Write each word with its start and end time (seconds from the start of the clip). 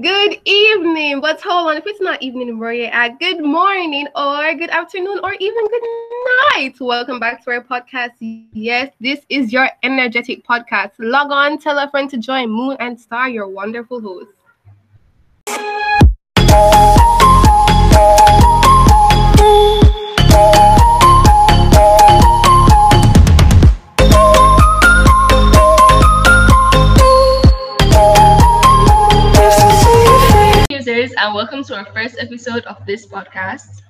Good 0.00 0.40
evening. 0.46 1.20
But 1.20 1.42
hold 1.42 1.68
on, 1.68 1.76
if 1.76 1.86
it's 1.86 2.00
not 2.00 2.22
evening 2.22 2.58
where 2.58 2.72
you're 2.72 2.90
at, 2.90 3.18
good 3.18 3.44
morning 3.44 4.06
or 4.16 4.54
good 4.54 4.70
afternoon 4.70 5.20
or 5.22 5.34
even 5.34 5.66
good 5.66 5.82
night. 6.54 6.74
Welcome 6.80 7.20
back 7.20 7.44
to 7.44 7.50
our 7.50 7.62
podcast. 7.62 8.12
Yes, 8.52 8.94
this 8.98 9.20
is 9.28 9.52
your 9.52 9.68
energetic 9.82 10.46
podcast. 10.46 10.92
Log 10.98 11.32
on, 11.32 11.58
tell 11.58 11.78
a 11.78 11.90
friend 11.90 12.08
to 12.10 12.16
join 12.16 12.48
Moon 12.48 12.78
and 12.80 12.98
Star, 12.98 13.28
your 13.28 13.48
wonderful 13.48 14.00
host. 14.00 14.30
And 31.20 31.34
welcome 31.34 31.62
to 31.62 31.76
our 31.76 31.84
first 31.92 32.16
episode 32.18 32.64
of 32.64 32.86
this 32.86 33.04
podcast. 33.06 33.82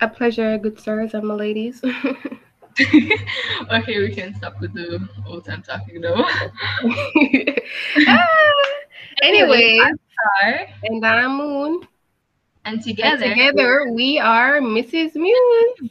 A 0.00 0.08
pleasure, 0.08 0.58
good 0.58 0.80
sirs 0.80 1.14
and 1.14 1.22
my 1.22 1.34
ladies. 1.34 1.80
okay, 2.80 3.98
we 4.00 4.12
can 4.12 4.34
stop 4.34 4.60
with 4.60 4.74
the 4.74 4.98
old 5.28 5.44
time 5.44 5.62
talking 5.62 6.00
though. 6.00 6.24
Ah, 8.08 8.18
anyway, 9.22 9.78
I'm 9.80 9.94
Star, 10.10 10.66
and 10.82 11.06
I'm 11.06 11.36
Moon. 11.36 11.86
and 12.64 12.74
And 12.74 12.82
together, 12.82 13.28
together 13.28 13.92
we 13.92 14.18
are 14.18 14.60
Mrs. 14.60 15.14
Muse. 15.14 15.90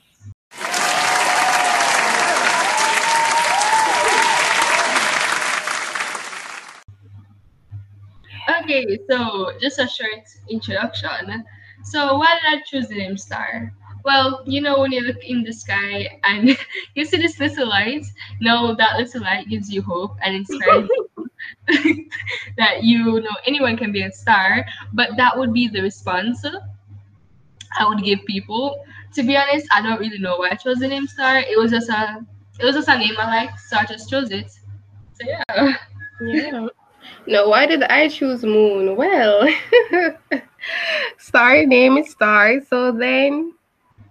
Okay, 8.59 8.99
so 9.09 9.51
just 9.59 9.79
a 9.79 9.87
short 9.87 10.27
introduction. 10.49 11.45
So 11.83 12.17
why 12.17 12.39
did 12.41 12.59
I 12.59 12.63
choose 12.65 12.87
the 12.87 12.95
name 12.95 13.17
Star? 13.17 13.73
Well, 14.03 14.43
you 14.45 14.61
know 14.61 14.79
when 14.79 14.91
you 14.91 15.01
look 15.01 15.23
in 15.23 15.43
the 15.43 15.53
sky 15.53 16.19
and 16.23 16.57
you 16.95 17.05
see 17.05 17.17
this 17.17 17.39
little 17.39 17.67
light, 17.69 18.05
no, 18.39 18.75
that 18.75 18.97
little 18.97 19.21
light 19.21 19.47
gives 19.47 19.71
you 19.71 19.81
hope 19.81 20.15
and 20.23 20.35
inspires 20.35 20.89
you 20.89 21.29
that 22.57 22.83
you 22.83 23.19
know 23.21 23.35
anyone 23.45 23.77
can 23.77 23.91
be 23.91 24.03
a 24.03 24.11
star, 24.11 24.65
but 24.93 25.11
that 25.17 25.37
would 25.37 25.53
be 25.53 25.67
the 25.67 25.81
response 25.81 26.45
I 27.79 27.87
would 27.87 28.03
give 28.03 28.25
people. 28.25 28.83
To 29.13 29.23
be 29.23 29.35
honest, 29.35 29.67
I 29.71 29.81
don't 29.81 29.99
really 29.99 30.19
know 30.19 30.37
why 30.37 30.49
I 30.51 30.55
chose 30.55 30.79
the 30.79 30.87
name 30.87 31.07
Star. 31.07 31.39
It 31.39 31.57
was 31.57 31.71
just 31.71 31.89
a 31.89 32.25
it 32.59 32.65
was 32.65 32.75
just 32.75 32.87
a 32.89 32.97
name 32.97 33.15
I 33.17 33.25
liked, 33.25 33.59
so 33.59 33.77
I 33.77 33.85
just 33.85 34.09
chose 34.09 34.31
it. 34.31 34.51
So 34.51 35.27
yeah. 35.27 35.77
Yeah. 36.21 36.67
No, 37.27 37.49
why 37.49 37.65
did 37.65 37.83
I 37.83 38.07
choose 38.07 38.43
Moon? 38.43 38.95
Well, 38.95 39.47
Star 41.17 41.65
name 41.65 41.97
is 41.97 42.11
Star, 42.11 42.59
so 42.67 42.91
then 42.91 43.53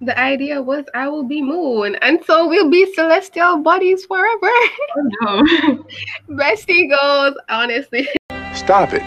the 0.00 0.18
idea 0.18 0.62
was 0.62 0.84
I 0.94 1.08
will 1.08 1.24
be 1.24 1.42
Moon, 1.42 1.96
and 1.96 2.24
so 2.24 2.48
we'll 2.48 2.70
be 2.70 2.92
celestial 2.94 3.58
bodies 3.58 4.04
forever. 4.06 4.50
Oh, 5.22 5.42
no. 5.46 5.86
Bestie 6.36 6.90
goes, 6.90 7.34
honestly, 7.48 8.08
Stop 8.54 8.92
it. 8.92 9.02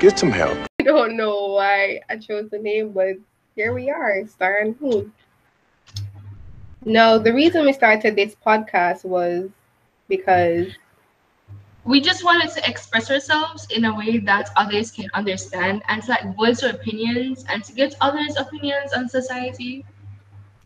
Get 0.00 0.18
some 0.18 0.30
help. 0.30 0.56
I 0.80 0.84
don't 0.84 1.16
know 1.16 1.52
why 1.52 2.00
I 2.08 2.16
chose 2.16 2.48
the 2.50 2.58
name, 2.58 2.92
but 2.92 3.16
here 3.54 3.72
we 3.72 3.90
are, 3.90 4.26
Star 4.26 4.58
and 4.58 4.80
Moon. 4.80 5.12
No, 6.84 7.18
the 7.18 7.32
reason 7.32 7.64
we 7.64 7.72
started 7.72 8.16
this 8.16 8.34
podcast 8.44 9.04
was 9.04 9.50
because 10.08 10.68
we 11.84 12.00
just 12.00 12.24
wanted 12.24 12.50
to 12.50 12.68
express 12.68 13.10
ourselves 13.10 13.66
in 13.70 13.84
a 13.84 13.94
way 13.96 14.18
that 14.18 14.48
others 14.56 14.90
can 14.90 15.08
understand 15.14 15.82
and 15.88 16.02
to 16.02 16.10
like 16.10 16.36
voice 16.36 16.62
our 16.62 16.70
opinions 16.70 17.44
and 17.48 17.62
to 17.64 17.72
get 17.72 17.94
others' 18.00 18.36
opinions 18.36 18.92
on 18.92 19.08
society. 19.08 19.84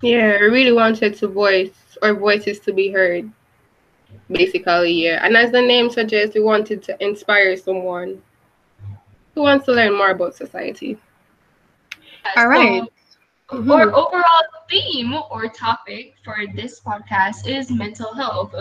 Yeah, 0.02 0.36
I 0.40 0.44
really 0.44 0.72
wanted 0.72 1.14
to 1.16 1.28
voice 1.28 1.96
our 2.02 2.14
voices 2.14 2.58
to 2.60 2.72
be 2.72 2.90
heard. 2.90 3.30
Basically, 4.30 4.92
yeah. 5.04 5.20
And 5.24 5.36
as 5.36 5.50
the 5.52 5.60
name 5.62 5.90
suggests, 5.90 6.34
we 6.34 6.40
wanted 6.42 6.82
to 6.84 6.96
inspire 7.04 7.56
someone 7.56 8.22
who 9.34 9.42
wants 9.42 9.66
to 9.66 9.72
learn 9.72 9.96
more 9.96 10.10
about 10.10 10.34
society. 10.34 10.98
All 12.36 12.48
So, 12.52 12.60
right. 12.60 12.88
Our 13.70 13.84
Mhm. 13.84 13.94
overall 13.94 14.44
theme 14.70 15.14
or 15.30 15.48
topic 15.48 16.14
for 16.24 16.36
this 16.54 16.80
podcast 16.80 17.46
is 17.46 17.70
mental 17.70 18.14
health. 18.14 18.54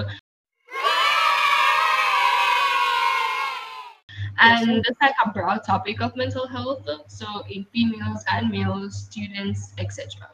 And 4.39 4.83
it's 4.85 5.01
like 5.01 5.15
a 5.25 5.29
broad 5.31 5.63
topic 5.63 6.01
of 6.01 6.15
mental 6.15 6.47
health, 6.47 6.87
so 7.07 7.25
in 7.49 7.65
females 7.73 8.23
and 8.31 8.49
males, 8.49 9.05
students, 9.05 9.73
etc. 9.77 10.29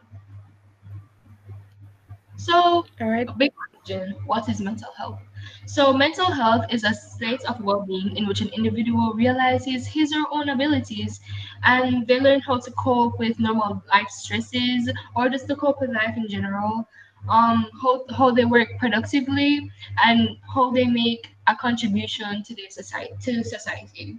So, 2.37 2.85
All 2.99 3.09
right. 3.09 3.29
A 3.29 3.33
big 3.33 3.51
question 3.53 4.15
what 4.25 4.49
is 4.49 4.59
mental 4.61 4.91
health? 4.97 5.19
So, 5.65 5.93
mental 5.93 6.25
health 6.25 6.65
is 6.71 6.83
a 6.83 6.93
state 6.93 7.43
of 7.45 7.61
well 7.61 7.81
being 7.85 8.15
in 8.17 8.27
which 8.27 8.41
an 8.41 8.49
individual 8.49 9.13
realizes 9.13 9.85
his 9.87 10.11
or 10.13 10.21
her 10.21 10.25
own 10.31 10.49
abilities 10.49 11.19
and 11.63 12.07
they 12.07 12.19
learn 12.19 12.39
how 12.41 12.57
to 12.59 12.71
cope 12.71 13.19
with 13.19 13.39
normal 13.39 13.83
life 13.89 14.09
stresses 14.09 14.91
or 15.15 15.29
just 15.29 15.47
to 15.47 15.55
cope 15.55 15.81
with 15.81 15.91
life 15.91 16.15
in 16.17 16.27
general, 16.27 16.87
um, 17.29 17.67
how, 17.81 18.05
how 18.17 18.31
they 18.31 18.45
work 18.45 18.69
productively, 18.79 19.69
and 20.03 20.37
how 20.53 20.71
they 20.71 20.85
make 20.85 21.29
a 21.51 21.55
contribution 21.55 22.43
to 22.43 22.55
the 22.55 22.67
society. 22.69 23.13
To 23.21 23.43
society. 23.43 24.17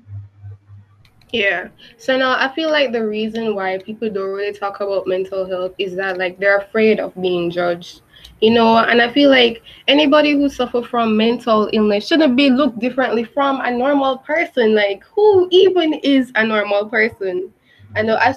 Yeah. 1.32 1.68
So 1.96 2.18
now 2.18 2.36
I 2.38 2.54
feel 2.54 2.70
like 2.70 2.92
the 2.92 3.06
reason 3.06 3.54
why 3.54 3.78
people 3.78 4.10
don't 4.10 4.30
really 4.30 4.52
talk 4.52 4.80
about 4.80 5.06
mental 5.06 5.46
health 5.46 5.74
is 5.78 5.96
that 5.96 6.18
like 6.18 6.38
they're 6.38 6.58
afraid 6.58 7.00
of 7.00 7.14
being 7.20 7.50
judged. 7.50 8.02
You 8.40 8.50
know, 8.50 8.76
and 8.76 9.00
I 9.00 9.10
feel 9.10 9.30
like 9.30 9.62
anybody 9.88 10.32
who 10.32 10.48
suffer 10.48 10.82
from 10.82 11.16
mental 11.16 11.70
illness 11.72 12.06
shouldn't 12.06 12.36
be 12.36 12.50
looked 12.50 12.80
differently 12.80 13.24
from 13.24 13.60
a 13.60 13.70
normal 13.70 14.18
person. 14.18 14.74
Like 14.74 15.04
who 15.04 15.48
even 15.50 15.94
is 16.02 16.30
a 16.34 16.44
normal 16.44 16.86
person? 16.88 17.52
I 17.96 18.02
know 18.02 18.16
I 18.16 18.34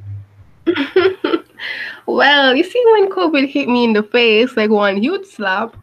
well 2.06 2.54
you 2.54 2.64
see 2.64 2.82
when 2.92 3.10
covid 3.10 3.48
hit 3.48 3.68
me 3.68 3.84
in 3.84 3.92
the 3.92 4.02
face 4.02 4.56
like 4.56 4.70
one 4.70 4.96
huge 4.96 5.26
slap 5.26 5.76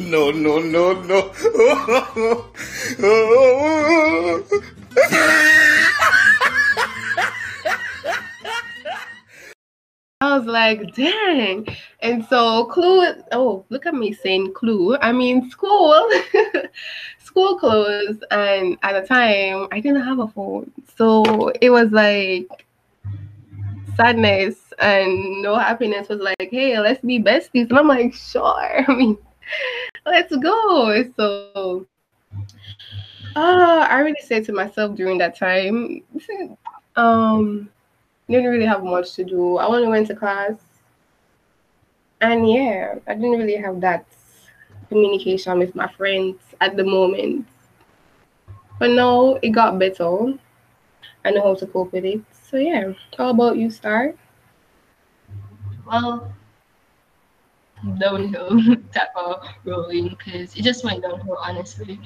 no, 0.00 0.30
no, 0.30 0.58
no, 0.60 0.92
no. 1.02 1.32
I 10.20 10.38
was 10.38 10.46
like, 10.46 10.94
dang. 10.94 11.66
And 12.00 12.24
so 12.26 12.64
Clue, 12.66 13.22
oh, 13.32 13.64
look 13.68 13.86
at 13.86 13.94
me 13.94 14.12
saying 14.12 14.54
Clue. 14.54 14.96
I 14.96 15.12
mean 15.12 15.50
school. 15.50 16.08
school 17.18 17.58
closed 17.58 18.24
and 18.30 18.78
at 18.82 18.98
the 18.98 19.06
time 19.06 19.68
I 19.72 19.80
didn't 19.80 20.02
have 20.02 20.20
a 20.20 20.28
phone. 20.28 20.72
So 20.96 21.50
it 21.60 21.70
was 21.70 21.90
like 21.90 22.66
sadness 23.96 24.65
and 24.78 25.42
no 25.42 25.56
happiness 25.56 26.08
was 26.08 26.20
like, 26.20 26.50
hey, 26.50 26.78
let's 26.78 27.00
be 27.00 27.20
besties. 27.20 27.68
And 27.70 27.78
I'm 27.78 27.88
like, 27.88 28.14
sure. 28.14 28.84
I 28.88 28.94
mean, 28.94 29.18
let's 30.04 30.34
go. 30.36 31.04
So 31.16 31.86
uh, 33.36 33.86
I 33.90 33.98
really 34.00 34.20
said 34.22 34.44
to 34.46 34.52
myself 34.52 34.96
during 34.96 35.18
that 35.18 35.36
time, 35.36 36.02
um, 36.96 37.68
didn't 38.28 38.50
really 38.50 38.66
have 38.66 38.84
much 38.84 39.14
to 39.14 39.24
do. 39.24 39.56
I 39.58 39.66
only 39.66 39.88
went 39.88 40.08
to 40.08 40.16
class 40.16 40.54
And 42.20 42.48
yeah, 42.48 42.96
I 43.06 43.14
didn't 43.14 43.38
really 43.38 43.56
have 43.56 43.80
that 43.80 44.06
communication 44.88 45.58
with 45.58 45.74
my 45.74 45.88
friends 45.88 46.38
at 46.60 46.76
the 46.76 46.84
moment. 46.84 47.46
But 48.78 48.90
now 48.90 49.34
it 49.42 49.50
got 49.50 49.78
better. 49.78 50.34
I 51.24 51.30
know 51.30 51.42
how 51.42 51.54
to 51.56 51.66
cope 51.66 51.92
with 51.92 52.04
it. 52.04 52.20
So 52.32 52.56
yeah. 52.56 52.92
How 53.16 53.30
about 53.30 53.56
you, 53.56 53.70
Star? 53.70 54.14
Well, 55.86 56.34
downhill 57.98 58.76
type 58.94 59.14
of 59.16 59.46
rolling 59.64 60.08
because 60.10 60.56
it 60.56 60.62
just 60.62 60.84
went 60.84 61.02
downhill 61.02 61.38
honestly. 61.42 62.00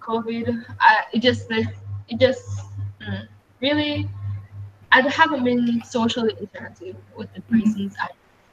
COVID, 0.00 0.64
I 0.80 1.04
it 1.12 1.22
just 1.22 1.50
it 1.50 2.18
just 2.20 2.44
mm, 3.00 3.26
really 3.60 4.08
I 4.92 5.00
haven't 5.02 5.44
been 5.44 5.82
socially 5.84 6.34
interactive 6.34 6.96
with 7.16 7.32
the 7.34 7.40
Mm-hmm. 7.52 7.60
persons 7.60 7.96
I 8.00 8.08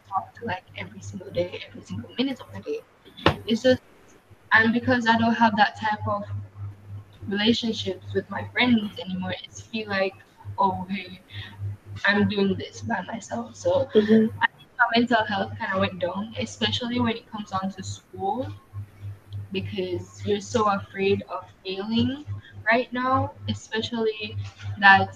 talk 0.10 0.34
to 0.40 0.46
like 0.46 0.64
every 0.78 1.02
single 1.02 1.32
day, 1.32 1.62
every 1.70 1.82
single 1.84 2.12
minute 2.18 2.40
of 2.42 2.48
the 2.54 2.62
day. 2.62 2.80
It's 3.48 3.64
just 3.64 3.82
and 4.54 4.74
because 4.74 5.08
I 5.08 5.18
don't 5.18 5.34
have 5.36 5.56
that 5.58 5.78
type 5.80 6.08
of 6.08 6.24
relationships 7.28 8.06
with 8.14 8.30
my 8.30 8.48
friends 8.54 9.00
anymore, 9.00 9.34
it's 9.44 9.62
feel 9.62 9.90
like 9.90 10.14
oh 10.58 10.86
hey, 10.90 11.20
I'm 12.06 12.28
doing 12.30 12.56
this 12.58 12.82
by 12.82 13.02
myself. 13.04 13.56
So 13.56 13.88
Mhm. 13.96 14.30
My 14.82 15.00
mental 15.00 15.24
health 15.26 15.54
kind 15.60 15.74
of 15.74 15.80
went 15.82 16.00
down, 16.00 16.34
especially 16.40 17.00
when 17.00 17.18
it 17.18 17.30
comes 17.32 17.52
on 17.52 17.72
to 17.72 17.84
school, 17.84 18.48
because 19.52 20.22
you're 20.26 20.42
so 20.42 20.66
afraid 20.70 21.24
of 21.30 21.44
failing 21.66 22.26
right 22.72 22.92
now, 22.94 23.32
especially 23.50 24.38
that 24.80 25.16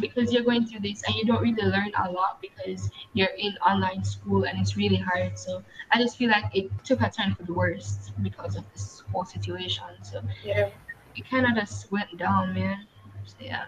because 0.00 0.32
you're 0.32 0.44
going 0.44 0.66
through 0.66 0.80
this 0.80 1.02
and 1.06 1.14
you 1.16 1.24
don't 1.24 1.42
really 1.42 1.62
learn 1.62 1.90
a 2.06 2.10
lot 2.10 2.38
because 2.42 2.90
you're 3.14 3.34
in 3.38 3.52
online 3.66 4.04
school 4.04 4.44
and 4.44 4.58
it's 4.60 4.76
really 4.76 4.96
hard. 4.96 5.38
So 5.38 5.62
I 5.92 5.98
just 5.98 6.16
feel 6.16 6.30
like 6.30 6.44
it 6.54 6.70
took 6.84 7.00
a 7.02 7.10
turn 7.10 7.34
for 7.34 7.44
the 7.44 7.54
worst 7.54 8.12
because 8.22 8.56
of 8.56 8.64
this 8.72 9.02
whole 9.12 9.24
situation. 9.24 9.84
So 10.02 10.22
Yeah. 10.44 10.70
it 11.16 11.28
kind 11.30 11.46
of 11.46 11.54
just 11.56 11.90
went 11.92 12.16
down, 12.18 12.54
man. 12.54 12.86
So, 13.24 13.36
yeah. 13.40 13.64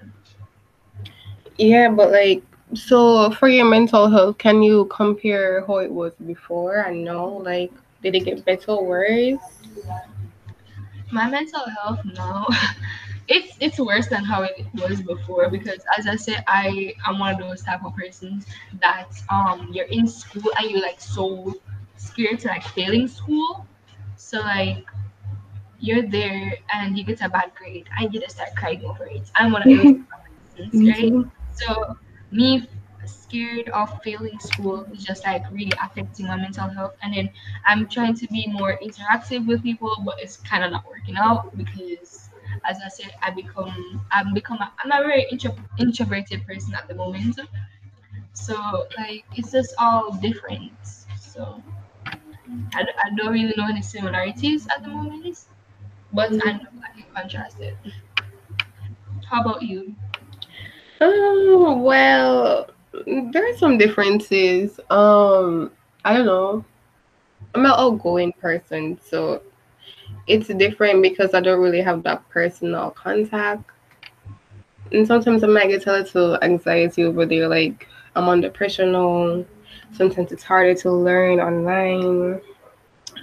Yeah, 1.59 1.91
but 1.91 2.11
like, 2.13 2.43
so 2.75 3.31
for 3.33 3.49
your 3.49 3.65
mental 3.65 4.09
health, 4.09 4.39
can 4.39 4.63
you 4.63 4.87
compare 4.87 5.65
how 5.67 5.79
it 5.79 5.91
was 5.91 6.13
before 6.27 6.81
and 6.81 7.05
now? 7.05 7.27
Like, 7.27 7.73
did 8.03 8.15
it 8.15 8.25
get 8.25 8.45
better 8.45 8.73
or 8.73 8.87
worse? 8.87 9.41
my 11.11 11.29
mental 11.29 11.65
health 11.81 12.01
now 12.05 12.47
it's 13.29 13.57
it's 13.61 13.79
worse 13.79 14.09
than 14.09 14.25
how 14.25 14.43
it 14.43 14.67
was 14.75 15.03
before 15.03 15.49
because 15.49 15.81
as 15.99 16.07
i 16.07 16.17
said 16.17 16.45
i 16.47 16.95
i'm 17.07 17.19
one 17.19 17.35
of 17.35 17.41
those 17.41 17.63
type 17.63 17.85
of 17.85 17.95
persons 17.95 18.47
that 18.81 19.09
um 19.31 19.69
you're 19.73 19.87
in 19.87 20.07
school 20.07 20.51
and 20.59 20.71
you're 20.71 20.83
like 20.83 21.01
so 21.01 21.55
scared 21.97 22.39
to 22.39 22.49
like 22.49 22.63
failing 22.63 23.07
school 23.07 23.67
so 24.17 24.39
like 24.41 24.85
you're 25.79 26.03
there 26.03 26.55
and 26.73 26.97
you 26.97 27.05
get 27.05 27.21
a 27.21 27.29
bad 27.29 27.53
grade 27.55 27.87
and 27.99 28.13
you 28.13 28.21
just 28.21 28.37
start 28.37 28.51
crying 28.57 28.85
over 28.85 29.07
it 29.07 29.31
i'm 29.37 29.53
one 29.53 29.63
of 29.63 29.69
those 29.69 29.97
persons, 30.57 30.89
right 30.99 31.13
so 31.55 31.97
me 32.31 32.69
scared 33.07 33.69
of 33.71 34.03
failing 34.03 34.39
school 34.41 34.85
is 34.93 35.05
just 35.05 35.25
like 35.25 35.43
really 35.51 35.73
affecting 35.83 36.27
my 36.27 36.37
mental 36.37 36.69
health. 36.69 36.95
And 37.03 37.15
then 37.15 37.31
I'm 37.65 37.89
trying 37.89 38.15
to 38.17 38.27
be 38.29 38.47
more 38.49 38.79
interactive 38.79 39.47
with 39.47 39.63
people, 39.63 39.95
but 40.05 40.21
it's 40.21 40.37
kind 40.39 40.65
of 40.65 40.73
not 40.73 40.87
working 40.89 41.17
out 41.17 41.57
because, 41.57 42.31
as 42.69 42.79
I 42.85 42.89
said, 42.89 43.13
I 43.23 43.31
become 43.31 44.05
I'm 44.11 44.35
become 44.35 44.59
a, 44.59 44.73
I'm 44.83 44.91
a 44.93 45.07
very 45.07 45.27
intro, 45.31 45.57
introverted 45.79 46.47
person 46.47 46.75
at 46.75 46.89
the 46.89 46.95
moment. 46.95 47.39
So 48.35 48.87
like 48.99 49.25
it's 49.37 49.53
just 49.53 49.75
all 49.79 50.13
different. 50.13 50.73
So 51.21 51.63
I, 52.75 52.83
I 53.05 53.11
don't 53.17 53.33
really 53.33 53.55
know 53.57 53.67
any 53.69 53.83
similarities 53.83 54.67
at 54.69 54.83
the 54.83 54.89
moment, 54.89 55.39
but 56.13 56.33
I 56.47 56.53
know 56.53 56.69
I 56.85 57.01
can 57.01 57.05
contrast 57.15 57.61
it. 57.61 57.77
How 59.29 59.43
about 59.43 59.63
you? 59.63 59.95
Oh, 61.01 61.79
well, 61.79 62.67
there 63.33 63.49
are 63.51 63.57
some 63.57 63.79
differences. 63.79 64.81
Um, 64.91 65.71
I 66.05 66.15
don't 66.17 66.27
know. 66.27 66.65
I'm 67.55 67.65
an 67.67 67.73
outgoing 67.73 68.33
person, 68.35 68.99
so 69.05 69.43
it's 70.27 70.49
different 70.49 71.03
because 71.03 71.35
I 71.35 71.41
don't 71.41 71.61
really 71.61 71.83
have 71.83 72.03
that 72.05 72.29
personal 72.31 72.91
contact. 72.93 73.65
And 74.93 75.07
sometimes 75.07 75.43
I 75.43 75.49
might 75.49 75.69
get 75.69 75.87
a 75.87 75.93
little 75.93 76.39
anxiety 76.43 77.05
over 77.05 77.27
there, 77.27 77.49
like 77.49 77.89
I'm 78.15 78.29
under 78.29 78.51
pressure 78.51 78.87
now. 78.87 79.45
Sometimes 79.93 80.33
it's 80.33 80.43
harder 80.43 80.75
to 80.75 80.91
learn 80.93 81.41
online. 81.41 82.41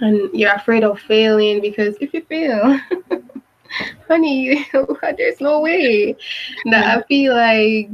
And 0.00 0.30
you're 0.34 0.54
afraid 0.54 0.84
of 0.84 1.00
failing 1.00 1.60
because 1.60 1.96
if 2.00 2.14
you 2.14 2.22
fail, 2.22 2.80
honey, 4.08 4.66
there's 5.16 5.40
no 5.40 5.60
way 5.60 6.16
that 6.70 6.98
I 6.98 7.02
feel 7.02 7.34
like 7.34 7.90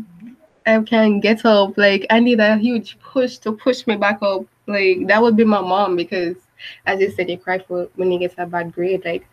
I 0.66 0.80
can 0.82 1.20
get 1.20 1.44
up. 1.44 1.76
Like 1.76 2.06
I 2.10 2.20
need 2.20 2.40
a 2.40 2.56
huge 2.56 2.98
push 3.00 3.38
to 3.38 3.52
push 3.52 3.86
me 3.86 3.96
back 3.96 4.22
up. 4.22 4.44
Like 4.66 5.06
that 5.08 5.20
would 5.20 5.36
be 5.36 5.44
my 5.44 5.60
mom 5.60 5.96
because 5.96 6.36
as 6.86 7.00
you 7.00 7.10
said, 7.10 7.30
you 7.30 7.38
cry 7.38 7.58
for 7.58 7.88
when 7.96 8.12
you 8.12 8.18
get 8.18 8.34
a 8.38 8.46
bad 8.46 8.72
grade. 8.72 9.04
Like 9.04 9.26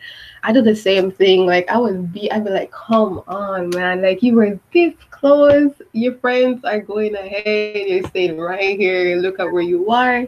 I 0.44 0.54
do 0.54 0.62
the 0.62 0.76
same 0.76 1.12
thing. 1.12 1.46
Like 1.46 1.70
I 1.70 1.78
would 1.78 2.14
be 2.14 2.32
I'd 2.32 2.46
be 2.46 2.52
like, 2.52 2.72
come 2.72 3.24
on, 3.28 3.70
man. 3.72 4.02
Like 4.02 4.24
you 4.24 4.36
were 4.36 4.60
this 4.74 4.94
close. 5.10 5.74
Your 5.94 6.16
friends 6.16 6.64
are 6.64 6.80
going 6.80 7.16
ahead, 7.16 7.88
you're 7.88 8.08
staying 8.08 8.38
right 8.38 8.78
here. 8.78 9.18
Look 9.18 9.40
at 9.40 9.52
where 9.52 9.64
you 9.64 9.90
are. 9.92 10.26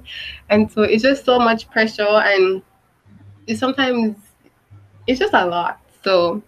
And 0.49 0.71
so 0.71 0.81
it's 0.81 1.03
just 1.03 1.25
so 1.25 1.39
much 1.39 1.69
pressure 1.69 2.03
and 2.03 2.61
it's 3.47 3.59
sometimes 3.59 4.15
it's 5.07 5.19
just 5.19 5.33
a 5.33 5.45
lot. 5.45 5.79
So 6.03 6.41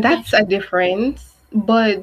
that's 0.00 0.32
a 0.32 0.44
difference. 0.44 1.34
But 1.52 2.02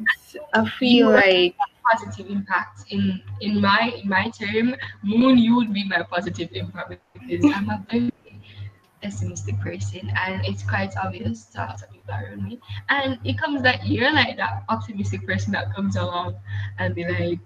I 0.54 0.68
feel 0.70 1.12
like 1.12 1.56
positive 1.92 2.30
impact 2.30 2.92
in 2.92 3.22
in 3.42 3.62
my 3.62 3.94
in 4.02 4.10
my 4.10 4.30
term 4.32 4.76
moon 5.04 5.38
you 5.38 5.56
would 5.56 5.74
be 5.74 5.88
my 5.88 6.02
positive 6.04 6.50
impact 6.54 6.98
because 7.14 7.46
i'm 7.54 7.70
a 7.70 7.86
very 7.92 8.12
pessimistic 9.02 9.60
person 9.60 10.12
and 10.16 10.44
it's 10.46 10.64
quite 10.64 10.98
obvious 10.98 11.46
to 11.46 11.60
a 11.60 11.66
lot 11.66 11.82
of 11.82 11.92
people 11.92 12.14
around 12.14 12.44
me 12.44 12.60
and 12.90 13.20
it 13.24 13.38
comes 13.38 13.62
that 13.62 13.86
you're 13.86 14.12
like 14.12 14.36
that 14.36 14.64
optimistic 14.70 15.26
person 15.28 15.52
that 15.52 15.74
comes 15.76 15.96
along 15.96 16.36
and 16.80 16.96
be 16.96 17.06
like 17.06 17.40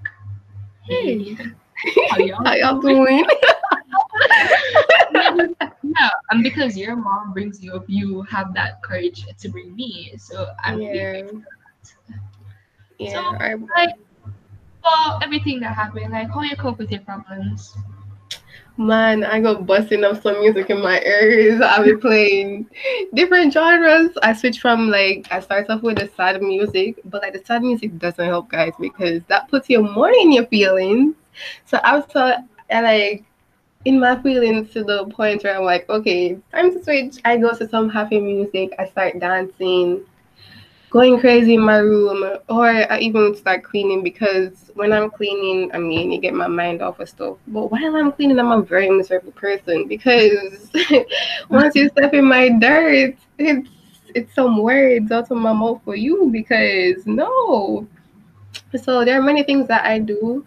hey 0.83 1.35
how 2.09 2.17
y'all 2.17 2.43
how 2.43 2.53
y'all 2.55 2.79
doing? 2.79 3.25
yeah 5.99 6.09
and 6.31 6.43
because 6.43 6.77
your 6.77 6.95
mom 6.95 7.33
brings 7.33 7.61
you 7.63 7.73
up 7.73 7.83
you 7.87 8.21
have 8.23 8.53
that 8.53 8.81
courage 8.83 9.25
to 9.37 9.49
bring 9.49 9.75
me 9.75 10.13
so 10.17 10.47
i'm 10.63 10.77
really 10.77 11.05
yeah. 11.05 11.11
grateful 11.11 11.41
Yeah. 12.99 13.13
So, 13.13 13.37
I- 13.39 13.55
like 13.77 13.95
for 14.83 15.23
everything 15.23 15.59
that 15.61 15.75
happened 15.75 16.11
like 16.11 16.29
how 16.29 16.41
you 16.41 16.55
cope 16.55 16.79
with 16.79 16.91
your 16.91 17.01
problems 17.01 17.75
Man, 18.77 19.23
I 19.25 19.41
go 19.41 19.55
busting 19.55 20.03
up 20.05 20.21
some 20.21 20.39
music 20.39 20.69
in 20.69 20.81
my 20.81 21.01
ears. 21.01 21.61
I'll 21.61 21.83
be 21.83 21.95
playing 21.95 22.67
different 23.13 23.51
genres. 23.53 24.11
I 24.23 24.33
switch 24.33 24.59
from 24.59 24.89
like 24.89 25.27
I 25.31 25.39
start 25.41 25.69
off 25.69 25.81
with 25.81 25.97
the 25.97 26.07
sad 26.07 26.41
music, 26.41 26.99
but 27.05 27.21
like 27.21 27.33
the 27.33 27.43
sad 27.45 27.61
music 27.61 27.97
doesn't 27.97 28.25
help 28.25 28.49
guys 28.49 28.73
because 28.79 29.21
that 29.27 29.49
puts 29.49 29.69
you 29.69 29.81
more 29.83 30.11
in 30.11 30.31
your 30.31 30.45
feelings. 30.47 31.15
So 31.65 31.79
I 31.83 31.97
was 31.97 32.05
so 32.11 32.35
I 32.71 32.81
like 32.81 33.25
in 33.85 33.99
my 33.99 34.21
feelings 34.21 34.71
to 34.73 34.83
the 34.83 35.05
point 35.05 35.43
where 35.43 35.57
I'm 35.57 35.63
like, 35.63 35.89
okay, 35.89 36.37
time 36.51 36.71
to 36.73 36.83
switch. 36.83 37.17
I 37.23 37.37
go 37.37 37.55
to 37.55 37.67
some 37.69 37.89
happy 37.89 38.19
music. 38.19 38.73
I 38.77 38.87
start 38.87 39.19
dancing, 39.19 40.03
going 40.89 41.19
crazy 41.19 41.53
in 41.53 41.61
my 41.61 41.77
room, 41.77 42.39
or 42.49 42.67
I 42.67 42.99
even 42.99 43.35
start 43.35 43.63
cleaning 43.63 44.03
because 44.03 44.71
when 44.73 44.91
I'm 44.91 45.09
cleaning, 45.09 45.71
I 45.73 45.77
mean, 45.77 46.11
you 46.11 46.19
get 46.19 46.33
my 46.33 46.47
mind 46.47 46.81
off 46.81 46.99
of 46.99 47.07
stuff. 47.07 47.37
But 47.47 47.71
while 47.71 47.95
I'm 47.95 48.11
cleaning, 48.11 48.39
I'm 48.39 48.51
a 48.51 48.61
very 48.61 48.89
miserable 48.89 49.31
person 49.31 49.87
because 49.87 50.71
once 51.49 51.75
you 51.75 51.87
step 51.89 52.13
in 52.13 52.25
my 52.25 52.49
dirt, 52.49 53.15
it's 53.37 53.69
it's 54.15 54.33
some 54.33 54.57
words 54.57 55.11
out 55.11 55.31
of 55.31 55.37
my 55.37 55.53
mouth 55.53 55.81
for 55.85 55.95
you 55.95 56.29
because 56.31 57.05
no. 57.05 57.87
So 58.83 59.05
there 59.05 59.17
are 59.17 59.23
many 59.23 59.43
things 59.43 59.67
that 59.67 59.85
I 59.85 59.99
do 59.99 60.45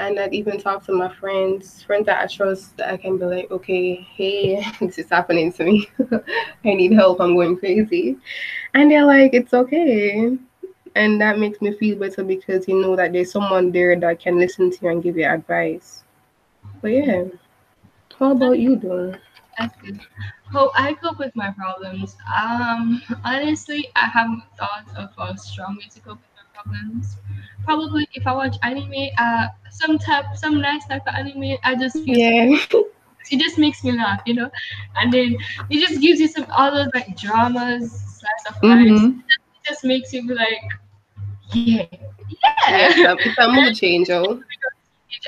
and 0.00 0.18
I'd 0.18 0.32
even 0.32 0.58
talk 0.58 0.84
to 0.86 0.92
my 0.92 1.14
friends, 1.14 1.82
friends 1.82 2.06
that 2.06 2.22
I 2.22 2.26
trust 2.26 2.76
that 2.78 2.92
I 2.92 2.96
can 2.96 3.18
be 3.18 3.26
like, 3.26 3.50
okay, 3.50 3.96
hey, 3.96 4.64
this 4.80 4.98
is 4.98 5.10
happening 5.10 5.52
to 5.52 5.64
me. 5.64 5.88
I 6.64 6.74
need 6.74 6.92
help. 6.92 7.20
I'm 7.20 7.34
going 7.34 7.58
crazy. 7.58 8.16
And 8.74 8.90
they're 8.90 9.04
like, 9.04 9.34
it's 9.34 9.52
okay. 9.52 10.38
And 10.96 11.20
that 11.20 11.38
makes 11.38 11.60
me 11.60 11.76
feel 11.76 11.98
better 11.98 12.24
because 12.24 12.66
you 12.66 12.80
know 12.80 12.96
that 12.96 13.12
there's 13.12 13.30
someone 13.30 13.70
there 13.70 13.94
that 14.00 14.20
can 14.20 14.38
listen 14.38 14.70
to 14.70 14.78
you 14.82 14.88
and 14.88 15.02
give 15.02 15.18
you 15.18 15.26
advice. 15.26 16.02
But 16.80 16.88
yeah. 16.88 17.24
How 18.18 18.32
about 18.32 18.58
you 18.58 18.76
doing? 18.76 19.16
That's 19.58 19.76
good. 19.82 20.00
How 20.50 20.70
I 20.74 20.94
cope 20.94 21.18
with 21.18 21.36
my 21.36 21.50
problems. 21.50 22.16
Um, 22.40 23.02
honestly, 23.24 23.88
I 23.94 24.06
haven't 24.06 24.42
thought 24.58 24.86
of 24.96 25.10
a 25.18 25.36
strong 25.38 25.76
way 25.76 25.88
to 25.92 26.00
cope 26.00 26.18
problems. 26.64 27.16
Probably 27.64 28.08
if 28.14 28.26
I 28.26 28.32
watch 28.34 28.56
anime, 28.62 29.10
uh, 29.18 29.48
some 29.70 29.98
type, 29.98 30.26
some 30.36 30.60
nice 30.60 30.86
type 30.86 31.02
of 31.06 31.14
anime, 31.14 31.56
I 31.64 31.76
just 31.76 32.04
feel 32.04 32.18
Yeah. 32.18 32.56
it 33.30 33.38
just 33.40 33.58
makes 33.58 33.84
me 33.84 33.92
laugh, 33.92 34.20
you 34.26 34.34
know. 34.34 34.50
And 35.00 35.12
then 35.12 35.36
it 35.70 35.80
just 35.88 36.00
gives 36.00 36.20
you 36.20 36.28
some 36.28 36.46
all 36.56 36.72
those 36.72 36.88
like 36.94 37.16
dramas, 37.16 37.90
slice 37.90 38.56
of 38.56 38.62
life. 38.68 39.02
Mhm. 39.02 39.22
It 39.54 39.68
just 39.68 39.84
makes 39.84 40.12
you 40.12 40.26
be 40.26 40.34
like, 40.34 40.62
yeah, 41.54 41.84
Yeah, 42.66 42.88
yeah. 42.96 43.14
it's 43.24 43.38
a- 43.38 43.48
mood 43.48 43.74
changer. 43.74 44.22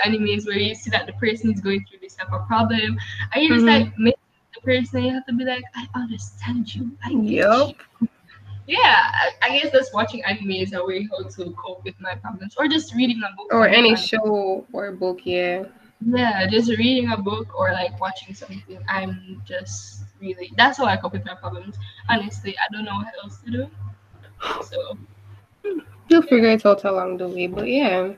animes 0.07 0.47
where 0.47 0.59
you 0.59 0.75
see 0.75 0.91
that 0.91 1.07
the 1.07 1.13
person 1.15 1.53
is 1.53 1.61
going 1.61 1.85
through 1.89 2.01
this 2.03 2.17
type 2.17 2.33
of 2.33 2.47
problem, 2.49 2.99
and 3.35 3.43
you 3.45 3.55
just 3.55 3.67
Mhm. 3.67 3.67
like 3.67 3.99
make 3.99 4.17
the 4.55 4.61
person. 4.63 5.03
You 5.05 5.15
have 5.15 5.27
to 5.27 5.35
be 5.35 5.45
like, 5.45 5.65
I 5.77 5.87
understand 6.01 6.75
you. 6.75 6.97
I 7.05 7.11
Yup. 7.11 7.75
you." 8.01 8.09
Yeah, 8.67 8.79
I, 8.81 9.33
I 9.43 9.59
guess 9.59 9.73
just 9.73 9.93
watching 9.93 10.23
anime 10.25 10.53
is 10.53 10.73
a 10.73 10.85
way 10.85 11.09
how 11.11 11.29
to 11.29 11.51
cope 11.53 11.85
with 11.85 12.01
my 12.01 12.15
problems, 12.15 12.55
or 12.57 12.69
just 12.69 12.95
reading 12.95 13.21
a 13.23 13.37
book. 13.37 13.53
Or 13.53 13.67
any 13.67 13.97
show 13.97 14.65
or 14.73 14.93
book, 14.93 15.21
yeah. 15.25 15.65
Yeah, 16.05 16.47
just 16.47 16.69
reading 16.71 17.11
a 17.11 17.17
book 17.17 17.55
or 17.59 17.73
like 17.73 18.01
watching 18.01 18.35
something. 18.35 18.79
I'm 18.89 19.43
just 19.45 20.05
really 20.21 20.53
that's 20.57 20.79
how 20.79 20.87
I 20.87 20.97
cope 20.97 21.13
with 21.13 21.25
my 21.25 21.35
problems. 21.35 21.77
Honestly, 22.09 22.57
I 22.57 22.73
don't 22.73 22.85
know 22.85 22.97
what 22.97 23.15
else 23.23 23.39
to 23.45 23.51
do. 23.51 23.71
So 24.65 24.99
You'll 26.09 26.23
figure 26.23 26.51
it 26.51 26.67
out 26.67 26.85
along 26.85 27.19
the 27.19 27.29
way, 27.29 27.47
but 27.47 27.69
yeah. 27.69 28.13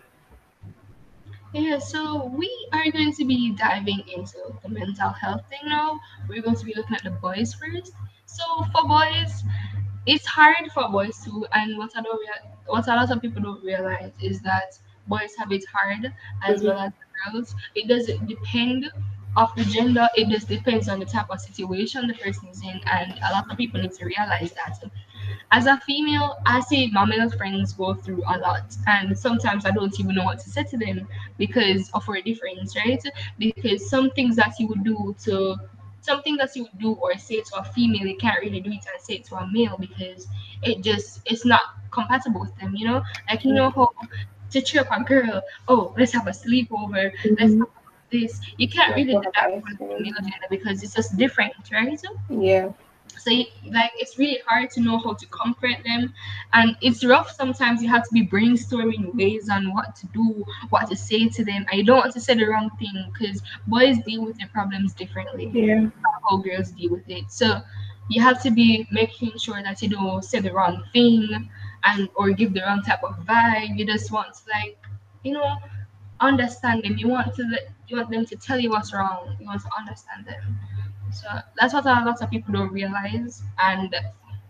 yeah, 1.52 1.78
so 1.78 2.24
we 2.26 2.50
are 2.72 2.90
going 2.90 3.12
to 3.12 3.24
be 3.24 3.52
diving 3.52 4.02
into 4.08 4.38
the 4.62 4.68
mental 4.68 5.10
health 5.10 5.42
thing 5.48 5.60
now. 5.66 6.00
We're 6.28 6.42
going 6.42 6.56
to 6.56 6.64
be 6.64 6.74
looking 6.74 6.96
at 6.96 7.04
the 7.04 7.10
boys 7.10 7.54
first. 7.54 7.92
So 8.26 8.42
for 8.72 8.88
boys, 8.88 9.44
it's 10.06 10.26
hard 10.26 10.70
for 10.73 10.88
boys 10.88 11.18
too, 11.25 11.46
and 11.52 11.76
what 11.78 11.90
I 11.96 12.02
don't 12.02 12.18
rea- 12.20 12.50
what 12.66 12.87
a 12.88 12.94
lot 12.96 13.11
of 13.11 13.20
people 13.20 13.42
don't 13.42 13.62
realize 13.64 14.12
is 14.20 14.40
that 14.42 14.78
boys 15.06 15.34
have 15.38 15.52
it 15.52 15.64
hard 15.73 16.12
as 16.46 16.62
Mhm. 16.62 16.66
well 16.66 16.78
as 16.78 16.92
girls. 17.32 17.54
It 17.75 17.88
doesn't 17.88 18.26
depend 18.26 18.90
of 19.37 19.54
the 19.56 19.64
gender. 19.64 20.08
It 20.16 20.28
just 20.28 20.49
depends 20.49 20.88
on 20.88 21.00
the 21.00 21.06
type 21.06 21.30
of 21.30 21.40
situation 21.40 22.06
the 22.06 22.14
person 22.14 22.49
is 22.49 22.62
in, 22.62 22.80
and 22.87 23.12
a 23.28 23.32
lot 23.32 23.50
of 23.50 23.56
people 23.56 23.80
need 23.80 23.92
to 23.92 24.04
realize 24.04 24.52
that. 24.52 24.78
As 25.50 25.66
a 25.66 25.78
female, 25.78 26.37
I 26.46 26.61
see 26.61 26.90
my 26.92 27.04
male 27.04 27.30
friends 27.30 27.73
go 27.73 27.94
through 27.94 28.23
a 28.26 28.38
lot, 28.38 28.75
and 28.87 29.16
sometimes 29.16 29.64
I 29.66 29.70
don't 29.70 29.99
even 30.00 30.14
know 30.14 30.25
what 30.25 30.38
to 30.40 30.50
say 30.50 30.64
to 30.64 30.76
them 30.76 31.06
because 31.38 31.90
of 31.92 32.08
our 32.08 32.20
difference, 32.20 32.76
right? 32.76 33.02
Because 33.38 33.88
some 33.88 34.11
things 34.11 34.37
that 34.37 34.54
you 34.58 34.66
would 34.68 34.84
do 34.84 35.14
to 35.25 35.56
something 36.04 36.37
that 36.37 36.54
you 36.56 36.68
do 36.78 36.92
or 36.94 37.16
say 37.18 37.40
to 37.40 37.56
a 37.58 37.64
female, 37.64 38.06
you 38.06 38.16
can't 38.16 38.40
really 38.42 38.61
do 38.61 38.70
it 38.70 38.84
and 38.92 39.00
say 39.00 39.14
it 39.16 39.25
to 39.26 39.37
a 39.37 39.49
male 39.52 39.76
because 39.78 40.26
it 40.62 40.82
just 40.82 41.20
it's 41.26 41.44
not 41.46 41.62
compatible 41.92 42.40
with 42.40 42.56
them, 42.56 42.75
you 42.76 42.87
know? 42.87 43.02
Like 43.30 43.44
you 43.44 43.54
know 43.54 43.70
how 43.70 43.90
to 44.52 44.62
cheer 44.62 44.82
up 44.82 44.88
a 44.92 45.02
girl, 45.04 45.42
oh, 45.68 45.94
let's 45.99 46.12
have 46.12 46.26
a 46.26 46.30
sleepover, 46.30 47.11
let's 47.38 47.54
Mhm. 47.54 47.61
have 47.61 47.68
this. 48.12 48.40
You 48.58 48.68
can't 48.68 48.94
Yeah, 48.96 48.96
really 48.96 49.14
do 49.16 49.30
that 49.34 49.50
for 49.61 49.70
the 49.78 50.02
male 50.02 50.14
gender 50.23 50.49
because 50.50 50.82
it's 50.82 50.94
just 50.94 51.16
different, 51.16 51.54
right? 51.73 51.99
Yeah. 52.30 52.73
So 53.24 53.30
like 53.72 53.92
it's 53.96 54.18
really 54.18 54.40
hard 54.46 54.70
to 54.72 54.80
know 54.80 54.98
how 54.98 55.14
to 55.14 55.26
comfort 55.26 55.76
them, 55.84 56.12
and 56.52 56.76
it's 56.82 57.04
rough. 57.04 57.30
Sometimes 57.30 57.82
you 57.82 57.88
have 57.88 58.04
to 58.04 58.12
be 58.12 58.26
brainstorming 58.26 59.14
ways 59.14 59.48
on 59.50 59.72
what 59.74 59.96
to 59.96 60.06
do, 60.08 60.44
what 60.70 60.88
to 60.90 60.96
say 60.96 61.28
to 61.28 61.44
them, 61.44 61.66
I 61.72 61.82
don't 61.82 61.98
want 61.98 62.12
to 62.14 62.20
say 62.20 62.34
the 62.34 62.46
wrong 62.46 62.70
thing 62.78 63.10
because 63.12 63.42
boys 63.66 63.98
deal 64.06 64.24
with 64.24 64.38
their 64.38 64.48
problems 64.48 64.94
differently 64.94 65.52
Yeah. 65.52 65.90
how 66.28 66.36
girls 66.38 66.70
deal 66.72 66.92
with 66.92 67.08
it. 67.08 67.30
So 67.30 67.60
you 68.08 68.22
have 68.22 68.42
to 68.42 68.50
be 68.50 68.86
making 68.90 69.32
sure 69.38 69.62
that 69.62 69.82
you 69.82 69.88
don't 69.88 70.24
say 70.24 70.40
the 70.40 70.52
wrong 70.52 70.82
thing 70.92 71.48
and 71.84 72.08
or 72.14 72.30
give 72.30 72.54
the 72.54 72.60
wrong 72.62 72.82
type 72.82 73.02
of 73.02 73.16
vibe. 73.26 73.78
You 73.78 73.86
just 73.86 74.10
want 74.12 74.34
to 74.34 74.40
like, 74.52 74.78
you 75.22 75.32
know, 75.32 75.56
understand 76.20 76.84
them. 76.84 76.96
You 76.98 77.08
want 77.08 77.34
to 77.36 77.42
let, 77.50 77.68
you 77.88 77.96
want 77.96 78.10
them 78.10 78.26
to 78.26 78.36
tell 78.36 78.58
you 78.58 78.70
what's 78.70 78.92
wrong. 78.92 79.36
You 79.40 79.46
want 79.46 79.62
to 79.62 79.68
understand 79.78 80.26
them. 80.26 80.58
So 81.14 81.28
that's 81.59 81.73
what 81.75 81.87
a 81.87 82.04
lot 82.04 82.21
of 82.21 82.30
people 82.30 82.52
don't 82.52 82.73
realize. 82.73 83.42
And 83.59 83.94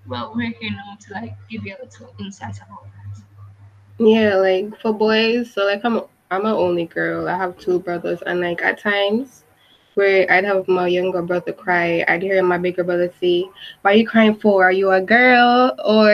well, 0.06 0.32
we're 0.34 0.52
here 0.60 0.70
now 0.70 0.96
to 1.00 1.12
like 1.12 1.34
give 1.48 1.64
you 1.64 1.76
a 1.78 1.84
little 1.84 2.14
insight 2.18 2.56
about 2.56 2.84
that. 2.84 3.22
Yeah, 3.98 4.36
like 4.36 4.80
for 4.80 4.92
boys, 4.92 5.52
so 5.52 5.64
like 5.64 5.84
I'm 5.84 6.00
I'm 6.30 6.46
an 6.46 6.52
only 6.52 6.86
girl. 6.86 7.28
I 7.28 7.36
have 7.36 7.58
two 7.58 7.78
brothers, 7.78 8.20
and 8.26 8.40
like 8.40 8.62
at 8.62 8.78
times 8.78 9.44
where 9.94 10.30
I'd 10.30 10.44
have 10.44 10.66
my 10.66 10.88
younger 10.88 11.22
brother 11.22 11.52
cry, 11.52 12.04
I'd 12.08 12.22
hear 12.22 12.42
my 12.42 12.58
bigger 12.58 12.82
brother 12.84 13.12
say, 13.20 13.44
"Why 13.82 13.92
are 13.92 13.96
you 13.96 14.06
crying 14.08 14.34
for? 14.34 14.64
Are 14.64 14.72
you 14.72 14.90
a 14.90 15.00
girl 15.00 15.74
or 15.84 16.12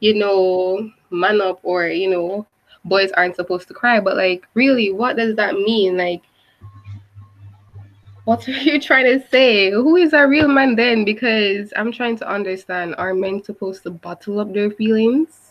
you 0.00 0.14
know 0.14 0.90
man 1.10 1.40
up 1.40 1.60
or 1.62 1.86
you 1.88 2.10
know 2.10 2.46
boys 2.84 3.10
aren't 3.12 3.36
supposed 3.36 3.68
to 3.68 3.74
cry?" 3.74 4.00
But 4.00 4.16
like 4.16 4.46
really, 4.54 4.92
what 4.92 5.16
does 5.16 5.34
that 5.36 5.54
mean? 5.54 5.96
Like 5.96 6.22
what 8.26 8.46
are 8.48 8.52
you 8.52 8.80
trying 8.80 9.06
to 9.06 9.26
say? 9.28 9.70
Who 9.70 9.96
is 9.96 10.12
a 10.12 10.26
real 10.26 10.48
man 10.48 10.76
then? 10.76 11.04
Because 11.04 11.72
I'm 11.76 11.92
trying 11.92 12.16
to 12.18 12.28
understand. 12.28 12.94
Are 12.98 13.14
men 13.14 13.42
supposed 13.42 13.84
to 13.84 13.90
bottle 13.90 14.40
up 14.40 14.52
their 14.52 14.70
feelings? 14.70 15.46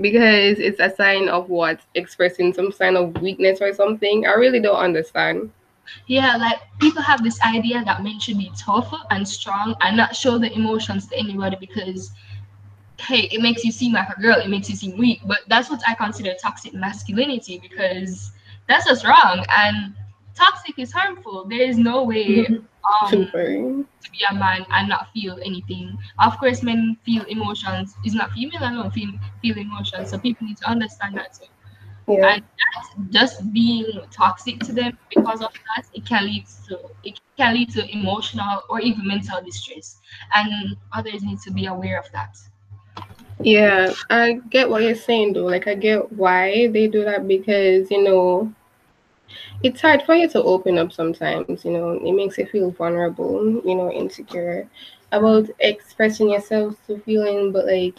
because 0.00 0.58
it's 0.58 0.80
a 0.80 0.90
sign 0.90 1.28
of 1.28 1.48
what 1.48 1.80
expressing 1.94 2.52
some 2.52 2.72
sign 2.72 2.96
of 2.96 3.14
weakness 3.22 3.60
or 3.60 3.72
something 3.72 4.26
i 4.26 4.32
really 4.32 4.60
don't 4.60 4.76
understand 4.76 5.50
Yeah, 6.06 6.36
like 6.36 6.58
people 6.80 7.02
have 7.02 7.22
this 7.22 7.40
idea 7.42 7.84
that 7.84 8.02
men 8.02 8.18
should 8.18 8.38
be 8.38 8.50
tough 8.58 8.92
and 9.10 9.28
strong 9.28 9.76
and 9.82 9.96
not 9.96 10.16
show 10.16 10.38
the 10.38 10.52
emotions 10.52 11.06
to 11.08 11.16
anybody 11.16 11.56
because 11.60 12.10
hey, 12.98 13.28
it 13.32 13.40
makes 13.40 13.64
you 13.64 13.72
seem 13.72 13.92
like 13.92 14.08
a 14.08 14.20
girl, 14.20 14.40
it 14.40 14.48
makes 14.48 14.70
you 14.70 14.76
seem 14.76 14.96
weak. 14.96 15.20
But 15.26 15.40
that's 15.48 15.68
what 15.68 15.82
I 15.86 15.94
consider 15.94 16.34
toxic 16.40 16.74
masculinity 16.74 17.58
because 17.58 18.32
that's 18.68 18.86
just 18.86 19.04
wrong. 19.04 19.44
And 19.56 19.94
toxic 20.34 20.78
is 20.78 20.92
harmful. 20.92 21.46
There 21.48 21.62
is 21.62 21.78
no 21.78 22.04
way 22.04 22.46
um 23.02 23.32
to 24.02 24.10
be 24.12 24.24
a 24.30 24.34
man 24.34 24.66
and 24.70 24.88
not 24.88 25.08
feel 25.12 25.38
anything. 25.44 25.96
Of 26.18 26.38
course, 26.38 26.62
men 26.62 26.96
feel 27.04 27.24
emotions. 27.24 27.94
It's 28.04 28.14
not 28.14 28.32
female 28.32 28.62
alone 28.62 28.90
feel 28.90 29.10
feel 29.42 29.58
emotions. 29.58 30.10
So 30.10 30.18
people 30.18 30.46
need 30.46 30.58
to 30.58 30.68
understand 30.68 31.16
that 31.16 31.34
too. 31.34 31.46
yeah 32.08 32.32
And 32.32 32.44
just 33.10 33.52
being 33.52 33.86
toxic 34.10 34.60
to 34.62 34.72
them 34.72 34.98
because 35.14 35.42
of 35.42 35.52
that, 35.52 35.86
it 35.94 36.06
can 36.06 36.26
lead 36.26 36.46
to 36.68 36.78
it 37.04 37.20
can 37.36 37.54
lead 37.54 37.70
to 37.72 37.86
emotional 37.92 38.62
or 38.70 38.80
even 38.80 39.06
mental 39.06 39.42
distress. 39.44 40.00
And 40.34 40.76
others 40.92 41.22
need 41.22 41.38
to 41.40 41.52
be 41.52 41.66
aware 41.66 41.98
of 41.98 42.10
that. 42.12 42.36
yeah 43.40 43.92
i 44.10 44.34
get 44.50 44.68
what 44.70 44.82
you're 44.82 44.94
saying 44.94 45.32
though 45.32 45.44
like 45.44 45.66
i 45.66 45.74
get 45.74 46.12
why 46.12 46.68
they 46.68 46.86
do 46.86 47.04
that 47.04 47.26
because 47.26 47.90
you 47.90 48.02
know 48.02 48.52
it's 49.62 49.80
hard 49.80 50.02
for 50.02 50.14
you 50.14 50.28
to 50.28 50.42
open 50.42 50.78
up 50.78 50.92
sometimes 50.92 51.64
you 51.64 51.72
know 51.72 51.92
it 51.92 52.12
makes 52.12 52.38
you 52.38 52.46
feel 52.46 52.70
vulnerable 52.70 53.60
you 53.64 53.74
know 53.74 53.90
insecure 53.90 54.68
about 55.12 55.48
expressing 55.60 56.30
yourself 56.30 56.74
to 56.86 56.98
feeling 57.00 57.52
but 57.52 57.66
like 57.66 57.94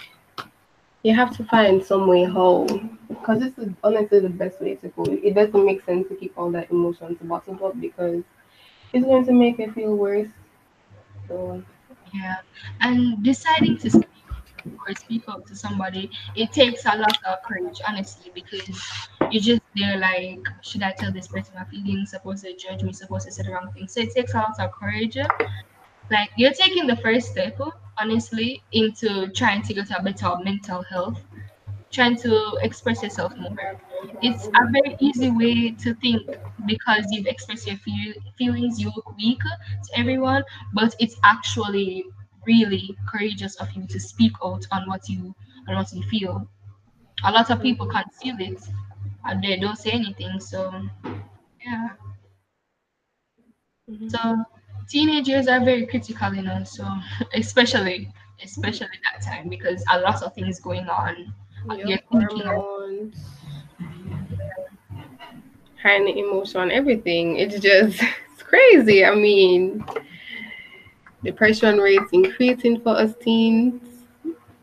you 1.04 1.14
have 1.16 1.36
to 1.38 1.44
find 1.46 1.84
some 1.84 2.08
way 2.08 2.24
how 2.24 2.66
because 3.10 3.40
this 3.40 3.58
is 3.58 3.70
honestly 3.84 4.20
the 4.20 4.30
best 4.30 4.60
way 4.62 4.76
to 4.76 4.88
go 4.90 5.04
it 5.08 5.34
doesn't 5.36 5.66
make 5.66 5.84
sense 5.86 6.08
to 6.08 6.16
keep 6.16 6.34
all 6.38 6.52
that 6.52 6.70
emotions 6.72 7.18
bottled 7.22 7.62
up 7.62 7.80
because 7.80 8.24
it's 8.94 9.06
going 9.06 9.26
to 9.26 9.34
make 9.34 9.58
you 9.60 9.72
feel 9.72 9.96
worse 9.96 10.30
so 11.28 11.64
Yeah. 12.14 12.38
And 12.82 13.24
deciding 13.24 13.78
to 13.80 13.90
or 14.88 14.94
speak 14.96 15.24
up 15.28 15.46
to 15.48 15.56
somebody, 15.56 16.10
it 16.36 16.52
takes 16.52 16.86
a 16.86 16.96
lot 16.98 17.18
of 17.26 17.38
courage, 17.44 17.82
honestly, 17.88 18.32
because 18.34 18.82
you're 19.32 19.42
just 19.42 19.62
there 19.76 19.98
like, 19.98 20.40
should 20.62 20.84
I 20.84 20.92
tell 20.92 21.12
this 21.12 21.28
person 21.28 21.56
my 21.56 21.66
feelings? 21.66 22.12
Supposed 22.12 22.44
to 22.46 22.56
judge 22.56 22.84
me, 22.84 22.94
supposed 22.94 23.26
to 23.28 23.32
say 23.32 23.44
the 23.44 23.52
wrong 23.52 23.72
thing. 23.74 23.88
So 23.88 24.02
it 24.02 24.14
takes 24.14 24.34
a 24.34 24.38
lot 24.38 24.60
of 24.60 24.72
courage. 24.72 25.18
Like 26.12 26.30
you're 26.38 26.54
taking 26.54 26.88
the 26.88 26.96
first 26.98 27.30
step, 27.32 27.60
honestly, 27.98 28.64
into 28.72 29.28
trying 29.30 29.64
to 29.64 29.74
get 29.74 29.90
a 29.92 30.02
better 30.04 30.32
mental 30.44 30.84
health, 30.84 31.22
trying 31.92 32.16
to 32.18 32.58
express 32.62 33.02
yourself 33.04 33.34
more. 33.38 33.80
It's 34.22 34.48
a 34.48 34.72
very 34.72 34.96
easy 35.00 35.32
way 35.32 35.72
to 35.72 35.94
think 35.96 36.22
because 36.66 37.06
you've 37.12 37.28
expressed 37.28 37.68
your 37.68 37.78
feel, 37.78 38.14
feelings, 38.38 38.80
you 38.80 38.92
look 38.96 39.16
weak 39.18 39.40
to 39.42 40.00
everyone, 40.00 40.44
but 40.74 40.96
it's 41.00 41.16
actually 41.24 42.06
really 42.46 42.96
courageous 43.08 43.56
of 43.58 43.72
you 43.74 43.88
to 43.88 44.00
speak 44.00 44.34
out 44.44 44.66
on 44.72 44.88
what 44.88 45.08
you 45.10 45.36
on 45.68 45.76
what 45.76 45.92
you 45.94 46.04
feel. 46.04 46.48
A 47.26 47.32
lot 47.32 47.50
of 47.52 47.62
people 47.62 47.88
conceal 47.88 48.36
it 48.40 48.62
and 49.26 49.44
they 49.44 49.58
don't 49.60 49.78
say 49.78 49.92
anything. 49.92 50.40
So 50.40 50.72
yeah. 51.66 51.90
Mm-hmm. 53.90 54.10
So 54.10 54.44
teenagers 54.90 55.48
are 55.48 55.64
very 55.64 55.86
critical, 55.86 56.34
you 56.34 56.42
know. 56.42 56.64
So 56.64 56.88
especially 57.34 58.12
especially 58.44 59.00
that 59.14 59.24
time 59.24 59.50
because 59.50 59.84
a 59.92 60.00
lot 60.00 60.22
of 60.24 60.34
things 60.34 60.60
going 60.60 60.88
on. 60.90 61.34
Yep, 61.70 61.88
You're 61.88 61.98
thinking 62.12 62.42
of- 62.48 62.56
hormones, 62.56 63.18
high 65.82 65.98
emotion, 65.98 66.72
everything. 66.72 67.38
It's 67.38 67.60
just 67.60 68.02
it's 68.34 68.44
crazy. 68.44 69.06
I 69.06 69.16
mean, 69.16 69.84
depression 71.26 71.80
rates 71.80 72.10
increasing 72.14 72.80
for 72.82 72.96
us 72.98 73.14
teens. 73.22 73.82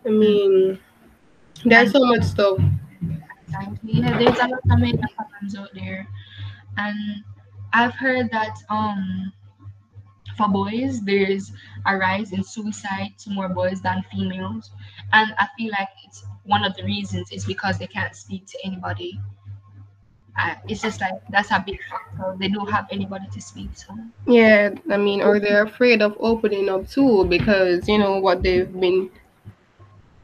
I 0.07 0.11
mean, 0.11 0.78
There's 1.64 1.92
so 1.92 2.00
much 2.07 2.23
stuff. 2.25 2.59
Yeah, 3.83 4.19
there's 4.19 4.38
a 4.38 4.49
lot 4.49 4.61
of 4.71 4.78
mental 4.78 5.09
problems 5.16 5.57
out 5.57 5.71
there, 5.75 6.07
and 6.78 7.25
I've 7.73 7.95
heard 7.95 8.31
that 8.33 8.57
um 8.71 9.33
for 10.37 10.49
boys 10.49 11.02
there's 11.02 11.52
a 11.87 11.97
rise 11.97 12.33
in 12.33 12.42
suicide 12.42 13.11
to 13.19 13.31
more 13.31 13.49
boys 13.49 13.83
than 13.83 14.04
females, 14.11 14.71
and 15.12 15.35
I 15.38 15.49
feel 15.59 15.71
like 15.78 15.90
it's 16.04 16.25
one 16.45 16.64
of 16.64 16.75
the 16.76 16.85
reasons 16.85 17.31
is 17.33 17.45
because 17.45 17.78
they 17.78 17.87
can't 17.87 18.16
speak 18.16 18.47
to 18.47 18.59
anybody. 18.64 19.21
Uh, 20.38 20.54
it's 20.66 20.80
just 20.80 21.00
like 21.00 21.14
that's 21.30 21.50
a 21.50 21.62
big 21.64 21.78
factor. 21.90 22.34
They 22.38 22.48
don't 22.48 22.70
have 22.70 22.86
anybody 22.90 23.26
to 23.32 23.40
speak 23.40 23.74
to. 23.76 23.98
Yeah, 24.26 24.70
I 24.90 24.96
mean, 24.96 25.20
or 25.20 25.38
they're 25.38 25.64
afraid 25.64 26.00
of 26.00 26.16
opening 26.18 26.68
up 26.68 26.88
too 26.88 27.24
because 27.26 27.86
you 27.86 27.98
know 27.98 28.18
what 28.18 28.42
they've 28.42 28.72
been, 28.80 29.10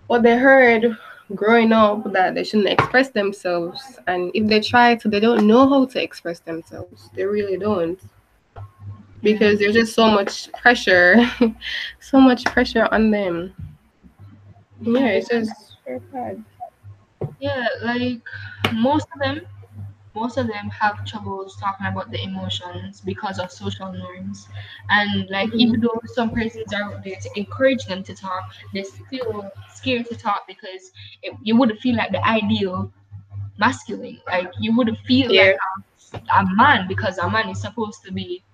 what 0.07 0.23
they 0.23 0.39
heard 0.39 0.97
growing 1.35 1.73
up 1.73 2.11
that 2.13 2.35
they 2.35 2.43
shouldn't 2.43 2.71
express 2.71 3.11
themselves, 3.11 3.99
and 4.07 4.31
if 4.33 4.47
they 4.49 4.61
try 4.61 4.95
to, 4.97 5.09
they 5.09 5.21
don't 5.21 5.47
know 5.47 5.69
how 5.69 5.85
to 5.85 6.03
express 6.03 6.41
themselves. 6.41 7.11
They 7.15 7.25
really 7.25 7.59
don't 7.59 8.01
because 9.23 9.59
there's 9.59 9.75
just 9.75 9.95
so 9.95 10.11
much 10.11 10.51
pressure, 10.53 11.17
so 12.01 12.21
much 12.21 12.45
pressure 12.45 12.89
on 12.93 13.11
them. 13.11 13.53
Yeah, 14.81 15.09
it's 15.09 15.29
just 15.29 15.53
very 15.85 15.99
bad. 15.99 16.45
Yeah, 17.41 17.67
like 17.83 18.21
most 18.75 19.07
of 19.15 19.21
them, 19.21 19.41
most 20.19 20.39
of 20.39 20.47
them 20.49 20.71
have 20.71 21.05
troubles 21.07 21.57
talking 21.61 21.87
about 21.87 22.11
the 22.11 22.23
emotions 22.23 23.01
because 23.01 23.39
of 23.39 23.51
social 23.53 23.93
norms, 23.93 24.49
and 24.91 25.29
like 25.31 25.51
Mhm. 25.53 25.59
even 25.59 25.81
though 25.81 26.01
some 26.07 26.31
persons 26.31 26.73
are 26.75 26.83
out 26.95 27.05
there 27.05 27.17
to 27.21 27.31
encourage 27.39 27.87
them 27.87 28.03
to 28.05 28.15
talk, 28.15 28.51
they're 28.75 28.85
still 28.85 29.51
scared 29.75 30.07
to 30.07 30.17
talk 30.17 30.47
because 30.47 30.93
it, 31.23 31.35
you 31.43 31.57
wouldn't 31.57 31.81
feel 31.81 31.97
like 31.97 32.13
the 32.13 32.25
ideal 32.27 32.93
masculine. 33.59 34.21
Like 34.29 34.51
you 34.59 34.77
wouldn't 34.77 34.99
feel 35.07 35.35
Yeah. 35.35 35.45
like 35.45 35.55
a, 36.15 36.19
a 36.41 36.47
man 36.57 36.87
because 36.89 37.19
a 37.19 37.31
man 37.31 37.49
is 37.51 37.61
supposed 37.61 38.03
to 38.05 38.13
be, 38.13 38.45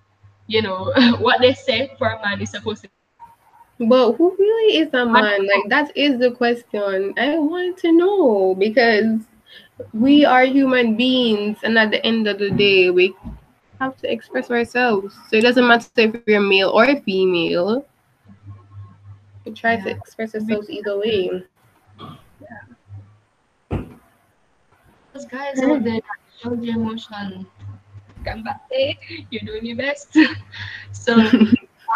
you 0.47 0.61
know, 0.61 0.91
what 1.19 1.41
they 1.41 1.53
say 1.53 1.91
for 1.97 2.07
a 2.09 2.21
man 2.21 2.41
is 2.41 2.51
supposed 2.51 2.83
to. 2.83 2.87
Be. 2.89 2.93
But 3.79 4.13
who 4.13 4.35
really 4.37 4.77
is 4.77 4.93
a 4.93 5.05
man? 5.05 5.47
Like 5.47 5.69
that 5.69 5.95
is 5.95 6.19
the 6.19 6.31
question 6.31 7.13
I 7.17 7.37
want 7.39 7.77
to 7.79 7.91
know 7.91 8.55
because 8.55 9.19
we 9.93 10.25
are 10.25 10.45
human 10.45 10.95
beings, 10.95 11.57
and 11.63 11.77
at 11.77 11.91
the 11.91 12.05
end 12.05 12.27
of 12.27 12.39
the 12.39 12.51
day, 12.51 12.89
we 12.89 13.15
have 13.79 13.97
to 13.97 14.11
express 14.11 14.49
ourselves. 14.49 15.15
So 15.29 15.37
it 15.37 15.41
doesn't 15.41 15.67
matter 15.67 15.89
if 15.97 16.15
you're 16.27 16.41
male 16.41 16.69
or 16.69 16.95
female. 17.01 17.85
We 19.45 19.51
try 19.51 19.75
to 19.77 19.89
express 19.89 20.33
ourselves 20.33 20.69
either 20.69 20.97
way. 20.97 21.43
Those 25.13 25.25
guys 25.25 25.61
out 25.61 25.83
there 25.83 26.01
show 26.41 26.55
the 26.55 26.69
emotion. 26.69 27.45
Gambate, 28.23 28.59
eh? 28.73 28.93
you're 29.29 29.45
doing 29.45 29.65
your 29.65 29.77
best. 29.77 30.17
so 30.91 31.15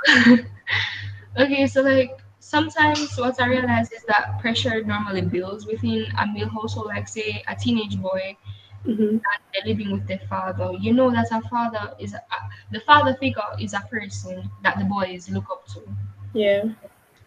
okay, 1.39 1.67
so 1.67 1.81
like 1.81 2.17
sometimes 2.49 3.17
what 3.17 3.39
I 3.41 3.47
realize 3.47 3.91
is 3.91 4.03
that 4.07 4.39
pressure 4.41 4.83
normally 4.83 5.21
builds 5.21 5.65
within 5.67 6.05
a 6.17 6.27
male 6.27 6.49
household, 6.49 6.87
like 6.87 7.07
say 7.07 7.43
a 7.47 7.55
teenage 7.55 8.01
boy 8.01 8.37
hmm 8.85 9.17
and 9.25 9.41
they're 9.53 9.71
living 9.71 9.91
with 9.91 10.07
their 10.07 10.21
father. 10.29 10.71
You 10.79 10.93
know 10.93 11.11
that 11.11 11.27
a 11.31 11.41
father 11.49 11.93
is 11.99 12.13
a, 12.13 12.21
the 12.71 12.79
father 12.81 13.15
figure 13.15 13.51
is 13.59 13.73
a 13.73 13.81
person 13.81 14.49
that 14.63 14.77
the 14.79 14.85
boys 14.85 15.29
look 15.29 15.49
up 15.51 15.67
to. 15.67 15.81
Yeah. 16.33 16.63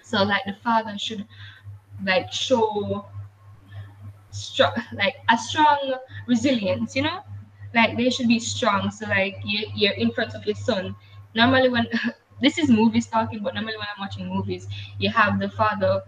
So 0.02 0.22
like 0.24 0.44
the 0.46 0.54
father 0.62 0.98
should 0.98 1.26
like 2.04 2.32
show 2.32 3.06
strong 4.30 4.72
like 4.94 5.16
a 5.30 5.38
strong 5.38 5.94
resilience, 6.26 6.96
you 6.96 7.02
know? 7.02 7.20
Like 7.74 7.96
they 7.96 8.10
should 8.10 8.28
be 8.28 8.38
strong. 8.38 8.90
So 8.90 9.06
like 9.08 9.36
you 9.44 9.66
you're 9.74 9.94
in 9.94 10.10
front 10.12 10.34
of 10.34 10.44
your 10.46 10.56
son. 10.56 10.94
Normally 11.34 11.68
when 11.68 11.86
this 12.42 12.58
is 12.58 12.68
movies 12.68 13.06
talking, 13.06 13.42
but 13.42 13.54
normally 13.54 13.76
when 13.76 13.86
I'm 13.94 14.00
watching 14.00 14.26
movies, 14.26 14.66
you 14.98 15.10
have 15.10 15.38
the 15.38 15.48
father 15.48 16.02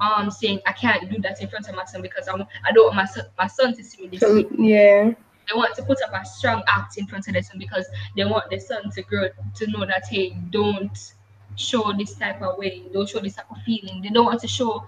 um 0.00 0.30
saying 0.30 0.60
I 0.66 0.72
can't 0.72 1.10
do 1.10 1.20
that 1.20 1.42
in 1.42 1.48
front 1.48 1.68
of 1.68 1.74
my 1.74 1.84
son 1.84 2.00
because 2.00 2.26
I, 2.26 2.32
I 2.64 2.72
don't 2.72 2.84
want 2.86 2.96
my 2.96 3.04
son 3.04 3.26
my 3.36 3.46
son 3.46 3.76
to 3.76 3.84
see 3.84 4.02
me 4.02 4.16
this 4.16 4.22
way 4.22 4.46
yeah. 4.58 5.10
they 5.10 5.54
want 5.54 5.74
to 5.74 5.82
put 5.82 5.98
up 6.00 6.10
a 6.14 6.24
strong 6.24 6.62
act 6.68 6.96
in 6.96 7.06
front 7.06 7.28
of 7.28 7.34
their 7.34 7.42
son 7.42 7.58
because 7.58 7.86
they 8.16 8.24
want 8.24 8.48
their 8.48 8.60
son 8.60 8.90
to 8.92 9.02
grow 9.02 9.28
to 9.56 9.66
know 9.66 9.84
that 9.84 10.06
hey, 10.08 10.38
don't 10.48 11.12
show 11.56 11.92
this 11.96 12.14
type 12.14 12.42
of 12.42 12.58
way, 12.58 12.82
don't 12.92 13.08
show 13.08 13.20
this 13.20 13.36
type 13.36 13.50
of 13.50 13.58
feeling. 13.64 14.02
They 14.02 14.08
don't 14.08 14.24
want 14.24 14.40
to 14.40 14.48
show 14.48 14.84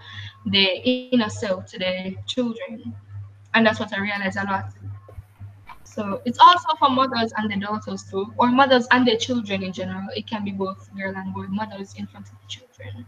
their 0.46 0.70
inner 0.84 1.28
self 1.28 1.66
to 1.66 1.78
their 1.78 2.12
children. 2.26 2.94
And 3.54 3.66
that's 3.66 3.78
what 3.78 3.92
I 3.92 4.00
realize 4.00 4.36
a 4.36 4.44
lot. 4.44 4.72
So 5.94 6.22
it's 6.24 6.38
also 6.38 6.68
for 6.78 6.90
mothers 6.90 7.32
and 7.36 7.50
their 7.50 7.58
daughters 7.60 8.04
too, 8.10 8.32
or 8.38 8.48
mothers 8.50 8.86
and 8.90 9.06
their 9.06 9.16
children 9.18 9.62
in 9.62 9.72
general. 9.72 10.08
It 10.16 10.26
can 10.26 10.44
be 10.44 10.52
both 10.52 10.88
girl 10.96 11.14
and 11.16 11.34
boy, 11.34 11.46
mothers 11.48 11.94
in 11.96 12.06
front 12.06 12.26
of 12.28 12.34
the 12.40 12.48
children. 12.48 13.06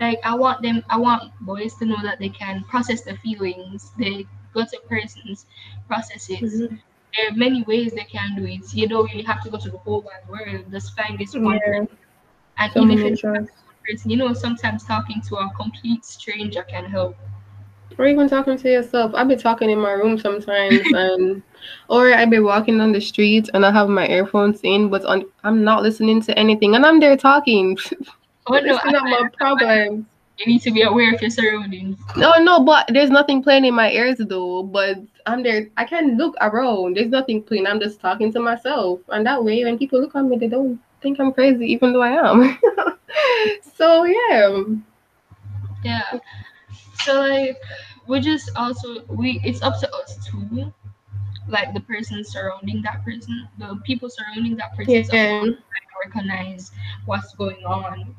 Like 0.00 0.18
I 0.24 0.34
want 0.34 0.62
them 0.62 0.82
I 0.88 0.96
want 0.98 1.32
boys 1.40 1.74
to 1.76 1.86
know 1.86 2.00
that 2.02 2.18
they 2.18 2.28
can 2.28 2.64
process 2.64 3.02
their 3.02 3.16
feelings. 3.16 3.92
They 3.98 4.26
go 4.54 4.64
to 4.64 4.80
persons, 4.88 5.46
process 5.88 6.30
it 6.30 6.46
Mhm. 6.46 6.80
there 7.16 7.28
are 7.30 7.34
many 7.36 7.62
ways 7.62 7.92
they 7.94 8.04
can 8.04 8.34
do 8.36 8.44
it. 8.44 8.72
You 8.74 8.88
don't 8.88 9.10
really 9.10 9.22
have 9.24 9.42
to 9.44 9.50
go 9.50 9.58
to 9.58 9.70
the 9.70 9.78
whole 9.78 10.02
wide 10.02 10.28
world. 10.28 10.70
Just 10.70 10.96
find 10.96 11.18
this 11.18 11.36
one 11.38 11.60
Yeah. 11.66 11.84
And 12.58 12.72
So 12.72 12.82
even 12.82 12.98
if 12.98 13.04
it's 13.04 13.22
person, 13.88 14.10
you 14.10 14.16
know, 14.16 14.32
sometimes 14.34 14.84
talking 14.84 15.22
to 15.28 15.36
a 15.36 15.50
complete 15.56 16.04
stranger 16.04 16.62
can 16.64 16.84
help. 16.86 17.16
Or 17.96 18.06
even 18.06 18.28
talking 18.28 18.56
to 18.56 18.70
yourself. 18.70 19.12
I've 19.14 19.28
been 19.28 19.38
talking 19.38 19.70
in 19.70 19.80
my 19.80 19.92
room 19.92 20.18
sometimes, 20.18 20.80
and 20.92 21.42
or 21.88 22.12
I've 22.12 22.30
been 22.30 22.44
walking 22.44 22.80
on 22.80 22.92
the 22.92 23.00
street 23.00 23.48
and 23.54 23.64
I 23.64 23.72
have 23.72 23.88
my 23.88 24.06
earphones 24.06 24.60
in, 24.62 24.88
but 24.88 25.04
on, 25.04 25.24
I'm 25.42 25.64
not 25.64 25.82
listening 25.82 26.20
to 26.22 26.38
anything, 26.38 26.74
and 26.74 26.84
I'm 26.84 27.00
there 27.00 27.16
talking. 27.16 27.78
Oh 28.50 28.54
no, 28.54 28.76
it's 28.76 28.84
not 28.86 29.02
my 29.04 29.28
problem. 29.36 30.06
you 30.38 30.46
need 30.46 30.62
to 30.62 30.70
be 30.70 30.80
aware 30.80 31.14
of 31.14 31.20
your 31.20 31.30
surroundings. 31.30 31.98
No, 32.16 32.32
no, 32.38 32.64
but 32.64 32.88
there's 32.88 33.10
nothing 33.10 33.42
playing 33.42 33.66
in 33.66 33.74
my 33.74 33.90
ears 33.90 34.16
though. 34.18 34.62
But 34.62 34.96
I'm 35.26 35.42
there. 35.42 35.68
I 35.76 35.84
can 35.84 36.16
look 36.16 36.34
around. 36.40 36.96
There's 36.96 37.10
nothing 37.10 37.42
playing. 37.42 37.66
I'm 37.66 37.78
just 37.78 38.00
talking 38.00 38.32
to 38.32 38.40
myself, 38.40 39.00
and 39.08 39.26
that 39.26 39.44
way, 39.44 39.64
when 39.64 39.76
people 39.76 40.00
look 40.00 40.16
at 40.16 40.24
me, 40.24 40.38
they 40.38 40.48
don't 40.48 40.80
think 41.02 41.20
I'm 41.20 41.32
crazy, 41.32 41.66
even 41.70 41.92
though 41.92 42.00
I 42.00 42.30
am. 42.30 42.58
so 43.76 44.04
yeah. 44.04 44.62
Yeah. 45.84 46.18
So 47.04 47.20
like 47.20 47.56
we 48.06 48.20
just 48.20 48.50
also 48.56 49.04
we 49.08 49.40
it's 49.44 49.62
up 49.62 49.78
to 49.80 49.88
us 49.96 50.16
too. 50.26 50.72
Like 51.48 51.74
the 51.74 51.80
person 51.80 52.24
surrounding 52.24 52.82
that 52.82 53.04
person, 53.04 53.48
the 53.58 53.78
people 53.84 54.08
surrounding 54.10 54.56
that 54.56 54.76
person 54.76 55.02
to 55.02 55.10
Yeah. 55.12 55.44
to 55.46 55.56
recognize 56.04 56.72
what's 57.06 57.34
going 57.34 57.64
on 57.64 58.14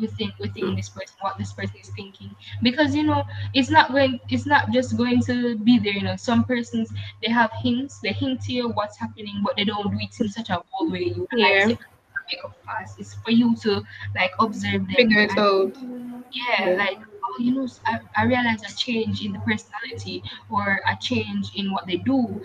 within 0.00 0.32
within 0.40 0.74
this 0.76 0.88
person, 0.88 1.16
what 1.20 1.38
this 1.38 1.52
person 1.52 1.76
is 1.80 1.90
thinking. 1.96 2.34
Because 2.62 2.94
you 2.94 3.02
know, 3.04 3.24
it's 3.54 3.70
not 3.70 3.92
going 3.92 4.20
it's 4.28 4.46
not 4.46 4.70
just 4.72 4.96
going 4.96 5.20
to 5.22 5.56
be 5.58 5.78
there, 5.78 5.92
you 5.94 6.02
know. 6.02 6.16
Some 6.16 6.44
persons 6.44 6.92
they 7.22 7.30
have 7.30 7.50
hints, 7.62 8.00
they 8.00 8.12
hint 8.12 8.40
to 8.42 8.52
you 8.52 8.68
what's 8.70 8.98
happening, 8.98 9.42
but 9.44 9.56
they 9.56 9.64
don't 9.64 9.90
do 9.90 9.98
it 10.00 10.18
in 10.20 10.28
such 10.28 10.50
a 10.50 10.60
bold 10.72 10.92
way. 10.92 11.04
You 11.14 11.28
like, 11.42 11.60
Yeah. 11.60 11.66
say, 11.66 11.78
make 12.30 12.44
up. 12.44 12.54
It's 12.98 13.14
for 13.14 13.30
you 13.30 13.54
to 13.62 13.82
like 14.14 14.32
observe 14.38 14.86
them 14.86 14.96
Figure 14.96 15.20
it 15.22 15.38
out. 15.38 15.72
yeah, 16.32 16.70
Yeah. 16.70 16.76
like 16.76 16.98
you 17.38 17.54
know, 17.54 17.68
I, 17.86 18.00
I 18.16 18.24
realize 18.24 18.62
a 18.62 18.76
change 18.76 19.24
in 19.24 19.32
the 19.32 19.38
personality 19.40 20.22
or 20.50 20.80
a 20.86 20.96
change 21.00 21.54
in 21.54 21.72
what 21.72 21.86
they 21.86 21.96
do 21.96 22.40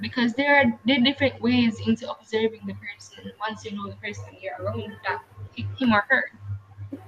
because 0.00 0.34
there 0.34 0.56
are 0.56 0.78
there 0.84 1.00
different 1.00 1.40
ways 1.40 1.80
into 1.86 2.10
observing 2.10 2.60
the 2.66 2.74
person 2.74 3.32
once 3.40 3.64
you 3.64 3.72
know 3.72 3.88
the 3.88 3.96
person 3.96 4.24
you're 4.40 4.56
around 4.60 4.96
that 5.04 5.22
hi- 5.56 5.66
him 5.78 5.94
or 5.94 6.04
her. 6.08 6.30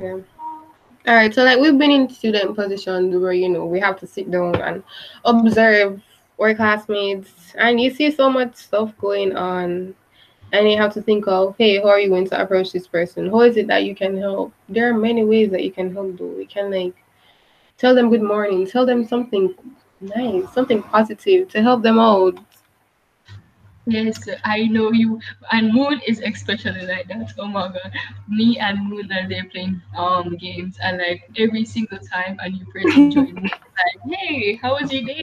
Yeah. 0.00 0.20
All 1.06 1.14
right. 1.14 1.34
So 1.34 1.44
like 1.44 1.58
we've 1.58 1.76
been 1.76 1.90
in 1.90 2.08
student 2.08 2.54
positions 2.56 3.14
where 3.16 3.32
you 3.32 3.48
know 3.48 3.66
we 3.66 3.80
have 3.80 3.98
to 4.00 4.06
sit 4.06 4.30
down 4.30 4.54
and 4.56 4.82
observe 5.24 6.00
our 6.40 6.54
classmates, 6.54 7.54
and 7.56 7.80
you 7.80 7.90
see 7.90 8.10
so 8.10 8.30
much 8.30 8.56
stuff 8.56 8.96
going 8.98 9.36
on, 9.36 9.94
and 10.52 10.70
you 10.70 10.76
have 10.76 10.94
to 10.94 11.02
think 11.02 11.26
of, 11.26 11.54
hey, 11.58 11.78
how 11.78 11.88
are 11.88 12.00
you 12.00 12.08
going 12.08 12.28
to 12.28 12.40
approach 12.40 12.72
this 12.72 12.86
person? 12.86 13.28
How 13.30 13.40
is 13.42 13.56
it 13.56 13.66
that 13.66 13.84
you 13.84 13.94
can 13.94 14.16
help? 14.16 14.52
There 14.68 14.88
are 14.88 14.94
many 14.94 15.24
ways 15.24 15.50
that 15.50 15.62
you 15.64 15.72
can 15.72 15.92
help. 15.92 16.16
Though 16.16 16.26
we 16.26 16.46
can 16.46 16.70
like 16.70 16.94
tell 17.78 17.94
them 17.94 18.10
good 18.10 18.22
morning, 18.22 18.66
tell 18.66 18.86
them 18.86 19.04
something 19.06 19.54
nice, 20.00 20.50
something 20.52 20.82
positive 20.82 21.48
to 21.50 21.62
help 21.62 21.82
them 21.82 21.98
out. 21.98 22.38
Yes, 23.86 24.28
I 24.44 24.64
know 24.64 24.92
you. 24.92 25.20
And 25.52 25.72
Moon 25.72 26.00
is 26.06 26.20
especially 26.20 26.86
like 26.86 27.06
that. 27.08 27.32
Oh 27.38 27.46
my 27.46 27.68
god, 27.68 27.92
me 28.28 28.58
and 28.58 28.88
Moon 28.88 29.10
are 29.12 29.28
there 29.28 29.44
playing 29.50 29.80
um 29.96 30.36
games, 30.36 30.78
and 30.82 30.98
like 30.98 31.22
every 31.36 31.64
single 31.64 31.98
time 31.98 32.36
a 32.40 32.48
new 32.48 32.64
person 32.66 33.10
joins, 33.10 33.34
me, 33.34 33.50
like, 33.78 34.18
hey, 34.18 34.54
how 34.62 34.74
was 34.80 34.90
your 34.92 35.04
day? 35.04 35.22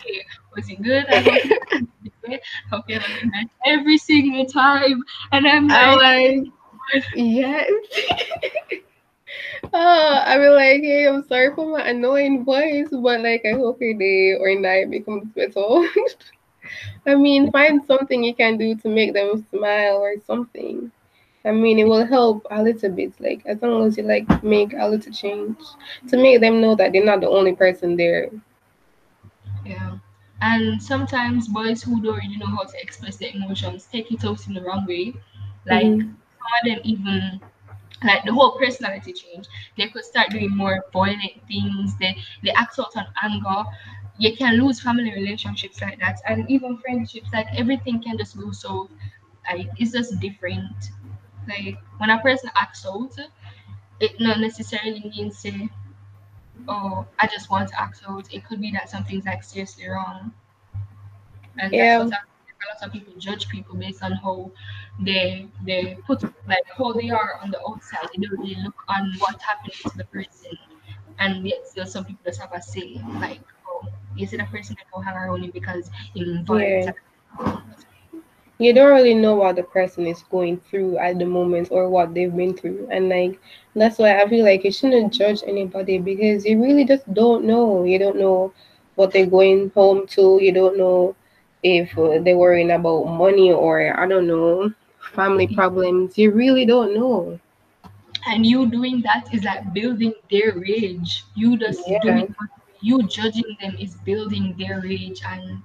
Was 0.55 0.69
it 0.69 0.81
good? 0.83 1.05
I 1.07 1.21
hope 1.21 1.41
you 1.43 1.51
had 1.59 1.81
a 1.81 1.85
good 2.03 2.13
day. 2.29 2.39
Hope 2.69 2.85
you 2.87 2.99
had 2.99 3.09
a 3.09 3.13
good 3.19 3.31
night. 3.31 3.49
Every 3.65 3.97
single 3.97 4.45
time, 4.45 5.03
and 5.31 5.47
I'm 5.47 5.71
I'm 5.71 5.97
like, 5.97 6.43
like, 6.93 7.05
yes. 7.15 7.71
Uh, 9.73 10.23
I 10.25 10.38
be 10.38 10.47
like, 10.49 10.81
hey, 10.81 11.07
I'm 11.07 11.23
sorry 11.23 11.53
for 11.55 11.65
my 11.65 11.88
annoying 11.88 12.43
voice, 12.43 12.88
but 12.91 13.21
like, 13.21 13.43
I 13.45 13.51
hope 13.53 13.79
your 13.81 13.93
day 13.93 14.34
or 14.39 14.53
night 14.60 14.89
becomes 14.89 15.25
better. 15.34 15.88
I 17.05 17.15
mean, 17.15 17.51
find 17.51 17.84
something 17.86 18.23
you 18.23 18.34
can 18.36 18.57
do 18.57 18.75
to 18.75 18.89
make 18.89 19.13
them 19.13 19.45
smile 19.49 19.97
or 19.97 20.15
something. 20.25 20.91
I 21.45 21.51
mean, 21.51 21.79
it 21.79 21.86
will 21.88 22.05
help 22.05 22.45
a 22.51 22.62
little 22.63 22.91
bit, 22.91 23.13
like 23.19 23.41
as 23.45 23.62
long 23.62 23.88
as 23.88 23.97
you 23.97 24.03
like 24.03 24.43
make 24.43 24.73
a 24.73 24.88
little 24.88 25.12
change 25.13 25.57
to 26.10 26.17
make 26.17 26.41
them 26.41 26.62
know 26.62 26.75
that 26.75 26.93
they're 26.93 27.05
not 27.05 27.21
the 27.21 27.29
only 27.29 27.55
person 27.55 27.97
there. 27.97 28.29
Yeah. 29.65 29.97
And 30.41 30.81
sometimes 30.81 31.47
boys 31.47 31.84
who 31.84 32.01
don't 32.01 32.17
really 32.17 32.38
know 32.38 32.47
how 32.47 32.63
to 32.63 32.81
express 32.81 33.17
their 33.17 33.31
emotions 33.34 33.88
take 33.91 34.12
it 34.12 34.23
out 34.25 34.45
in 34.47 34.53
the 34.53 34.62
wrong 34.62 34.86
way. 34.88 35.13
Like 35.67 35.84
Mhm. 35.86 36.15
some 36.38 36.51
of 36.60 36.65
them 36.65 36.79
even 36.84 37.41
like 38.04 38.23
the 38.25 38.34
whole 38.34 38.58
personality 38.58 39.13
change. 39.13 39.47
They 39.77 39.88
could 39.88 40.04
start 40.06 40.30
doing 40.32 40.56
more 40.56 40.84
violent 40.93 41.41
things. 41.47 41.95
They 41.97 42.17
they 42.43 42.51
act 42.51 42.80
out 42.80 42.95
on 42.95 43.08
anger. 43.23 43.63
You 44.17 44.36
can 44.36 44.56
lose 44.62 44.80
family 44.82 45.12
relationships 45.13 45.82
like 45.82 45.99
that, 45.99 46.19
and 46.27 46.49
even 46.49 46.77
friendships. 46.77 47.30
Like 47.34 47.47
everything 47.56 48.01
can 48.01 48.17
just 48.17 48.38
go 48.39 48.51
so. 48.51 48.89
Like 49.51 49.67
it's 49.77 49.91
just 49.91 50.19
different. 50.19 50.75
Like 51.47 51.77
when 51.97 52.10
a 52.10 52.19
person 52.19 52.49
acts 52.56 52.86
out, 52.86 53.13
it 53.99 54.19
not 54.19 54.39
necessarily 54.39 55.01
means 55.15 55.38
say, 55.39 55.69
"Oh, 56.67 57.06
I 57.19 57.27
just 57.27 57.49
want 57.51 57.69
to 57.69 57.80
act 57.82 58.01
out." 58.08 58.34
It 58.34 58.45
could 58.45 58.62
be 58.62 58.71
that 58.71 58.89
something's 58.89 59.25
like 59.25 59.43
seriously 59.43 59.88
wrong, 59.88 60.34
and 61.60 61.71
Yeah. 61.71 61.97
that's 61.97 61.97
what 61.99 62.10
a 62.62 62.74
lot 62.74 62.88
of 62.88 62.91
people 62.93 63.13
judge 63.17 63.47
people 63.50 63.76
based 63.76 64.04
on 64.04 64.13
how 64.13 64.52
they 65.00 65.47
they 65.65 65.97
put 66.06 66.24
like 66.47 66.65
how 66.78 66.91
they 66.93 67.10
are 67.10 67.39
on 67.41 67.52
the 67.52 67.60
outside. 67.67 68.08
They 68.15 68.21
don't 68.24 68.39
really 68.39 68.58
look 68.63 68.76
on 68.88 69.13
what 69.19 69.41
happened 69.41 69.74
to 69.74 69.97
the 69.97 70.06
person, 70.06 70.58
and 71.19 71.47
yet 71.47 71.67
still 71.67 71.86
some 71.86 72.06
people 72.06 72.21
just 72.26 72.41
have 72.41 72.54
a 72.54 72.62
say 72.62 73.02
like, 73.15 73.41
"Oh, 73.67 73.88
you 74.15 74.28
see 74.28 74.38
that 74.38 74.52
person 74.52 74.76
that 74.78 74.86
don't 74.93 75.04
hang 75.04 75.15
around 75.15 75.43
you 75.43 75.52
because 75.52 75.89
you 76.13 76.32
invite." 76.32 76.93
Yeah. 77.39 77.62
You 78.60 78.74
don't 78.74 78.93
really 78.93 79.15
know 79.15 79.38
what 79.38 79.56
the 79.56 79.63
person 79.63 80.06
is 80.06 80.21
going 80.30 80.60
through 80.69 80.97
at 81.00 81.17
the 81.17 81.26
moment 81.26 81.69
or 81.71 81.89
what 81.89 82.13
they've 82.13 82.36
been 82.36 82.56
through, 82.56 82.88
and 82.91 83.10
like 83.10 83.39
that's 83.76 83.97
why 83.97 84.21
I 84.21 84.28
feel 84.30 84.45
like 84.45 84.63
you 84.63 84.71
shouldn't 84.71 85.13
judge 85.13 85.41
anybody 85.47 85.97
because 85.97 86.45
you 86.45 86.62
really 86.62 86.86
just 86.86 87.12
don't 87.12 87.43
know. 87.45 87.84
You 87.86 87.97
don't 87.97 88.19
know 88.19 88.54
what 88.95 89.12
they're 89.12 89.26
going 89.26 89.71
home 89.71 90.06
to. 90.08 90.38
You 90.39 90.52
don't 90.52 90.78
know 90.78 91.15
if 91.63 91.93
they're 91.95 92.38
worrying 92.38 92.71
about 92.71 93.06
money 93.06 93.52
or 93.52 94.00
I 94.00 94.08
don't 94.08 94.28
know 94.28 94.74
family 95.13 95.47
problems. 95.47 96.17
You 96.17 96.32
really 96.32 96.65
don't 96.65 96.93
know. 96.93 97.39
and 98.28 98.45
you 98.45 98.65
doing 98.69 99.02
that 99.02 99.28
is 99.34 99.43
like 99.43 99.74
building 99.74 100.13
their 100.32 100.54
rage 100.56 101.24
you 101.36 101.58
just 101.58 102.00
Yeah. 102.02 102.02
doing 102.02 102.28
you 102.82 103.02
judging 103.08 103.58
them 103.62 103.76
is 103.80 103.95
building 104.06 104.56
their 104.58 104.82
rage 104.82 105.21
and 105.28 105.62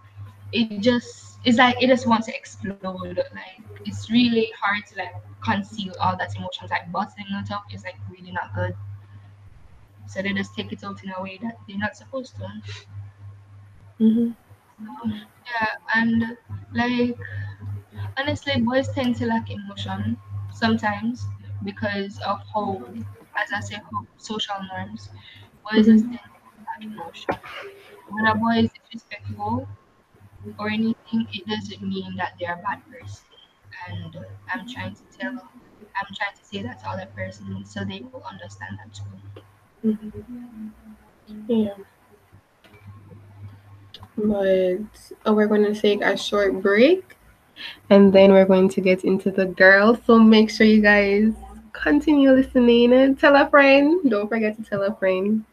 it 0.53 0.69
just 0.73 1.39
it's 1.45 1.59
like 1.59 1.77
it 1.83 1.89
just 1.89 2.07
wants 2.07 2.19
to 2.27 2.27
explode 2.37 2.91
like 3.05 3.41
it's 3.71 3.91
really 3.95 4.35
hard 4.35 4.67
to 4.73 4.83
like 4.83 5.01
conceal 5.35 5.83
all 5.91 6.11
that 6.11 6.29
emotions 6.33 6.65
like 6.71 6.91
bottling 6.93 7.27
it 7.31 7.51
up 7.51 7.65
is 7.73 7.83
like 7.85 7.97
really 8.11 8.31
not 8.33 8.53
good 8.55 8.75
so 10.07 10.23
they 10.23 10.33
just 10.33 10.55
take 10.55 10.73
it 10.73 10.83
out 10.85 11.03
in 11.05 11.11
a 11.17 11.23
way 11.23 11.39
that 11.43 11.57
they're 11.69 11.79
not 11.79 11.97
supposed 11.97 12.37
to 12.37 12.49
hmm 13.99 14.31
yeah 15.47 15.75
and 15.95 16.37
like 16.75 17.17
honestly 18.19 18.61
boys 18.61 18.89
tend 18.89 19.17
to 19.17 19.27
lack 19.27 19.51
emotion 19.51 20.17
sometimes 20.53 21.25
because 21.65 22.19
of 22.21 22.41
how 22.55 22.83
as 23.37 23.53
i 23.53 23.61
say 23.61 23.77
how 23.77 24.07
social 24.17 24.57
norms. 24.73 25.09
Boys 25.65 25.87
just 25.87 26.05
mm-hmm. 26.05 26.15
tend 26.15 26.21
to 26.21 26.63
lack 26.67 26.83
emotion. 26.83 27.35
When 28.11 28.27
a 28.27 28.35
boy 28.35 28.59
is 28.65 28.71
disrespectful 28.91 29.69
or 30.59 30.69
anything 30.71 31.27
it 31.33 31.47
doesn't 31.47 31.83
mean 31.83 32.17
that 32.17 32.35
they're 32.39 32.55
a 32.55 32.63
bad 32.63 32.83
person. 32.91 33.25
And 33.89 34.17
i'm 34.53 34.67
trying 34.69 34.95
to 34.95 35.03
tell 35.19 35.31
i'm 35.33 36.15
trying 36.15 36.37
to 36.37 36.45
say 36.45 36.63
that 36.63 36.81
to 36.81 36.89
other 36.89 37.07
persons 37.15 37.73
so 37.73 37.85
they 37.85 38.01
will 38.13 38.23
understand 38.25 38.79
that 38.79 38.95
too. 38.95 39.05
Mm-hmm. 39.85 40.69
Yeah. 41.49 41.75
But 44.17 44.79
uh, 45.27 45.35
we're 45.35 45.47
going 45.47 45.65
to 45.65 45.79
take 45.79 46.03
a 46.03 46.17
short 46.17 46.63
break 46.63 47.17
and 47.91 48.13
then 48.13 48.33
we're 48.33 48.47
going 48.47 48.69
to 48.71 48.81
get 48.81 49.05
into 49.05 49.31
the 49.31 49.47
girls. 49.47 49.99
So 50.07 50.19
make 50.19 50.51
sure 50.51 50.67
you 50.67 50.83
guys 50.83 51.33
continue 51.73 52.33
listening 52.33 52.93
and 52.93 53.19
tell 53.19 53.37
a 53.37 53.49
friend. 53.49 54.11
Don't 54.11 54.29
forget 54.29 54.57
to 54.57 54.63
tell 54.63 54.83
a 54.83 54.95
friend. 54.97 55.45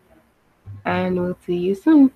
And 0.86 1.20
we'll 1.20 1.38
see 1.46 1.58
you 1.58 1.76
soon. 1.76 2.12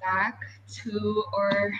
Back 0.00 0.38
to 0.82 1.24
our 1.34 1.72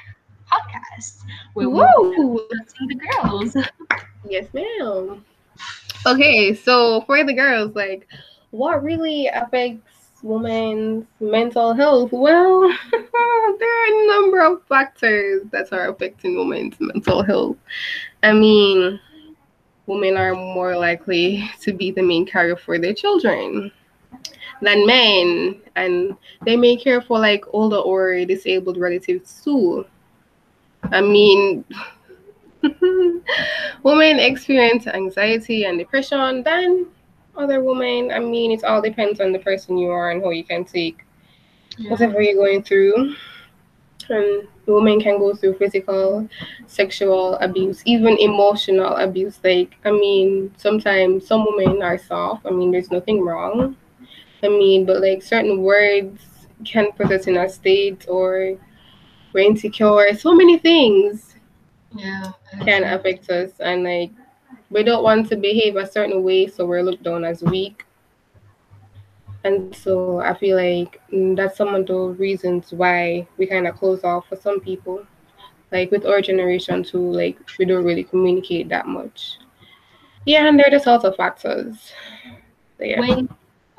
podcast 0.54 1.22
where 1.54 1.68
Woo! 1.68 2.46
discussing 2.50 2.88
the 2.88 2.94
girls 2.94 3.56
Yes, 4.28 4.46
ma'am. 4.54 5.24
Okay, 6.06 6.54
so 6.54 7.02
for 7.02 7.24
the 7.24 7.34
girls, 7.34 7.74
like, 7.74 8.08
what 8.50 8.82
really 8.82 9.26
affects 9.28 10.10
women's 10.22 11.06
mental 11.20 11.74
health? 11.74 12.10
Well, 12.12 12.60
there 12.92 13.02
are 13.02 13.86
a 13.86 14.06
number 14.06 14.40
of 14.40 14.62
factors 14.66 15.42
that 15.50 15.72
are 15.72 15.90
affecting 15.90 16.36
women's 16.36 16.76
mental 16.80 17.22
health. 17.22 17.56
I 18.22 18.32
mean, 18.32 18.98
women 19.86 20.16
are 20.16 20.34
more 20.34 20.76
likely 20.76 21.48
to 21.60 21.72
be 21.72 21.90
the 21.90 22.02
main 22.02 22.26
caregiver 22.26 22.58
for 22.58 22.78
their 22.78 22.94
children 22.94 23.70
than 24.62 24.86
men, 24.86 25.60
and 25.76 26.16
they 26.44 26.56
may 26.56 26.76
care 26.76 27.02
for 27.02 27.18
like 27.18 27.44
older 27.52 27.76
or 27.76 28.24
disabled 28.24 28.78
relatives 28.78 29.42
too. 29.44 29.84
I 30.90 31.00
mean, 31.00 31.64
women 33.82 34.18
experience 34.18 34.86
anxiety 34.86 35.64
and 35.64 35.78
depression 35.78 36.42
than 36.42 36.86
other 37.36 37.62
women. 37.62 38.10
I 38.12 38.18
mean, 38.20 38.52
it 38.52 38.64
all 38.64 38.80
depends 38.80 39.20
on 39.20 39.32
the 39.32 39.38
person 39.38 39.78
you 39.78 39.90
are 39.90 40.10
and 40.10 40.22
how 40.22 40.30
you 40.30 40.44
can 40.44 40.64
take 40.64 41.04
whatever 41.88 42.20
you're 42.22 42.34
going 42.34 42.62
through. 42.62 43.14
Um, 44.10 44.48
and 44.66 44.74
women 44.74 45.00
can 45.00 45.18
go 45.18 45.34
through 45.34 45.54
physical, 45.54 46.28
sexual 46.66 47.36
abuse, 47.36 47.82
even 47.86 48.18
emotional 48.18 48.96
abuse. 48.96 49.38
Like, 49.42 49.76
I 49.84 49.90
mean, 49.90 50.52
sometimes 50.56 51.26
some 51.26 51.46
women 51.48 51.82
are 51.82 51.98
soft. 51.98 52.46
I 52.46 52.50
mean, 52.50 52.70
there's 52.70 52.90
nothing 52.90 53.22
wrong. 53.22 53.76
I 54.42 54.48
mean, 54.48 54.84
but 54.84 55.00
like 55.00 55.22
certain 55.22 55.62
words 55.62 56.22
can 56.64 56.92
put 56.92 57.10
us 57.12 57.26
in 57.26 57.36
a 57.36 57.48
state 57.48 58.04
or 58.08 58.58
we're 59.34 59.44
insecure. 59.44 60.14
So 60.16 60.34
many 60.34 60.58
things 60.58 61.34
yeah. 61.92 62.32
can 62.64 62.84
affect 62.84 63.28
us. 63.28 63.50
And 63.60 63.84
like 63.84 64.12
we 64.70 64.82
don't 64.82 65.02
want 65.02 65.28
to 65.28 65.36
behave 65.36 65.76
a 65.76 65.86
certain 65.86 66.22
way 66.22 66.46
so 66.46 66.64
we're 66.64 66.82
looked 66.82 67.02
down 67.02 67.24
as 67.24 67.42
weak. 67.42 67.84
And 69.42 69.76
so 69.76 70.20
i 70.20 70.32
feel 70.32 70.56
like 70.56 71.02
that's 71.36 71.58
some 71.58 71.74
of 71.74 71.86
the 71.86 71.94
reasons 71.94 72.72
why 72.72 73.28
we 73.36 73.46
kind 73.46 73.66
of 73.66 73.76
close 73.76 74.02
off 74.02 74.26
for 74.28 74.36
some 74.36 74.60
people. 74.60 75.04
Like 75.70 75.90
with 75.90 76.06
our 76.06 76.22
generation 76.22 76.82
too 76.82 77.10
like 77.12 77.36
we 77.58 77.64
don't 77.66 77.84
really 77.84 78.04
communicate 78.04 78.68
that 78.70 78.86
much. 78.86 79.38
Yeah 80.24 80.46
and 80.46 80.58
there 80.58 80.68
are 80.68 80.70
just 80.70 80.86
also 80.86 81.12
factors. 81.12 81.92
So, 82.78 82.84
yeah. 82.84 83.00
When 83.00 83.28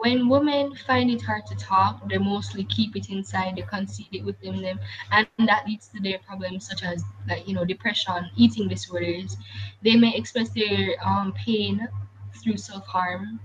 when 0.05 0.29
women 0.29 0.75
find 0.87 1.11
it 1.11 1.23
hard 1.23 1.47
to 1.47 1.55
talk, 1.55 2.09
they 2.09 2.19
mostly 2.19 2.65
keep 2.65 2.95
it 2.97 3.09
inside, 3.09 3.57
they 3.57 3.73
conceal 3.73 4.07
it 4.21 4.35
within 4.39 4.71
them, 4.77 4.91
and 5.11 5.27
that 5.31 5.67
leads 5.67 5.73
to 5.89 6.01
their 6.01 6.19
problems 6.19 6.51
such 6.67 6.83
as 6.83 6.89
like 7.17 7.37
you 7.37 7.43
know 7.43 7.57
depression, 7.57 8.29
eating 8.37 8.67
disorders. 8.69 9.37
They 9.83 9.95
may 9.95 10.15
express 10.15 10.49
their 10.51 10.95
um 11.05 11.33
pain 11.33 11.87
through 12.43 12.57
self 12.57 12.85
harm, 12.87 13.39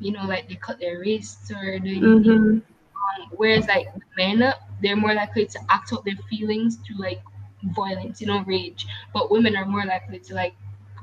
you 0.00 0.12
know, 0.12 0.24
like 0.26 0.48
they 0.48 0.56
cut 0.56 0.80
their 0.80 1.00
wrists 1.00 1.50
or 1.50 1.78
they, 1.80 2.00
Mhm. 2.00 2.62
whereas 3.36 3.66
like 3.68 3.88
men, 4.16 4.52
they're 4.82 4.96
more 4.96 5.14
likely 5.14 5.46
to 5.46 5.58
act 5.70 5.92
out 5.92 6.04
their 6.04 6.16
feelings 6.30 6.76
through 6.86 6.98
like 6.98 7.22
violence, 7.74 8.20
you 8.20 8.26
know, 8.26 8.42
rage. 8.46 8.86
But 9.12 9.30
women 9.30 9.56
are 9.56 9.66
more 9.66 9.84
likely 9.86 10.20
to 10.20 10.34
like 10.34 10.54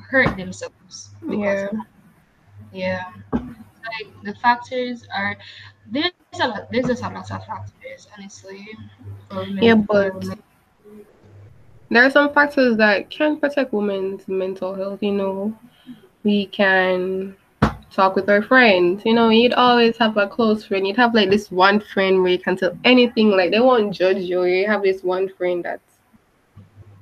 hurt 0.09 0.37
themselves. 0.37 1.15
yeah 1.29 1.67
yeah. 2.73 3.03
Like 3.85 4.23
the 4.23 4.33
factors 4.35 5.07
are 5.15 5.37
there's 5.91 6.11
a 6.41 6.47
lot 6.47 6.71
there's 6.71 6.87
just 6.87 7.03
a 7.03 7.09
lot 7.09 7.29
of 7.31 7.45
factors, 7.45 8.07
honestly. 8.17 8.67
Yeah, 9.61 9.75
but- 9.75 10.15
women. 10.15 10.43
there 11.89 12.03
are 12.03 12.11
some 12.11 12.33
factors 12.33 12.77
that 12.77 13.09
can 13.09 13.39
protect 13.39 13.71
women's 13.73 14.27
mental 14.27 14.73
health 14.73 15.03
you 15.03 15.11
know 15.11 15.57
we 16.23 16.47
can 16.47 17.35
talk 17.91 18.15
with 18.15 18.29
our 18.29 18.41
friends. 18.41 19.03
You 19.05 19.13
know, 19.13 19.29
you'd 19.29 19.53
always 19.53 19.97
have 19.97 20.17
a 20.17 20.27
close 20.27 20.65
friend. 20.65 20.85
You'd 20.85 20.97
have 20.97 21.15
like 21.15 21.29
this 21.29 21.49
one 21.51 21.79
friend 21.79 22.21
where 22.21 22.31
you 22.31 22.39
can 22.39 22.57
tell 22.57 22.77
anything, 22.83 23.31
like 23.31 23.51
they 23.51 23.59
won't 23.59 23.93
judge 23.93 24.17
you. 24.17 24.43
You 24.43 24.67
have 24.67 24.83
this 24.83 25.03
one 25.03 25.29
friend 25.29 25.63
that's 25.63 25.81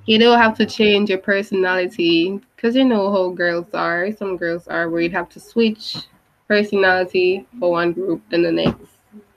you 0.06 0.19
don't 0.19 0.38
have 0.38 0.58
to 0.58 0.65
change 0.65 1.10
your 1.10 1.19
personality 1.19 2.39
because 2.56 2.76
you 2.76 2.84
know 2.84 3.12
how 3.12 3.30
girls 3.30 3.74
are. 3.74 4.12
Some 4.12 4.38
girls 4.38 4.67
are 4.67 4.89
where 4.89 5.02
you'd 5.02 5.13
have 5.13 5.30
to 5.30 5.39
switch 5.39 5.98
personality 6.54 7.48
for 7.60 7.72
one 7.72 7.94
group 7.94 8.22
than 8.30 8.44
the 8.44 8.52
next. 8.52 8.92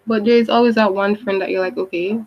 But 0.07 0.27
there's 0.27 0.51
always 0.51 0.75
that 0.75 0.93
one 0.93 1.17
friend 1.17 1.41
that 1.41 1.51
you're 1.51 1.65
like, 1.65 1.79
okay, 1.79 2.21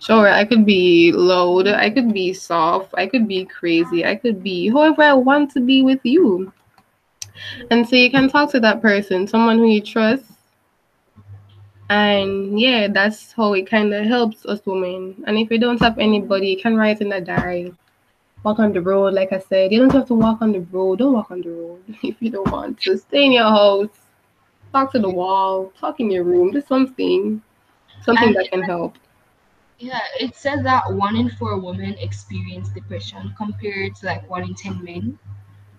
sure, 0.00 0.26
I 0.26 0.46
could 0.46 0.64
be 0.64 1.12
loud, 1.12 1.68
I 1.68 1.90
could 1.90 2.14
be 2.14 2.32
soft, 2.32 2.94
I 2.96 3.06
could 3.06 3.28
be 3.28 3.44
crazy, 3.44 4.06
I 4.06 4.16
could 4.16 4.42
be 4.42 4.68
whoever 4.68 5.02
I 5.02 5.12
want 5.12 5.50
to 5.52 5.60
be 5.60 5.82
with 5.82 6.00
you. 6.02 6.50
And 7.70 7.86
so 7.86 7.94
you 7.94 8.10
can 8.10 8.30
talk 8.30 8.50
to 8.52 8.60
that 8.60 8.80
person, 8.80 9.28
someone 9.28 9.58
who 9.58 9.66
you 9.66 9.82
trust. 9.82 10.24
And 11.90 12.58
yeah, 12.58 12.88
that's 12.88 13.32
how 13.32 13.52
it 13.52 13.66
kind 13.68 13.92
of 13.92 14.06
helps 14.06 14.46
us 14.46 14.60
women. 14.64 15.22
And 15.26 15.36
if 15.36 15.50
you 15.50 15.58
don't 15.58 15.82
have 15.82 15.98
anybody, 15.98 16.48
you 16.48 16.62
can 16.62 16.74
write 16.74 17.02
in 17.02 17.12
a 17.12 17.20
diary. 17.20 17.74
Walk 18.44 18.58
on 18.58 18.72
the 18.72 18.80
road, 18.80 19.12
like 19.12 19.32
I 19.32 19.38
said. 19.38 19.72
You 19.72 19.80
don't 19.80 19.92
have 19.92 20.06
to 20.06 20.14
walk 20.14 20.40
on 20.40 20.52
the 20.52 20.60
road. 20.72 20.98
Don't 21.00 21.12
walk 21.12 21.30
on 21.30 21.42
the 21.42 21.50
road 21.50 21.82
if 22.02 22.16
you 22.20 22.30
don't 22.30 22.50
want 22.50 22.80
to. 22.80 22.96
Stay 22.96 23.26
in 23.26 23.32
your 23.32 23.50
house. 23.50 24.01
Talk 24.72 24.92
to 24.92 24.98
the 24.98 25.10
wall. 25.10 25.72
Talk 25.78 26.00
in 26.00 26.10
your 26.10 26.24
room. 26.24 26.50
Do 26.50 26.60
something. 26.60 27.42
Something 28.02 28.28
And 28.28 28.36
that 28.36 28.50
can 28.50 28.62
help. 28.62 28.96
Yeah, 29.78 30.00
it 30.18 30.34
says 30.36 30.62
that 30.62 30.92
one 30.92 31.16
in 31.16 31.28
four 31.30 31.58
women 31.58 31.94
experience 31.98 32.68
depression 32.70 33.34
compared 33.36 33.96
to 33.96 34.06
like 34.06 34.28
one 34.30 34.44
in 34.44 34.54
ten 34.54 34.82
men. 34.82 35.18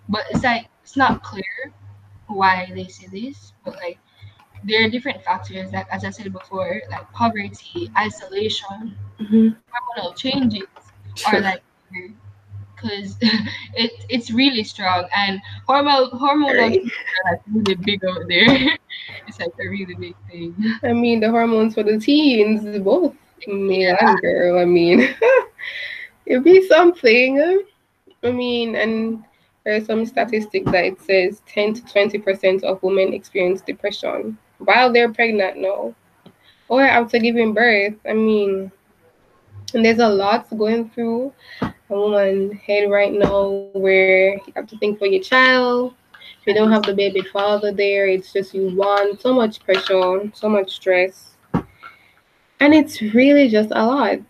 But 0.08 0.24
it's 0.30 0.44
like 0.44 0.68
it's 0.82 0.96
not 0.96 1.22
clear 1.22 1.72
why 2.28 2.70
they 2.74 2.86
say 2.86 3.06
this, 3.08 3.52
but 3.64 3.74
like 3.76 3.98
there 4.64 4.84
are 4.84 4.90
different 4.90 5.22
factors, 5.22 5.72
like 5.72 5.88
as 5.90 6.04
I 6.04 6.10
said 6.10 6.32
before, 6.32 6.82
like 6.90 7.10
poverty, 7.12 7.90
isolation, 7.96 8.96
Mhm. 9.20 9.56
hormonal 9.72 10.16
changes, 10.16 10.68
or 11.32 11.40
like 11.40 11.62
because 12.84 13.16
it 13.74 13.92
it's 14.08 14.30
really 14.30 14.64
strong 14.64 15.06
and 15.16 15.40
hormonal 15.68 16.12
hormonal 16.12 16.58
Right. 16.58 16.82
really 17.52 17.74
big 17.76 18.04
over 18.04 18.24
there. 18.28 18.76
it's 19.26 19.40
like 19.40 19.52
a 19.60 19.68
really 19.68 19.94
big 19.94 20.14
thing. 20.30 20.54
I 20.82 20.92
mean, 20.92 21.20
the 21.20 21.30
hormones 21.30 21.74
for 21.74 21.82
the 21.82 21.98
teens, 21.98 22.78
both 22.80 23.14
male 23.46 23.96
Yeah. 24.00 24.10
and 24.10 24.20
girl. 24.20 24.58
I 24.58 24.64
mean, 24.64 25.08
it'd 26.26 26.44
be 26.44 26.66
something. 26.68 27.62
I 28.22 28.30
mean, 28.30 28.76
and 28.76 29.24
there's 29.64 29.86
some 29.86 30.04
statistics 30.06 30.70
that 30.72 30.84
it 30.84 31.00
says 31.00 31.42
10 31.46 31.74
to 31.74 31.82
20% 31.82 32.64
of 32.64 32.82
women 32.82 33.12
experience 33.12 33.60
depression 33.60 34.36
while 34.58 34.92
they're 34.92 35.12
pregnant 35.12 35.58
now 35.58 35.94
or 36.68 36.82
after 36.82 37.18
giving 37.18 37.52
birth. 37.52 37.94
I 38.08 38.12
mean, 38.14 38.70
and 39.74 39.84
there's 39.84 39.98
a 39.98 40.08
lot 40.08 40.48
going 40.56 40.90
through 40.90 41.32
a 41.62 41.72
woman's 41.88 42.54
head 42.60 42.90
right 42.90 43.12
now 43.12 43.68
where 43.72 44.34
you 44.34 44.52
have 44.56 44.66
to 44.68 44.78
think 44.78 44.98
for 44.98 45.06
your 45.06 45.22
child. 45.22 45.94
If 46.40 46.46
you 46.46 46.54
don't 46.54 46.72
have 46.72 46.82
the 46.82 46.94
baby 46.94 47.22
father 47.22 47.72
there, 47.72 48.06
it's 48.06 48.32
just 48.32 48.54
you 48.54 48.74
want 48.76 49.20
so 49.20 49.32
much 49.32 49.60
pressure, 49.64 50.30
so 50.34 50.48
much 50.48 50.72
stress. 50.72 51.36
And 52.60 52.74
it's 52.74 53.00
really 53.02 53.48
just 53.48 53.70
a 53.72 53.84
lot. 53.84 54.20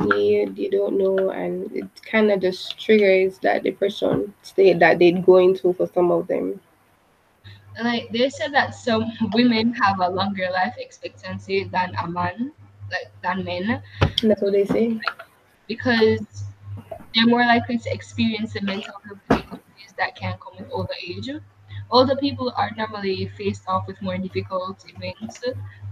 You, 0.00 0.52
you 0.56 0.70
don't 0.70 0.98
know, 0.98 1.30
and 1.30 1.70
it 1.72 1.88
kind 2.10 2.30
of 2.32 2.40
just 2.40 2.78
triggers 2.78 3.38
that 3.38 3.62
depression 3.62 4.34
state 4.42 4.78
that 4.80 4.98
they're 4.98 5.20
going 5.20 5.54
through 5.54 5.74
for 5.74 5.86
some 5.86 6.10
of 6.10 6.26
them. 6.26 6.60
like 7.82 8.10
they 8.10 8.28
said 8.28 8.52
that 8.52 8.74
some 8.74 9.04
women 9.32 9.72
have 9.74 10.00
a 10.00 10.08
longer 10.08 10.48
life 10.52 10.74
expectancy 10.78 11.64
than 11.64 11.94
a 12.02 12.08
man 12.08 12.52
like 12.92 13.10
than 13.22 13.44
men 13.44 13.82
And 14.22 14.30
that's 14.30 14.42
what 14.42 14.52
they 14.52 14.64
say. 14.66 15.00
because 15.68 16.44
they're 17.14 17.26
more 17.26 17.44
likely 17.46 17.78
to 17.78 17.92
experience 17.92 18.52
the 18.54 18.62
mental 18.62 18.94
health 19.04 19.18
difficulties 19.30 19.94
that 19.98 20.14
can 20.16 20.36
come 20.42 20.54
with 20.58 20.68
older 20.72 20.94
age 21.06 21.30
older 21.90 22.16
people 22.16 22.52
are 22.56 22.70
normally 22.76 23.28
faced 23.38 23.64
off 23.68 23.86
with 23.86 24.00
more 24.02 24.18
difficult 24.18 24.84
events 24.96 25.40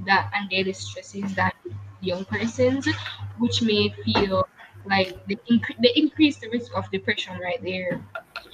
that 0.07 0.31
and 0.35 0.49
daily 0.51 0.73
stresses 0.73 1.35
than 1.35 1.53
young 2.01 2.25
persons 2.25 2.89
which 3.39 3.63
may 3.63 3.91
feel 4.05 4.49
like 4.87 5.17
they, 5.27 5.37
incre- 5.51 5.77
they 5.83 5.93
increase 5.97 6.39
the 6.39 6.49
risk 6.51 6.73
of 6.77 6.91
depression 6.91 7.39
right 7.39 7.63
there 7.63 8.01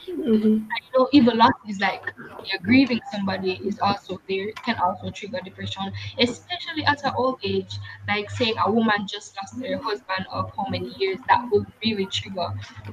hmm 0.06 0.58
you 0.92 0.98
know, 0.98 1.08
even 1.12 1.36
loss 1.38 1.52
is 1.68 1.80
like 1.80 2.02
you're 2.44 2.60
grieving 2.62 3.00
somebody 3.10 3.52
is 3.64 3.78
also 3.80 4.20
there 4.28 4.50
can 4.64 4.76
also 4.76 5.10
trigger 5.10 5.40
depression, 5.44 5.92
especially 6.18 6.84
at 6.84 7.02
an 7.04 7.12
old 7.16 7.38
age. 7.44 7.78
Like 8.08 8.30
saying 8.30 8.54
a 8.64 8.70
woman 8.70 9.06
just 9.06 9.36
lost 9.36 9.62
her 9.64 9.76
husband 9.78 10.26
of 10.32 10.52
how 10.56 10.66
many 10.68 10.88
years, 10.98 11.18
that 11.28 11.48
will 11.50 11.66
really 11.84 12.06
trigger 12.06 12.48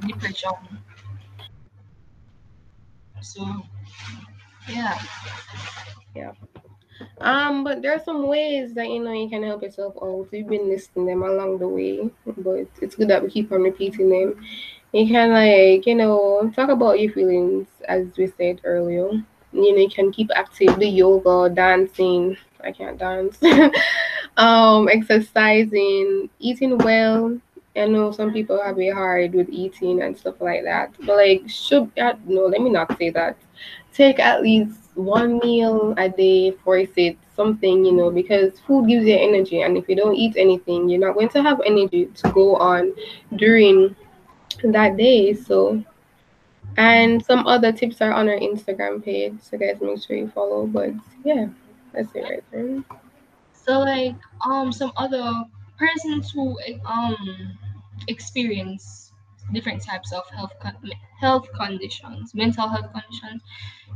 depression. 0.06 0.52
So 3.22 3.46
yeah. 4.70 4.98
yeah. 6.16 6.34
Um, 7.20 7.64
but 7.64 7.82
there 7.82 7.94
are 7.94 8.04
some 8.04 8.28
ways 8.28 8.74
that 8.74 8.88
you 8.90 9.04
know 9.04 9.12
you 9.12 9.30
can 9.30 9.44
help 9.44 9.62
yourself 9.62 9.96
out. 10.02 10.28
We've 10.32 10.48
been 10.48 10.70
listing 10.70 11.06
them 11.06 11.24
along 11.24 11.60
the 11.60 11.68
way, 11.68 12.10
but 12.38 12.68
it's 12.82 12.96
good 12.96 13.10
that 13.10 13.24
we 13.24 13.30
keep 13.30 13.52
on 13.52 13.62
repeating 13.62 14.10
them. 14.10 14.44
You 14.94 15.08
can 15.08 15.32
like, 15.32 15.88
you 15.88 15.96
know, 15.96 16.52
talk 16.56 16.70
about 16.70 17.00
your 17.00 17.12
feelings 17.12 17.68
as 17.88 18.08
we 18.16 18.28
said 18.38 18.62
earlier. 18.64 19.10
You 19.52 19.72
know, 19.72 19.78
you 19.82 19.90
can 19.90 20.12
keep 20.12 20.30
active, 20.36 20.80
do 20.80 20.86
yoga, 20.86 21.54
dancing. 21.54 22.38
I 22.64 22.72
can't 22.72 22.98
dance. 22.98 23.38
um, 24.38 24.88
exercising, 24.90 26.30
eating 26.40 26.78
well. 26.78 27.40
I 27.76 27.86
know 27.88 28.12
some 28.12 28.32
people 28.32 28.62
have 28.62 28.80
it 28.80 28.94
hard 28.94 29.34
with 29.34 29.50
eating 29.50 30.04
and 30.04 30.16
stuff 30.16 30.36
like 30.40 30.64
that. 30.64 30.94
But 31.00 31.18
like 31.18 31.50
should 31.50 31.92
uh, 31.98 32.14
no, 32.26 32.46
let 32.46 32.62
me 32.62 32.70
not 32.70 32.96
say 32.98 33.10
that. 33.10 33.36
Take 33.94 34.20
at 34.20 34.44
least 34.44 34.83
one 34.96 35.40
meal 35.40 35.94
a 35.98 36.10
day, 36.10 36.52
force 36.52 36.90
it, 36.98 37.18
something, 37.36 37.86
you 37.86 37.92
know, 37.92 38.12
because 38.12 38.60
food 38.60 38.88
gives 38.88 39.06
you 39.06 39.16
energy 39.18 39.62
and 39.62 39.78
if 39.78 39.90
you 39.90 39.96
don't 39.96 40.16
eat 40.16 40.36
anything, 40.38 40.90
you're 40.90 41.00
not 41.00 41.14
going 41.16 41.30
to 41.30 41.42
have 41.42 41.62
energy 41.66 42.06
to 42.08 42.32
go 42.32 42.56
on 42.56 42.94
during 43.36 43.96
that 44.64 44.98
day. 44.98 45.34
So 45.34 45.84
and 46.78 47.24
some 47.24 47.46
other 47.48 47.72
tips 47.72 48.02
are 48.02 48.12
on 48.14 48.28
our 48.30 48.38
Instagram 48.38 49.04
page. 49.04 49.36
So 49.42 49.58
guys 49.58 49.78
make 49.82 50.02
sure 50.02 50.16
you 50.16 50.30
follow. 50.30 50.66
But 50.66 50.92
yeah, 51.24 51.48
that's 51.94 52.14
it 52.16 52.22
right 52.24 52.44
there. 52.52 52.84
So 53.54 53.80
like 53.80 54.16
um 54.46 54.72
some 54.72 54.92
other 54.98 55.44
persons 55.78 56.32
who 56.32 56.58
um 56.86 57.58
experience 58.08 59.03
different 59.52 59.82
types 59.84 60.12
of 60.12 60.24
health 60.30 60.54
con- 60.62 60.78
health 61.20 61.48
conditions, 61.54 62.34
mental 62.34 62.68
health 62.68 62.92
conditions, 62.92 63.42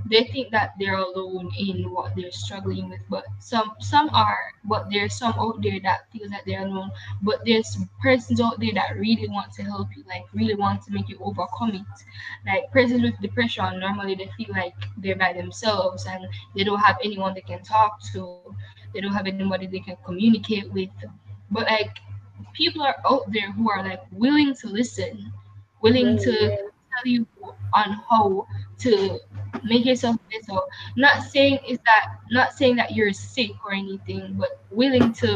they 0.10 0.24
think 0.26 0.52
that 0.52 0.74
they're 0.80 0.98
alone 0.98 1.50
in 1.58 1.92
what 1.92 2.16
they're 2.16 2.32
struggling 2.32 2.90
with. 2.90 3.02
But 3.10 3.26
some 3.40 3.72
some 3.80 4.10
are, 4.14 4.52
but 4.64 4.88
there's 4.92 5.16
some 5.18 5.34
out 5.38 5.62
there 5.62 5.80
that 5.84 6.10
feels 6.12 6.30
that 6.32 6.42
they're 6.46 6.66
alone. 6.66 6.92
But 7.22 7.42
there's 7.46 7.78
persons 8.02 8.40
out 8.42 8.60
there 8.60 8.74
that 8.74 8.98
really 8.98 9.28
want 9.30 9.52
to 9.54 9.64
help 9.64 9.88
you, 9.96 10.04
like 10.08 10.24
really 10.34 10.56
want 10.56 10.82
to 10.84 10.92
make 10.94 11.10
you 11.10 11.18
overcome 11.22 11.76
it. 11.76 11.82
Like 12.46 12.72
persons 12.72 13.02
with 13.02 13.20
depression, 13.22 13.80
normally 13.80 14.16
they 14.16 14.30
feel 14.38 14.54
like 14.54 14.76
they're 14.98 15.16
by 15.16 15.34
themselves 15.34 16.06
and 16.10 16.26
they 16.56 16.64
don't 16.64 16.80
have 16.80 16.98
anyone 17.04 17.34
they 17.34 17.42
can 17.42 17.64
talk 17.64 18.00
to. 18.14 18.40
They 18.94 19.02
don't 19.02 19.14
have 19.14 19.28
anybody 19.28 19.68
they 19.68 19.80
can 19.80 19.98
communicate 20.06 20.72
with. 20.72 20.90
But 21.52 21.64
like 21.66 21.98
people 22.54 22.82
are 22.84 22.95
out 23.10 23.23
there 23.32 23.52
who 23.52 23.69
are 23.69 23.84
like 23.84 24.02
willing 24.12 24.54
to 24.56 24.67
listen, 24.67 25.32
willing 25.82 26.17
to 26.17 26.32
tell 26.32 27.06
you 27.06 27.26
on 27.73 27.97
how 28.10 28.45
to 28.80 29.19
make 29.63 29.86
yourself 29.86 30.17
better. 30.32 30.60
Not 30.95 31.23
saying 31.23 31.60
is 31.67 31.80
that 31.86 32.06
not 32.32 32.54
saying 32.54 32.76
that 32.78 32.93
you're 32.93 33.13
sick 33.13 33.52
or 33.65 33.73
anything, 33.73 34.36
but 34.39 34.50
willing 34.71 35.13
to 35.13 35.28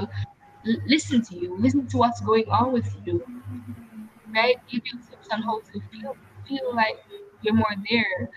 l- 0.68 0.82
listen 0.88 1.22
to 1.24 1.36
you, 1.36 1.58
listen 1.60 1.88
to 1.88 1.98
what's 1.98 2.22
going 2.22 2.50
on 2.50 2.72
with 2.74 2.88
you, 3.06 3.24
right? 4.34 4.56
Give 4.70 4.82
you 4.86 5.00
tips 5.10 5.28
on 5.32 5.42
how 5.42 5.60
to 5.60 5.80
feel 5.92 6.18
feel 6.48 6.76
like 6.76 6.98
you're 7.42 7.54
more 7.56 7.76
there, 7.90 8.30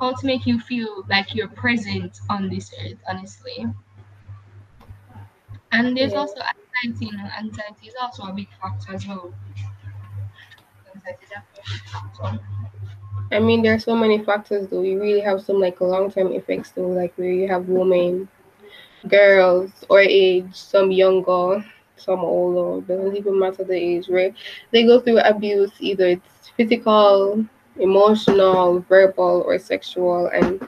how 0.00 0.12
to 0.14 0.26
make 0.26 0.46
you 0.46 0.58
feel 0.60 1.04
like 1.08 1.34
you're 1.34 1.48
present 1.48 2.18
on 2.30 2.48
this 2.48 2.72
earth, 2.84 2.98
honestly. 3.08 3.66
And 5.72 5.96
there's 5.96 6.14
Yeah. 6.14 6.14
also 6.14 6.40
anxiety, 6.84 7.06
you 7.06 7.16
know, 7.16 7.28
anxiety 7.38 7.88
is 7.88 7.94
also 8.00 8.24
a 8.24 8.32
big 8.32 8.48
factor 8.60 8.94
as 8.94 9.06
well. 9.06 9.32
I 13.30 13.38
mean, 13.40 13.62
there 13.62 13.74
are 13.74 13.78
so 13.78 13.96
many 13.96 14.22
factors 14.22 14.68
though. 14.68 14.82
You 14.82 15.00
really 15.00 15.20
have 15.20 15.42
some 15.42 15.58
like 15.60 15.80
long 15.80 16.10
term 16.10 16.32
effects 16.32 16.70
though, 16.72 16.88
like 16.88 17.14
where 17.16 17.32
you 17.32 17.48
have 17.48 17.68
women, 17.68 18.28
girls, 19.08 19.70
or 19.88 20.00
age, 20.00 20.54
some 20.54 20.90
younger, 20.92 21.64
some 21.96 22.20
older. 22.20 22.86
Doesn't 22.86 23.16
even 23.16 23.38
matter 23.38 23.64
the 23.64 23.74
age, 23.74 24.08
right? 24.08 24.34
They 24.72 24.84
go 24.84 25.00
through 25.00 25.20
abuse, 25.20 25.72
either 25.80 26.08
it's 26.08 26.48
physical, 26.56 27.44
emotional, 27.78 28.80
verbal, 28.88 29.44
or 29.46 29.58
sexual, 29.58 30.28
and 30.28 30.66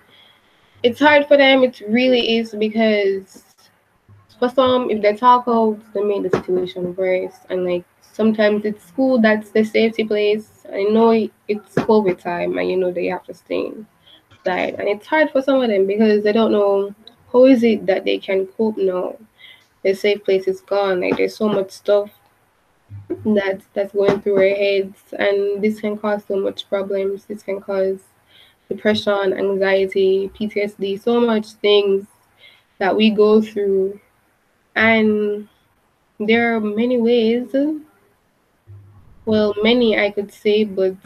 it's 0.82 1.00
hard 1.00 1.26
for 1.28 1.36
them. 1.36 1.64
It 1.64 1.80
really 1.88 2.36
is 2.38 2.54
because 2.54 3.43
for 4.38 4.48
some, 4.48 4.90
if 4.90 5.02
they 5.02 5.14
talk 5.14 5.44
out, 5.46 5.78
they 5.92 6.02
make 6.02 6.22
the 6.22 6.30
situation 6.36 6.94
worse. 6.96 7.34
And 7.50 7.64
like 7.64 7.84
sometimes 8.02 8.64
it's 8.64 8.84
school 8.84 9.20
that's 9.20 9.50
the 9.50 9.64
safety 9.64 10.04
place. 10.04 10.66
I 10.72 10.84
know 10.84 11.10
it's 11.48 11.74
COVID 11.74 12.18
time, 12.18 12.58
and 12.58 12.70
you 12.70 12.76
know 12.76 12.92
they 12.92 13.06
have 13.06 13.24
to 13.24 13.34
stay 13.34 13.66
inside, 13.66 14.74
and 14.74 14.88
it's 14.88 15.06
hard 15.06 15.30
for 15.30 15.42
some 15.42 15.62
of 15.62 15.68
them 15.68 15.86
because 15.86 16.22
they 16.24 16.32
don't 16.32 16.52
know 16.52 16.94
how 17.32 17.44
is 17.46 17.62
it 17.62 17.86
that 17.86 18.04
they 18.04 18.18
can 18.18 18.46
cope 18.46 18.76
now. 18.78 19.16
The 19.82 19.94
safe 19.94 20.24
place 20.24 20.48
is 20.48 20.60
gone. 20.62 21.00
Like 21.00 21.16
there's 21.16 21.36
so 21.36 21.48
much 21.48 21.70
stuff 21.70 22.10
that 23.24 23.60
that's 23.72 23.92
going 23.92 24.20
through 24.20 24.36
our 24.36 24.56
heads, 24.56 24.98
and 25.18 25.62
this 25.62 25.80
can 25.80 25.96
cause 25.98 26.22
so 26.26 26.36
much 26.36 26.68
problems. 26.68 27.24
This 27.24 27.42
can 27.42 27.60
cause 27.60 28.00
depression, 28.68 29.32
anxiety, 29.32 30.30
PTSD, 30.34 30.96
so 30.96 31.20
much 31.20 31.52
things 31.54 32.06
that 32.78 32.96
we 32.96 33.10
go 33.10 33.40
through. 33.42 34.00
And 34.76 35.48
there 36.18 36.56
are 36.56 36.60
many 36.60 37.00
ways, 37.00 37.54
well, 39.24 39.54
many 39.62 39.98
I 39.98 40.10
could 40.10 40.32
say, 40.32 40.64
but 40.64 40.96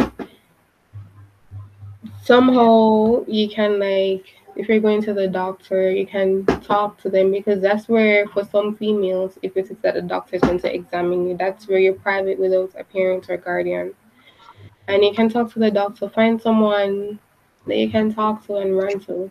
somehow 2.22 3.24
you 3.26 3.48
can 3.48 3.78
like 3.78 4.38
if 4.58 4.68
you're 4.68 4.80
going 4.80 5.00
to 5.02 5.14
the 5.14 5.28
doctor, 5.28 5.88
you 5.88 6.04
can 6.04 6.44
talk 6.44 7.00
to 7.02 7.08
them 7.08 7.30
because 7.30 7.62
that's 7.62 7.88
where, 7.88 8.26
for 8.26 8.44
some 8.44 8.74
females, 8.74 9.38
if 9.40 9.56
it 9.56 9.70
is 9.70 9.76
that 9.82 9.96
a 9.96 10.02
doctor 10.02 10.34
is 10.34 10.42
going 10.42 10.58
to 10.58 10.74
examine 10.74 11.28
you, 11.28 11.36
that's 11.36 11.68
where 11.68 11.78
you're 11.78 11.94
private 11.94 12.40
without 12.40 12.72
a 12.76 12.82
parent 12.82 13.30
or 13.30 13.36
guardian. 13.36 13.94
And 14.88 15.04
you 15.04 15.12
can 15.14 15.28
talk 15.28 15.52
to 15.52 15.60
the 15.60 15.70
doctor, 15.70 16.08
find 16.08 16.42
someone 16.42 17.20
that 17.68 17.76
you 17.76 17.88
can 17.88 18.12
talk 18.12 18.44
to 18.46 18.56
and 18.56 18.76
run 18.76 18.98
to. 19.00 19.30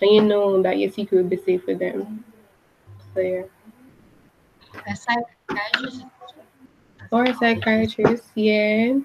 And 0.00 0.10
you 0.12 0.22
know 0.22 0.62
that 0.62 0.78
your 0.78 0.92
secret 0.92 1.22
will 1.22 1.28
be 1.28 1.42
safe 1.42 1.66
with 1.66 1.80
them. 1.80 2.24
So, 3.14 3.20
yeah. 3.20 3.42
A 4.86 4.96
psychiatrist. 4.96 6.04
Or 7.10 7.24
a 7.24 7.34
psychiatrist, 7.34 8.24
yeah. 8.34 8.98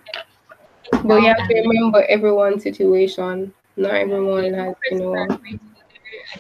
But 1.03 1.21
you 1.21 1.27
have 1.27 1.47
to 1.47 1.53
remember 1.53 2.03
everyone's 2.09 2.63
situation. 2.63 3.53
Not 3.75 3.95
everyone 3.95 4.53
has, 4.53 4.75
you 4.91 4.99
know. 4.99 5.27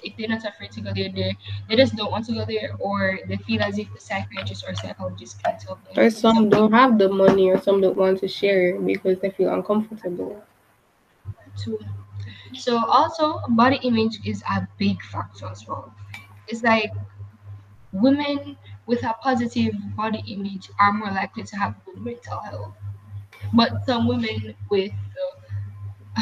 If 0.03 0.17
they're 0.17 0.27
not 0.27 0.45
afraid 0.45 0.71
to 0.71 0.81
go 0.81 0.93
there, 0.93 1.09
they 1.09 1.35
they 1.69 1.75
just 1.75 1.95
don't 1.95 2.11
want 2.11 2.25
to 2.25 2.33
go 2.33 2.45
there, 2.45 2.75
or 2.79 3.19
they 3.27 3.37
feel 3.37 3.61
as 3.61 3.77
if 3.77 3.91
the 3.93 3.99
psychiatrist 3.99 4.65
or 4.67 4.75
psychologist 4.75 5.41
can't 5.43 5.61
help 5.63 5.83
them. 5.85 5.93
Or 5.97 6.09
some 6.09 6.49
don't 6.49 6.71
have 6.71 6.97
the 6.97 7.09
money, 7.09 7.49
or 7.49 7.59
some 7.61 7.81
don't 7.81 7.97
want 7.97 8.19
to 8.19 8.27
share 8.27 8.79
because 8.79 9.19
they 9.19 9.29
feel 9.29 9.53
uncomfortable. 9.53 10.43
Too. 11.57 11.79
So 12.53 12.83
also, 12.85 13.41
body 13.49 13.79
image 13.83 14.19
is 14.25 14.43
a 14.49 14.67
big 14.77 15.01
factor 15.03 15.47
as 15.47 15.67
well. 15.67 15.93
It's 16.47 16.63
like 16.63 16.91
women 17.91 18.57
with 18.85 19.03
a 19.03 19.13
positive 19.21 19.73
body 19.95 20.23
image 20.27 20.69
are 20.79 20.93
more 20.93 21.11
likely 21.11 21.43
to 21.43 21.55
have 21.55 21.75
good 21.85 21.97
mental 21.97 22.39
health, 22.39 22.75
but 23.53 23.85
some 23.85 24.07
women 24.07 24.55
with 24.69 24.91
uh, 24.93 26.21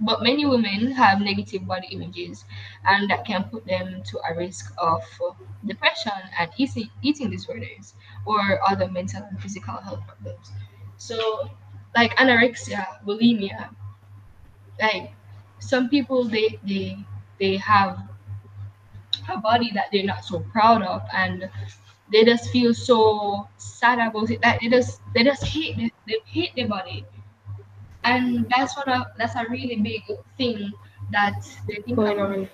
but 0.00 0.22
many 0.22 0.44
women 0.46 0.92
have 0.92 1.20
negative 1.20 1.66
body 1.66 1.88
images 1.90 2.44
and 2.84 3.10
that 3.10 3.24
can 3.24 3.44
put 3.44 3.66
them 3.66 4.02
to 4.04 4.18
a 4.30 4.34
risk 4.36 4.72
of 4.78 5.02
depression 5.64 6.12
and 6.38 6.50
eating, 6.56 6.88
eating 7.02 7.30
disorders 7.30 7.94
or 8.26 8.60
other 8.68 8.88
mental 8.88 9.22
and 9.22 9.40
physical 9.40 9.74
health 9.76 10.00
problems. 10.06 10.52
So 10.98 11.50
like 11.94 12.14
anorexia 12.16 13.02
bulimia 13.04 13.70
like 14.80 15.12
some 15.58 15.88
people 15.88 16.24
they 16.24 16.58
they 16.64 16.98
they 17.40 17.56
have 17.56 17.98
a 19.28 19.38
body 19.38 19.70
that 19.72 19.86
they're 19.92 20.04
not 20.04 20.24
so 20.24 20.40
proud 20.52 20.82
of 20.82 21.02
and 21.12 21.48
they 22.12 22.24
just 22.24 22.50
feel 22.50 22.72
so 22.72 23.48
sad 23.56 23.98
about 23.98 24.30
it 24.30 24.40
that 24.42 24.58
they 24.60 24.68
just 24.68 25.00
they 25.14 25.24
just 25.24 25.44
hate 25.44 25.76
they, 25.76 25.90
they 26.06 26.20
hate 26.26 26.52
their 26.54 26.68
body 26.68 27.04
and 28.06 28.46
that's 28.48 28.76
what 28.76 28.88
a, 28.88 29.06
that's 29.18 29.34
a 29.34 29.44
really 29.50 29.76
big 29.76 30.02
thing 30.38 30.72
that 31.10 31.42
they 31.68 31.76
think 31.82 31.96
Going 31.96 32.18
about. 32.18 32.32
on. 32.32 32.48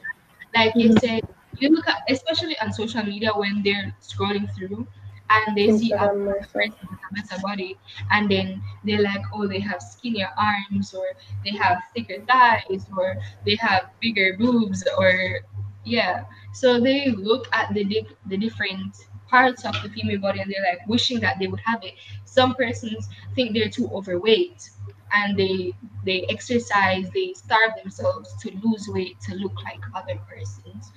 Like 0.55 0.75
you 0.75 0.91
mm-hmm. 0.91 0.99
said, 0.99 1.29
you 1.59 1.69
look 1.69 1.87
at 1.87 2.03
especially 2.09 2.59
on 2.61 2.73
social 2.73 3.03
media 3.03 3.31
when 3.35 3.63
they're 3.63 3.95
scrolling 4.01 4.53
through 4.57 4.87
and 5.29 5.57
they 5.57 5.77
see 5.77 5.93
a 5.93 5.99
Instagram 5.99 6.53
person 6.53 6.89
with 6.91 7.01
a 7.11 7.15
better 7.15 7.43
body 7.43 7.79
and 8.11 8.31
then 8.31 8.63
they're 8.85 9.03
like, 9.03 9.23
oh, 9.35 9.47
they 9.47 9.61
have 9.61 9.81
skinnier 9.83 10.29
arms 10.37 10.95
or 10.95 11.05
they 11.45 11.53
have 11.53 11.79
thicker 11.95 12.25
thighs 12.27 12.87
or 12.97 13.17
they 13.45 13.57
have 13.57 13.91
bigger 14.01 14.37
boobs 14.39 14.85
or 14.99 15.41
yeah. 15.85 16.25
So 16.55 16.81
they 16.81 17.11
look 17.11 17.49
at 17.53 17.73
the 17.75 17.85
the 18.27 18.37
different 18.37 18.97
parts 19.33 19.65
of 19.65 19.75
the 19.83 19.91
female 19.91 20.21
body 20.21 20.41
and 20.41 20.53
they're 20.53 20.67
like 20.71 20.87
wishing 20.89 21.21
that 21.21 21.39
they 21.41 21.49
would 21.49 21.61
have 21.65 21.83
it. 21.85 21.95
Some 22.27 22.55
persons 22.55 23.09
think 23.35 23.55
they're 23.55 23.71
too 23.71 23.89
overweight 23.93 24.71
and 25.15 25.39
they 25.39 25.73
they 26.05 26.25
exercise, 26.31 27.11
they 27.15 27.33
starve 27.35 27.73
themselves 27.83 28.35
to 28.43 28.51
lose 28.65 28.89
weight 28.89 29.21
to 29.29 29.35
look 29.37 29.55
like 29.65 29.81
other 29.95 30.19
persons. 30.29 30.93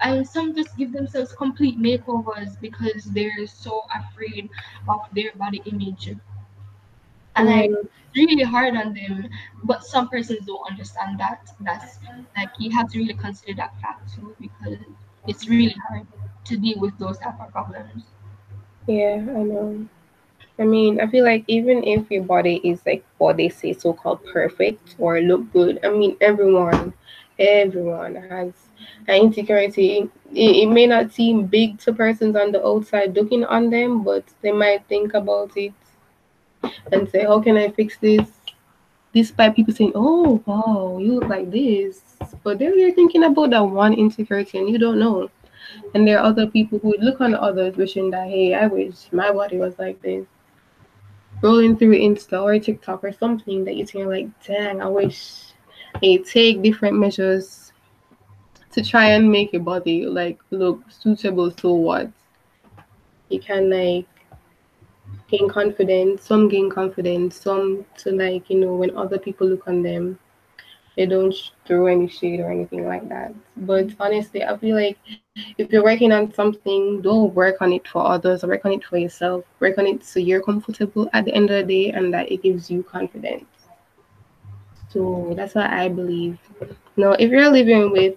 And 0.00 0.28
some 0.28 0.54
just 0.54 0.76
give 0.76 0.92
themselves 0.92 1.32
complete 1.32 1.78
makeovers 1.78 2.60
because 2.60 3.04
they're 3.04 3.46
so 3.46 3.86
afraid 3.94 4.50
of 4.88 5.00
their 5.14 5.32
body 5.34 5.62
image. 5.64 6.10
And 7.36 7.48
like 7.48 7.70
Mm, 7.70 7.86
it's 8.14 8.16
really 8.16 8.42
hard 8.44 8.76
on 8.76 8.94
them. 8.94 9.28
But 9.64 9.84
some 9.84 10.08
persons 10.08 10.46
don't 10.46 10.70
understand 10.70 11.18
that. 11.20 11.48
That's 11.60 11.98
like 12.36 12.50
you 12.58 12.70
have 12.72 12.90
to 12.92 12.98
really 12.98 13.14
consider 13.14 13.54
that 13.56 13.80
fact 13.80 14.14
too 14.14 14.36
because 14.40 14.78
it's 15.26 15.48
really 15.48 15.74
hard 15.88 16.06
to 16.44 16.56
deal 16.56 16.78
with 16.80 16.98
those 16.98 17.18
type 17.18 17.40
of 17.40 17.50
problems. 17.52 18.04
yeah, 18.86 19.16
I 19.16 19.42
know. 19.42 19.86
I 20.58 20.64
mean, 20.64 21.00
I 21.00 21.06
feel 21.06 21.24
like 21.24 21.44
even 21.48 21.82
if 21.84 22.10
your 22.10 22.24
body 22.24 22.60
is 22.64 22.84
like 22.86 23.04
what 23.18 23.36
they 23.36 23.48
say 23.48 23.72
so 23.72 23.92
called 23.92 24.24
perfect 24.26 24.96
or 24.98 25.20
look 25.20 25.52
good, 25.52 25.80
I 25.84 25.90
mean, 25.90 26.16
everyone, 26.20 26.92
everyone 27.38 28.14
has 28.16 28.52
an 29.08 29.16
insecurity. 29.22 30.10
It, 30.32 30.56
it 30.64 30.66
may 30.68 30.86
not 30.86 31.12
seem 31.12 31.46
big 31.46 31.78
to 31.80 31.92
persons 31.92 32.36
on 32.36 32.52
the 32.52 32.64
outside 32.64 33.14
looking 33.16 33.44
on 33.44 33.70
them, 33.70 34.04
but 34.04 34.24
they 34.42 34.52
might 34.52 34.86
think 34.88 35.14
about 35.14 35.56
it 35.56 35.72
and 36.92 37.08
say, 37.10 37.24
How 37.24 37.40
can 37.40 37.56
I 37.56 37.68
fix 37.70 37.96
this? 37.98 38.28
Despite 39.14 39.56
people 39.56 39.74
saying, 39.74 39.92
Oh, 39.94 40.42
wow, 40.46 40.98
you 41.00 41.14
look 41.20 41.28
like 41.28 41.50
this. 41.50 42.00
But 42.42 42.58
they're 42.58 42.92
thinking 42.92 43.24
about 43.24 43.50
that 43.50 43.60
one 43.64 43.94
insecurity 43.94 44.58
and 44.58 44.68
you 44.68 44.78
don't 44.78 44.98
know. 44.98 45.30
And 45.94 46.06
there 46.06 46.18
are 46.18 46.24
other 46.24 46.46
people 46.46 46.78
who 46.78 46.94
look 47.00 47.20
on 47.20 47.34
others 47.34 47.76
wishing 47.76 48.10
that, 48.10 48.28
hey, 48.28 48.54
I 48.54 48.66
wish 48.66 49.12
my 49.12 49.30
body 49.32 49.58
was 49.58 49.78
like 49.78 50.00
this. 50.02 50.26
Rolling 51.42 51.76
through 51.76 51.98
Insta 51.98 52.42
or 52.42 52.58
TikTok 52.58 53.04
or 53.04 53.12
something 53.12 53.64
that 53.64 53.76
you 53.76 53.84
think 53.84 54.06
like, 54.06 54.28
dang, 54.44 54.80
I 54.80 54.88
wish 54.88 55.52
they 56.00 56.18
take 56.18 56.62
different 56.62 56.98
measures 56.98 57.72
to 58.72 58.82
try 58.82 59.10
and 59.10 59.30
make 59.30 59.52
your 59.52 59.62
body 59.62 60.06
like 60.06 60.38
look 60.50 60.80
suitable 60.90 61.50
so 61.50 61.74
what 61.74 62.10
you 63.28 63.38
can 63.40 63.70
like 63.70 64.06
gain 65.28 65.48
confidence 65.48 66.22
some 66.22 66.48
gain 66.48 66.70
confidence 66.70 67.36
some 67.36 67.84
to 67.96 68.10
like 68.12 68.48
you 68.48 68.58
know 68.58 68.74
when 68.74 68.96
other 68.96 69.18
people 69.18 69.46
look 69.46 69.66
on 69.68 69.82
them 69.82 70.18
they 70.96 71.06
don't 71.06 71.34
throw 71.66 71.86
any 71.86 72.08
shade 72.08 72.40
or 72.40 72.50
anything 72.50 72.86
like 72.86 73.08
that 73.08 73.34
but 73.56 73.86
honestly 74.00 74.42
i 74.44 74.56
feel 74.56 74.76
like 74.76 74.98
if 75.58 75.72
you're 75.72 75.84
working 75.84 76.12
on 76.12 76.32
something 76.32 77.00
don't 77.02 77.34
work 77.34 77.60
on 77.62 77.72
it 77.72 77.86
for 77.88 78.04
others. 78.06 78.42
Work 78.42 78.64
on 78.64 78.72
it 78.72 78.84
for 78.84 78.98
yourself. 78.98 79.44
Work 79.60 79.78
on 79.78 79.86
it 79.86 80.04
so 80.04 80.20
you're 80.20 80.42
comfortable 80.42 81.08
at 81.12 81.24
the 81.24 81.34
end 81.34 81.50
of 81.50 81.66
the 81.66 81.72
day 81.74 81.90
and 81.92 82.12
that 82.12 82.30
it 82.30 82.42
gives 82.42 82.70
you 82.70 82.82
confidence. 82.82 83.46
So 84.90 85.32
that's 85.36 85.54
what 85.54 85.70
i 85.70 85.88
believe. 85.88 86.38
Now 86.96 87.12
if 87.12 87.30
you're 87.30 87.50
living 87.50 87.90
with 87.90 88.16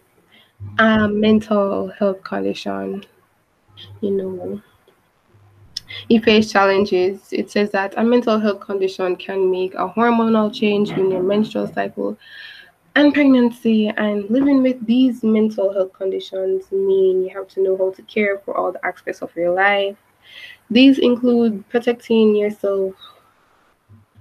a 0.79 1.07
mental 1.07 1.89
health 1.89 2.23
condition 2.23 3.03
you 4.01 4.11
know 4.11 4.61
you 6.09 6.21
face 6.21 6.51
challenges. 6.51 7.31
It 7.31 7.51
says 7.51 7.71
that 7.71 7.93
a 7.97 8.03
mental 8.03 8.39
health 8.39 8.59
condition 8.59 9.15
can 9.15 9.49
make 9.51 9.73
a 9.75 9.87
hormonal 9.87 10.53
change 10.53 10.91
in 10.91 11.11
your 11.11 11.23
menstrual 11.23 11.67
cycle 11.67 12.17
and 12.95 13.13
pregnancy. 13.13 13.89
And 13.89 14.29
living 14.29 14.63
with 14.63 14.85
these 14.85 15.23
mental 15.23 15.73
health 15.73 15.93
conditions 15.93 16.71
mean 16.71 17.23
you 17.23 17.29
have 17.33 17.47
to 17.49 17.61
know 17.63 17.77
how 17.77 17.91
to 17.91 18.01
care 18.03 18.39
for 18.39 18.55
all 18.57 18.71
the 18.71 18.85
aspects 18.85 19.21
of 19.21 19.35
your 19.35 19.53
life. 19.53 19.97
These 20.69 20.99
include 20.99 21.67
protecting 21.69 22.35
yourself 22.35 22.95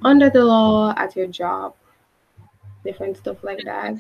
under 0.04 0.30
the 0.30 0.44
law 0.44 0.94
at 0.96 1.16
your 1.16 1.26
job, 1.26 1.74
different 2.84 3.16
stuff 3.16 3.42
like 3.42 3.62
that. 3.64 3.94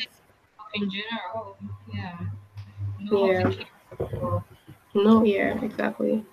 In 0.74 0.90
general, 0.90 1.56
yeah. 1.92 2.18
Know 3.00 3.26
Yeah. 3.30 3.50
to 3.50 3.56
care 3.56 3.66
for 3.96 4.06
people. 4.06 4.44
No, 4.94 5.24
yeah, 5.24 5.62
exactly. 5.64 6.24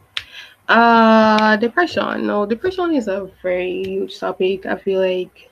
Uh, 0.70 1.58
depression. 1.58 2.28
No, 2.28 2.46
depression 2.46 2.94
is 2.96 3.08
a 3.08 3.30
very 3.44 3.84
huge 3.84 4.20
topic. 4.20 4.66
I 4.66 4.78
feel 4.78 5.02
like 5.02 5.51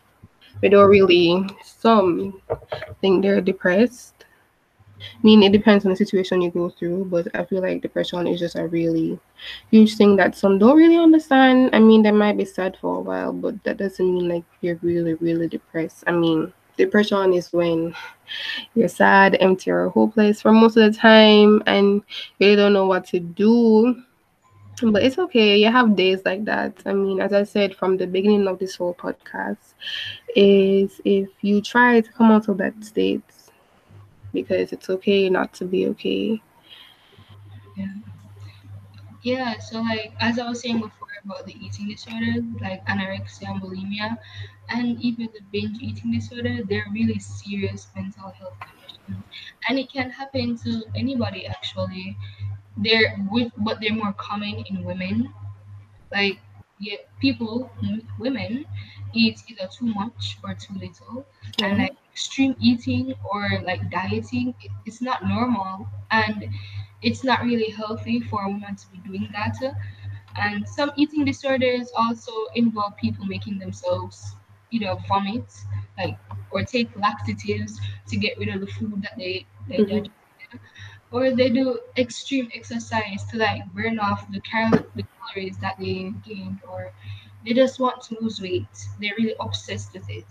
we 0.61 0.69
don't 0.69 0.89
really 0.89 1.45
some 1.63 2.41
think 3.01 3.21
they're 3.21 3.41
depressed, 3.41 4.25
I 5.01 5.23
mean, 5.23 5.43
it 5.43 5.51
depends 5.51 5.85
on 5.85 5.91
the 5.91 5.95
situation 5.95 6.41
you 6.41 6.51
go 6.51 6.69
through, 6.69 7.05
but 7.05 7.27
I 7.33 7.45
feel 7.45 7.61
like 7.61 7.81
depression 7.81 8.27
is 8.27 8.39
just 8.39 8.55
a 8.55 8.67
really 8.67 9.19
huge 9.71 9.95
thing 9.95 10.15
that 10.17 10.35
some 10.35 10.59
don't 10.59 10.77
really 10.77 10.97
understand. 10.97 11.69
I 11.73 11.79
mean, 11.79 12.03
they 12.03 12.11
might 12.11 12.37
be 12.37 12.45
sad 12.45 12.77
for 12.79 12.97
a 12.97 13.01
while, 13.01 13.33
but 13.33 13.63
that 13.63 13.77
doesn't 13.77 14.13
mean 14.13 14.27
like 14.27 14.43
you're 14.61 14.79
really, 14.81 15.13
really 15.15 15.47
depressed. 15.47 16.03
I 16.07 16.11
mean, 16.11 16.51
depression 16.77 17.33
is 17.33 17.53
when 17.53 17.95
you're 18.75 18.89
sad, 18.89 19.37
empty, 19.39 19.71
or 19.71 19.89
hopeless 19.89 20.41
for 20.41 20.51
most 20.51 20.77
of 20.77 20.91
the 20.91 20.97
time, 20.97 21.63
and 21.65 22.01
you 22.39 22.47
really 22.47 22.55
don't 22.55 22.73
know 22.73 22.87
what 22.87 23.05
to 23.07 23.19
do. 23.19 24.03
But 24.81 25.03
it's 25.03 25.17
okay. 25.17 25.57
You 25.57 25.71
have 25.71 25.95
days 25.95 26.21
like 26.25 26.45
that. 26.45 26.73
I 26.85 26.93
mean, 26.93 27.19
as 27.19 27.33
I 27.33 27.43
said 27.43 27.75
from 27.75 27.97
the 27.97 28.07
beginning 28.07 28.47
of 28.47 28.59
this 28.59 28.75
whole 28.75 28.93
podcast, 28.93 29.73
is 30.35 31.01
if 31.05 31.29
you 31.41 31.61
try 31.61 32.01
to 32.01 32.11
come 32.11 32.31
out 32.31 32.47
of 32.47 32.57
that 32.57 32.83
state 32.83 33.23
because 34.33 34.71
it's 34.71 34.89
okay 34.89 35.29
not 35.29 35.53
to 35.55 35.65
be 35.65 35.87
okay. 35.87 36.41
Yeah. 37.75 37.93
Yeah, 39.21 39.59
so 39.59 39.81
like 39.81 40.13
as 40.21 40.39
I 40.39 40.47
was 40.47 40.61
saying 40.61 40.79
before 40.79 41.07
about 41.25 41.45
the 41.45 41.53
eating 41.53 41.89
disorder, 41.89 42.41
like 42.61 42.85
anorexia 42.85 43.49
and 43.49 43.61
bulimia, 43.61 44.17
and 44.69 45.01
even 45.01 45.27
the 45.33 45.41
binge 45.51 45.77
eating 45.81 46.13
disorder, 46.13 46.59
they're 46.63 46.85
really 46.93 47.19
serious 47.19 47.87
mental 47.95 48.29
health 48.29 48.55
conditions, 48.61 49.25
and 49.67 49.77
it 49.77 49.91
can 49.91 50.09
happen 50.09 50.57
to 50.59 50.83
anybody 50.95 51.45
actually. 51.47 52.17
They're 52.79 53.15
with, 53.31 53.51
but 53.57 53.79
they're 53.81 53.93
more 53.95 54.13
common 54.13 54.63
in 54.69 54.83
women. 54.83 55.33
Like 56.11 56.39
yeah, 56.79 56.97
people, 57.19 57.71
women, 58.19 58.65
eat 59.13 59.41
either 59.49 59.67
too 59.67 59.87
much 59.87 60.37
or 60.43 60.53
too 60.55 60.73
little, 60.75 61.25
and 61.61 61.77
like 61.77 61.95
extreme 62.11 62.55
eating 62.59 63.13
or 63.31 63.61
like 63.63 63.89
dieting, 63.91 64.55
it's 64.85 65.01
not 65.01 65.25
normal, 65.27 65.87
and 66.11 66.45
it's 67.01 67.23
not 67.23 67.43
really 67.43 67.69
healthy 67.71 68.19
for 68.21 68.43
a 68.43 68.49
woman 68.49 68.75
to 68.75 68.87
be 68.91 68.97
doing 68.99 69.29
that. 69.33 69.55
And 70.35 70.67
some 70.67 70.91
eating 70.95 71.25
disorders 71.25 71.91
also 71.97 72.31
involve 72.55 72.95
people 72.97 73.25
making 73.25 73.59
themselves 73.59 74.35
either 74.71 74.95
vomit, 75.07 75.51
like 75.97 76.17
or 76.51 76.63
take 76.63 76.95
laxatives 76.97 77.79
to 78.07 78.17
get 78.17 78.37
rid 78.37 78.49
of 78.49 78.61
the 78.61 78.67
food 78.67 79.01
that 79.03 79.17
they 79.17 79.45
they 79.67 79.77
Mhm. 79.77 79.85
digested, 79.85 80.59
or 81.11 81.31
they 81.31 81.49
do 81.49 81.79
extreme 81.97 82.49
exercise 82.53 83.23
to 83.31 83.37
like 83.37 83.65
burn 83.73 83.99
off 83.99 84.29
the 84.31 84.41
cal- 84.41 84.85
the 84.95 85.03
calories 85.17 85.57
that 85.59 85.77
they 85.79 86.13
gained, 86.25 86.59
or 86.69 86.91
they 87.45 87.53
just 87.53 87.79
want 87.79 88.01
to 88.03 88.17
lose 88.21 88.41
weight. 88.41 88.67
They're 89.01 89.15
really 89.17 89.35
obsessed 89.39 89.93
with 89.93 90.09
it, 90.09 90.25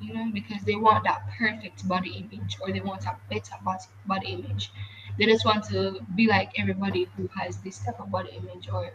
you 0.00 0.14
know, 0.14 0.30
because 0.32 0.62
they 0.64 0.76
want 0.76 1.04
that 1.04 1.22
perfect 1.38 1.86
body 1.88 2.10
image 2.30 2.56
or 2.60 2.72
they 2.72 2.80
want 2.80 3.04
a 3.04 3.16
better 3.30 3.54
body 3.64 3.84
body 4.06 4.28
image. 4.28 4.72
They 5.18 5.26
just 5.26 5.44
want 5.44 5.64
to 5.64 6.00
be 6.14 6.26
like 6.28 6.52
everybody 6.58 7.08
who 7.16 7.28
has 7.36 7.58
this 7.58 7.78
type 7.84 8.00
of 8.00 8.10
body 8.10 8.30
image 8.36 8.68
or 8.72 8.92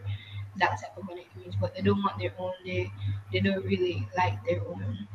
that 0.56 0.80
type 0.80 0.96
of 0.96 1.06
body 1.06 1.26
image, 1.36 1.54
but 1.60 1.74
they 1.74 1.82
don't 1.82 2.02
want 2.02 2.18
their 2.18 2.32
own. 2.38 2.52
They 2.64 2.90
they 3.32 3.40
don't 3.40 3.64
really 3.64 4.06
like 4.16 4.44
their 4.46 4.60
own. 4.66 5.08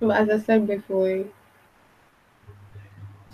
But 0.00 0.10
as 0.16 0.28
I 0.30 0.38
said 0.44 0.66
before, 0.66 1.24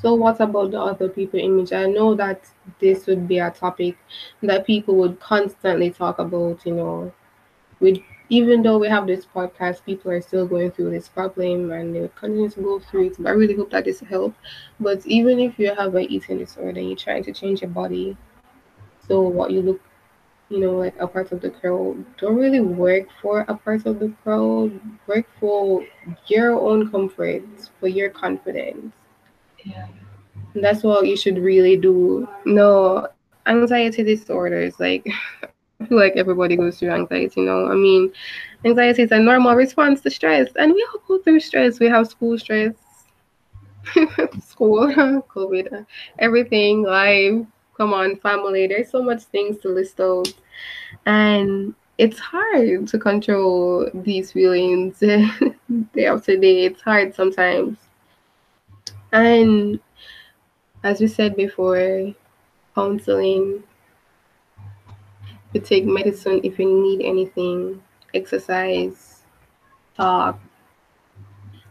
so 0.00 0.14
what 0.14 0.40
about 0.40 0.70
the 0.70 0.80
other 0.80 1.08
people 1.08 1.38
image? 1.38 1.72
I 1.72 1.86
know 1.86 2.14
that 2.14 2.48
this 2.80 3.06
would 3.06 3.28
be 3.28 3.38
a 3.38 3.50
topic 3.50 3.96
that 4.42 4.66
people 4.66 4.94
would 4.96 5.20
constantly 5.20 5.90
talk 5.90 6.18
about, 6.18 6.64
you 6.64 6.74
know, 6.74 7.12
with 7.80 7.98
even 8.30 8.62
though 8.62 8.78
we 8.78 8.88
have 8.88 9.06
this 9.06 9.26
podcast, 9.26 9.84
people 9.84 10.10
are 10.12 10.20
still 10.22 10.46
going 10.46 10.70
through 10.70 10.90
this 10.90 11.08
problem 11.08 11.70
and 11.72 11.94
they 11.94 12.08
continue 12.14 12.48
to 12.48 12.60
go 12.62 12.78
through 12.78 13.08
it. 13.08 13.16
But 13.18 13.30
I 13.30 13.32
really 13.32 13.56
hope 13.56 13.70
that 13.72 13.84
this 13.84 14.00
help. 14.00 14.34
But 14.78 15.04
even 15.06 15.40
if 15.40 15.58
you 15.58 15.74
have 15.74 15.94
an 15.94 16.04
eating 16.04 16.38
disorder 16.38 16.80
you're 16.80 16.96
trying 16.96 17.24
to 17.24 17.32
change 17.32 17.60
your 17.60 17.70
body, 17.70 18.16
so 19.06 19.20
what 19.20 19.50
you 19.50 19.60
look, 19.62 19.80
you 20.48 20.60
know, 20.60 20.78
like 20.78 20.94
a 20.98 21.06
part 21.06 21.32
of 21.32 21.40
the 21.40 21.50
crowd, 21.50 22.04
don't 22.16 22.36
really 22.36 22.60
work 22.60 23.08
for 23.20 23.40
a 23.48 23.54
part 23.54 23.84
of 23.84 23.98
the 23.98 24.14
crowd. 24.22 24.80
Work 25.06 25.26
for 25.38 25.84
your 26.28 26.52
own 26.52 26.90
comfort, 26.90 27.42
for 27.80 27.88
your 27.88 28.10
confidence. 28.10 28.94
Yeah. 29.64 29.88
That's 30.54 30.82
what 30.82 31.06
you 31.06 31.16
should 31.16 31.38
really 31.38 31.76
do. 31.76 32.28
No, 32.44 33.08
anxiety 33.46 34.02
disorders, 34.02 34.78
like 34.80 35.06
I 35.80 35.86
feel 35.86 35.98
like 35.98 36.14
everybody 36.16 36.56
goes 36.56 36.78
through 36.78 36.90
anxiety, 36.92 37.40
you 37.40 37.46
know. 37.46 37.66
I 37.68 37.74
mean, 37.74 38.12
anxiety 38.64 39.02
is 39.02 39.12
a 39.12 39.18
normal 39.18 39.54
response 39.54 40.00
to 40.02 40.10
stress, 40.10 40.50
and 40.56 40.72
we 40.74 40.86
all 40.92 41.02
go 41.08 41.22
through 41.22 41.40
stress. 41.40 41.80
We 41.80 41.88
have 41.88 42.08
school 42.08 42.38
stress, 42.38 42.74
school, 44.42 44.86
COVID, 45.34 45.86
everything, 46.18 46.82
life. 46.82 47.46
Come 47.76 47.94
on, 47.94 48.16
family. 48.16 48.66
There's 48.66 48.90
so 48.90 49.02
much 49.02 49.22
things 49.24 49.58
to 49.60 49.68
list 49.68 50.00
out, 50.00 50.32
and 51.06 51.74
it's 51.98 52.18
hard 52.18 52.88
to 52.88 52.98
control 52.98 53.88
these 53.94 54.32
feelings 54.32 54.98
day 55.00 56.06
after 56.06 56.36
day. 56.36 56.64
It's 56.66 56.82
hard 56.82 57.14
sometimes, 57.14 57.78
and 59.12 59.80
as 60.82 61.00
we 61.00 61.06
said 61.08 61.36
before, 61.36 62.14
counseling 62.74 63.64
you 65.52 65.60
take 65.60 65.84
medicine 65.84 66.40
if 66.44 66.58
you 66.58 66.66
need 66.82 67.04
anything, 67.04 67.82
exercise, 68.14 69.22
talk, 69.96 70.40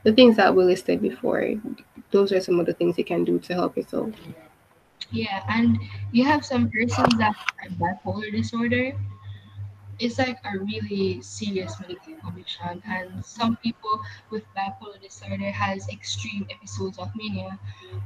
the 0.03 0.13
things 0.13 0.35
that 0.37 0.55
we 0.55 0.63
listed 0.63 1.01
before. 1.01 1.53
Those 2.11 2.31
are 2.31 2.41
some 2.41 2.59
of 2.59 2.65
the 2.65 2.73
things 2.73 2.97
you 2.97 3.03
can 3.05 3.23
do 3.23 3.39
to 3.39 3.53
help 3.53 3.77
yourself. 3.77 4.11
Yeah, 5.11 5.43
and 5.49 5.77
you 6.11 6.23
have 6.25 6.45
some 6.45 6.69
persons 6.69 7.17
that 7.17 7.35
have 7.57 7.71
bipolar 7.73 8.31
disorder. 8.31 8.93
It's 9.99 10.17
like 10.17 10.37
a 10.45 10.57
really 10.57 11.21
serious 11.21 11.79
medical 11.79 12.15
condition, 12.21 12.81
and 12.87 13.23
some 13.25 13.57
people 13.57 13.99
with 14.31 14.43
bipolar 14.55 14.99
disorder 15.01 15.51
has 15.51 15.87
extreme 15.89 16.47
episodes 16.49 16.97
of 16.99 17.09
mania, 17.15 17.59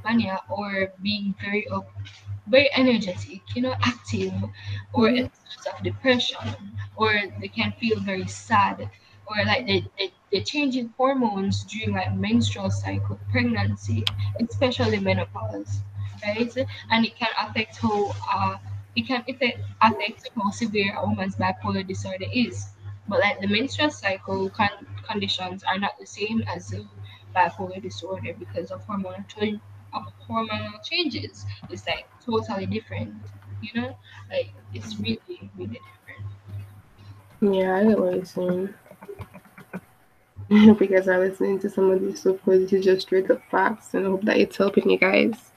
mania, 0.04 0.41
or 0.50 0.91
being 1.02 1.36
very 1.41 1.68
up, 1.70 1.88
very 2.48 2.70
energetic, 2.76 3.41
you 3.56 3.62
know, 3.62 3.76
active, 3.84 4.34
or 4.94 5.10
Mhm. 5.10 5.26
episodes 5.26 5.68
of 5.72 5.84
depression, 5.84 6.78
or 6.96 7.12
they 7.39 7.48
can 7.48 7.72
feel 7.80 8.00
very 8.02 8.28
sad, 8.28 8.89
or 9.28 9.46
like 9.46 9.66
they, 9.68 9.86
they, 9.98 10.12
they 10.32 10.41
change 10.41 10.76
in 10.76 10.94
hormones 10.98 11.64
during 11.66 11.94
like 11.96 12.14
menstrual 12.16 12.70
cycle, 12.70 13.20
pregnancy, 13.32 14.04
especially 14.50 15.00
menopause, 15.00 15.82
right? 16.24 16.54
And 16.91 17.06
it 17.06 17.16
can 17.16 17.30
affect 17.39 17.78
how 17.78 18.12
uh 18.34 18.58
it 18.96 19.08
can 19.08 19.24
affect 19.28 19.60
how 20.36 20.50
severe 20.52 20.96
a 20.96 21.06
woman's 21.06 21.36
bipolar 21.36 21.86
disorder 21.86 22.26
is. 22.34 22.70
But 23.08 23.20
like 23.20 23.41
the 23.41 23.48
menstrual 23.48 23.89
cycle 23.89 24.50
con- 24.50 24.88
conditions 25.10 25.64
are 25.64 25.78
not 25.78 26.00
the 26.00 26.06
same 26.06 26.44
as 26.48 26.70
the 26.70 26.86
bipolar 27.36 27.82
disorder 27.82 28.34
because 28.38 28.72
of 28.72 28.86
hormonal 28.88 29.26
of 29.94 30.04
hormonal 30.28 30.84
changes. 30.84 31.46
It's 31.70 31.86
like 31.88 32.08
totally 32.26 32.66
different, 32.66 33.14
you 33.62 33.82
know? 33.82 33.98
Like 34.30 34.54
it's 34.74 34.98
really, 35.00 35.50
really 35.58 35.80
different. 35.80 35.84
Yeah, 37.41 37.76
I 37.76 37.84
get 37.86 38.00
what 38.00 38.16
you're 38.16 38.26
saying. 38.26 38.74
because 40.78 41.08
I 41.10 41.18
listening 41.18 41.60
to 41.60 41.70
some 41.70 41.91
of 41.91 42.02
these 42.02 42.20
stuff 42.20 42.38
because 42.38 42.62
this 42.62 42.74
is 42.74 42.86
just 42.86 43.02
straight 43.08 43.30
up 43.30 43.41
facts 43.50 43.94
and 43.94 44.06
I 44.06 44.10
hope 44.10 44.24
that 44.24 44.38
it's 44.38 44.58
helping 44.58 44.89
you 44.89 44.98
guys. 44.98 45.52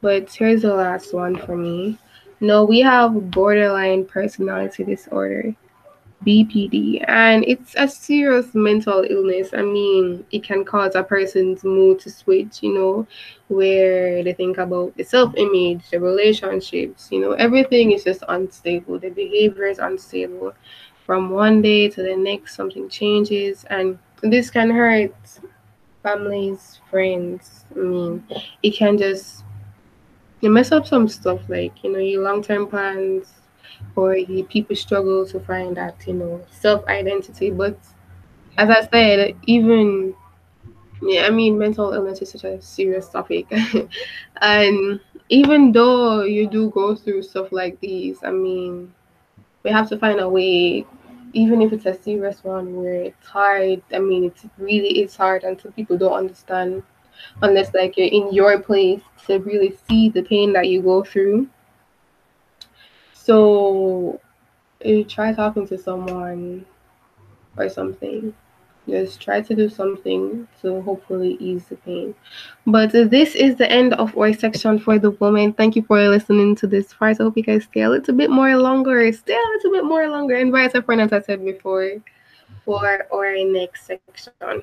But 0.00 0.32
here's 0.32 0.62
the 0.62 0.74
last 0.74 1.12
one 1.12 1.36
for 1.36 1.56
me. 1.56 1.98
No, 2.40 2.64
we 2.64 2.80
have 2.80 3.30
borderline 3.30 4.04
personality 4.04 4.84
disorder, 4.84 5.54
BPD, 6.24 7.00
and 7.08 7.44
it's 7.46 7.74
a 7.76 7.88
serious 7.88 8.54
mental 8.54 9.04
illness. 9.08 9.50
I 9.54 9.62
mean, 9.62 10.24
it 10.30 10.44
can 10.44 10.64
cause 10.64 10.94
a 10.94 11.02
person's 11.02 11.64
mood 11.64 11.98
to 12.00 12.10
switch, 12.10 12.62
you 12.62 12.74
know, 12.74 13.06
where 13.48 14.22
they 14.22 14.32
think 14.34 14.58
about 14.58 14.96
the 14.96 15.04
self 15.04 15.34
image, 15.36 15.90
the 15.90 16.00
relationships, 16.00 17.08
you 17.10 17.20
know, 17.20 17.32
everything 17.32 17.92
is 17.92 18.04
just 18.04 18.22
unstable. 18.28 18.98
The 18.98 19.10
behavior 19.10 19.66
is 19.66 19.78
unstable. 19.78 20.54
From 21.06 21.30
one 21.30 21.62
day 21.62 21.88
to 21.88 22.02
the 22.02 22.16
next, 22.16 22.54
something 22.54 22.88
changes, 22.88 23.64
and 23.70 23.98
this 24.22 24.50
can 24.50 24.70
hurt 24.70 25.14
families, 26.02 26.80
friends. 26.90 27.64
I 27.74 27.78
mean, 27.80 28.24
it 28.62 28.72
can 28.76 28.98
just 28.98 29.44
you 30.40 30.50
mess 30.50 30.72
up 30.72 30.86
some 30.86 31.08
stuff 31.08 31.40
like 31.48 31.82
you 31.84 31.92
know 31.92 31.98
your 31.98 32.22
long-term 32.22 32.66
plans 32.68 33.32
or 33.96 34.16
you, 34.16 34.44
people 34.44 34.76
struggle 34.76 35.26
to 35.26 35.40
find 35.40 35.76
that 35.76 35.96
you 36.06 36.14
know 36.14 36.40
self-identity. 36.50 37.50
But 37.50 37.78
as 38.58 38.70
i 38.70 38.82
said 38.90 39.36
even 39.46 40.14
yeah 41.02 41.26
i 41.26 41.30
mean 41.30 41.58
mental 41.58 41.92
illness 41.92 42.22
is 42.22 42.30
such 42.30 42.44
a 42.44 42.60
serious 42.62 43.08
topic. 43.08 43.46
And 44.42 45.00
even 45.28 45.72
though 45.72 46.22
you 46.24 46.48
do 46.48 46.70
go 46.70 46.94
through 46.94 47.22
stuff 47.22 47.52
like 47.52 47.80
these 47.80 48.18
i 48.24 48.30
mean 48.30 48.94
we 49.64 49.70
have 49.70 49.88
to 49.90 49.98
find 49.98 50.20
a 50.20 50.28
way 50.28 50.86
even 51.34 51.62
if 51.62 51.72
it's 51.72 51.86
a 51.86 51.94
serious 52.02 52.42
one 52.44 52.76
where 52.76 53.02
it's 53.10 53.26
hard 53.26 53.82
i 53.94 53.98
mean 53.98 54.24
it's 54.24 54.46
really 54.58 55.00
is 55.02 55.16
hard 55.16 55.44
and 55.44 55.60
some 55.60 55.72
people 55.72 55.98
don't 55.98 56.12
understand 56.24 56.82
unless 57.42 57.72
like 57.74 57.96
you're 57.96 58.08
in 58.08 58.32
your 58.32 58.60
place 58.60 59.00
to 59.26 59.38
really 59.38 59.76
see 59.88 60.08
the 60.08 60.22
pain 60.22 60.52
that 60.52 60.68
you 60.68 60.82
go 60.82 61.04
through. 61.04 61.48
So 63.12 64.20
you 64.84 65.04
try 65.04 65.32
talking 65.32 65.66
to 65.68 65.78
someone 65.78 66.64
or 67.56 67.68
something. 67.68 68.34
Just 68.88 69.20
try 69.20 69.42
to 69.42 69.54
do 69.54 69.68
something 69.68 70.48
to 70.62 70.80
hopefully 70.80 71.36
ease 71.40 71.66
the 71.66 71.76
pain. 71.76 72.14
But 72.66 72.92
this 72.92 73.34
is 73.34 73.56
the 73.56 73.70
end 73.70 73.92
of 73.94 74.16
our 74.16 74.32
section 74.32 74.78
for 74.78 74.98
the 74.98 75.10
woman. 75.10 75.52
Thank 75.52 75.76
you 75.76 75.82
for 75.82 76.08
listening 76.08 76.56
to 76.56 76.66
this 76.66 76.94
part. 76.94 77.20
I 77.20 77.24
hope 77.24 77.36
you 77.36 77.42
guys 77.42 77.64
stay 77.64 77.82
a 77.82 77.90
little 77.90 78.14
bit 78.14 78.30
more 78.30 78.56
longer. 78.56 79.12
Stay 79.12 79.34
a 79.34 79.50
little 79.56 79.72
bit 79.72 79.84
more 79.84 80.08
longer. 80.08 80.36
Invite 80.36 80.74
a 80.74 80.80
friend, 80.80 81.02
as 81.02 81.12
I 81.12 81.20
said 81.20 81.44
before, 81.44 81.96
for 82.64 83.06
our 83.12 83.36
next 83.44 83.86
section. 83.86 84.62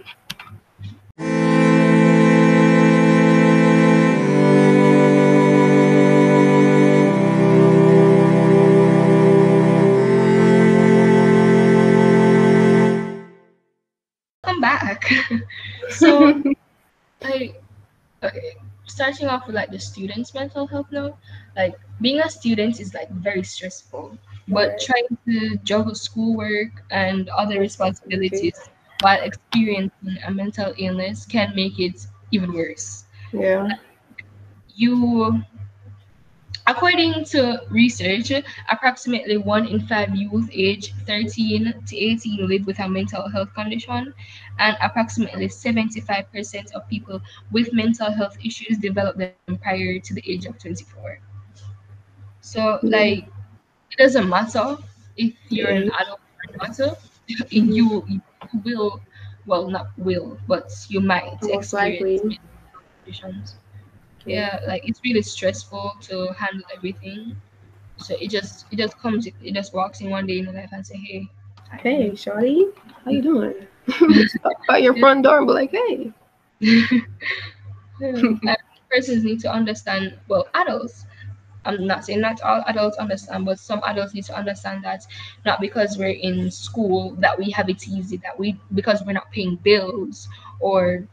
Back. 14.65 15.11
so, 15.89 16.41
like, 17.21 17.61
okay, 18.23 18.55
starting 18.87 19.27
off 19.27 19.45
with 19.47 19.55
like 19.55 19.71
the 19.71 19.79
students' 19.79 20.33
mental 20.33 20.65
health 20.67 20.87
now, 20.91 21.17
like 21.55 21.75
being 22.01 22.19
a 22.19 22.29
student 22.29 22.79
is 22.79 22.93
like 22.93 23.09
very 23.11 23.43
stressful, 23.43 24.17
but 24.47 24.69
right. 24.69 24.79
trying 24.87 25.17
to 25.27 25.57
juggle 25.63 25.95
schoolwork 25.95 26.71
and 26.91 27.29
other 27.29 27.59
responsibilities 27.59 28.57
while 29.01 29.21
experiencing 29.21 30.17
a 30.27 30.31
mental 30.31 30.73
illness 30.77 31.25
can 31.25 31.53
make 31.55 31.79
it 31.79 32.07
even 32.31 32.53
worse. 32.53 33.05
Yeah. 33.33 33.69
You 34.75 35.43
According 36.67 37.25
to 37.25 37.61
research, 37.69 38.31
approximately 38.71 39.37
one 39.37 39.67
in 39.67 39.85
five 39.85 40.15
youth 40.15 40.49
aged 40.51 40.93
13 41.05 41.73
to 41.85 41.95
18 41.95 42.47
live 42.47 42.65
with 42.65 42.79
a 42.79 42.89
mental 42.89 43.29
health 43.29 43.53
condition, 43.53 44.13
and 44.57 44.77
approximately 44.81 45.47
75% 45.47 46.71
of 46.73 46.89
people 46.89 47.21
with 47.51 47.71
mental 47.71 48.11
health 48.11 48.35
issues 48.43 48.79
develop 48.79 49.15
them 49.17 49.57
prior 49.61 49.99
to 49.99 50.13
the 50.15 50.23
age 50.25 50.45
of 50.47 50.57
24. 50.57 51.19
So, 52.41 52.59
mm-hmm. 52.59 52.87
like, 52.87 53.27
it 53.91 53.97
doesn't 53.99 54.27
matter 54.27 54.77
if 55.17 55.33
you're 55.49 55.69
an 55.69 55.91
adult 55.99 56.19
or 56.49 56.67
not, 56.67 56.97
you, 57.51 58.03
you 58.07 58.21
will, 58.63 59.01
well, 59.45 59.69
not 59.69 59.89
will, 59.97 60.39
but 60.47 60.71
you 60.89 60.99
might 60.99 61.41
Most 61.43 61.53
experience 61.53 62.23
mental 62.23 62.39
conditions 63.03 63.55
yeah 64.25 64.59
like 64.67 64.87
it's 64.87 65.01
really 65.03 65.21
stressful 65.21 65.93
to 66.01 66.33
handle 66.33 66.65
everything. 66.75 67.35
So 67.97 68.15
it 68.19 68.29
just 68.29 68.65
it 68.71 68.77
just 68.77 68.97
comes 68.99 69.27
it 69.27 69.53
just 69.53 69.73
walks 69.73 70.01
in 70.01 70.09
one 70.09 70.27
day 70.27 70.39
in 70.39 70.45
your 70.45 70.53
life 70.53 70.69
and 70.71 70.85
say 70.85 70.97
hey 70.97 71.29
hey 71.77 72.15
shorty 72.15 72.65
how 73.03 73.11
you 73.11 73.21
doing? 73.21 73.53
At 74.69 74.81
your 74.83 74.97
front 74.97 75.23
door 75.23 75.37
and 75.39 75.47
be 75.47 75.53
like 75.53 75.71
hey. 75.71 76.11
Um, 78.03 78.41
persons 78.91 79.23
need 79.23 79.39
to 79.41 79.51
understand 79.51 80.17
well 80.27 80.47
adults 80.53 81.05
i'm 81.65 81.85
not 81.87 82.03
saying 82.05 82.19
not 82.21 82.39
all 82.41 82.63
adults 82.67 82.97
understand 82.97 83.45
but 83.45 83.59
some 83.59 83.81
adults 83.85 84.13
need 84.13 84.23
to 84.25 84.35
understand 84.35 84.83
that 84.83 85.05
not 85.45 85.59
because 85.61 85.97
we're 85.97 86.09
in 86.09 86.51
school 86.51 87.15
that 87.19 87.37
we 87.37 87.49
have 87.51 87.69
it 87.69 87.87
easy 87.87 88.17
that 88.17 88.37
we 88.37 88.59
because 88.73 89.03
we're 89.05 89.13
not 89.13 89.31
paying 89.31 89.55
bills 89.63 90.27
or 90.59 91.07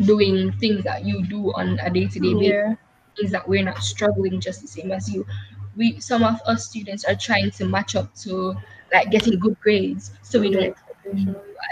doing 0.00 0.52
things 0.52 0.84
that 0.84 1.04
you 1.04 1.24
do 1.26 1.52
on 1.54 1.78
a 1.80 1.90
day-to-day 1.90 2.34
basis 2.34 2.78
is 3.18 3.30
that 3.30 3.46
we're 3.46 3.64
not 3.64 3.82
struggling 3.82 4.40
just 4.40 4.62
the 4.62 4.68
same 4.68 4.90
as 4.90 5.12
you. 5.12 5.26
We 5.76 6.00
some 6.00 6.22
of 6.22 6.40
us 6.46 6.66
students 6.68 7.04
are 7.04 7.14
trying 7.14 7.50
to 7.52 7.64
match 7.66 7.94
up 7.96 8.14
to 8.16 8.56
like 8.92 9.10
getting 9.10 9.38
good 9.38 9.58
grades. 9.60 10.12
So 10.22 10.40
we 10.40 10.50
don't 10.50 10.76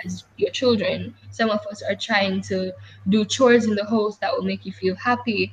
as 0.05 0.25
your 0.37 0.51
children. 0.51 1.15
Some 1.31 1.51
of 1.51 1.61
us 1.71 1.83
are 1.83 1.95
trying 1.95 2.41
to 2.43 2.73
do 3.09 3.25
chores 3.25 3.67
in 3.67 3.75
the 3.75 3.85
house 3.85 4.19
that 4.19 4.33
will 4.33 4.45
make 4.45 4.65
you 4.67 4.73
feel 4.73 4.97
happy. 4.97 5.53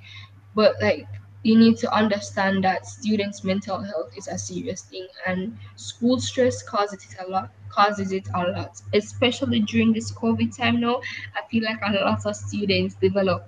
But 0.55 0.75
like 0.81 1.07
you 1.47 1.57
need 1.57 1.77
to 1.77 1.89
understand 1.93 2.63
that 2.63 2.85
students 2.85 3.43
mental 3.43 3.81
health 3.81 4.11
is 4.17 4.27
a 4.27 4.37
serious 4.37 4.81
thing 4.81 5.07
and 5.25 5.57
school 5.75 6.19
stress 6.19 6.61
causes 6.61 7.05
it 7.05 7.15
a 7.25 7.29
lot 7.29 7.49
causes 7.69 8.11
it 8.11 8.27
a 8.33 8.43
lot, 8.51 8.81
especially 8.93 9.59
during 9.59 9.93
this 9.93 10.11
COVID 10.11 10.55
time 10.57 10.79
now. 10.79 10.99
I 11.35 11.45
feel 11.49 11.63
like 11.63 11.79
a 11.85 11.91
lot 11.93 12.25
of 12.25 12.35
students 12.35 12.95
develop 12.95 13.47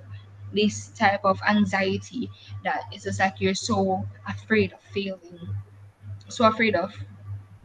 this 0.54 0.90
type 0.90 1.22
of 1.24 1.40
anxiety 1.48 2.30
that 2.64 2.84
it's 2.92 3.04
just 3.06 3.20
like 3.20 3.36
you're 3.40 3.56
so 3.56 4.06
afraid 4.28 4.74
of 4.74 4.80
failing, 4.94 5.40
so 6.28 6.46
afraid 6.46 6.76
of 6.76 6.94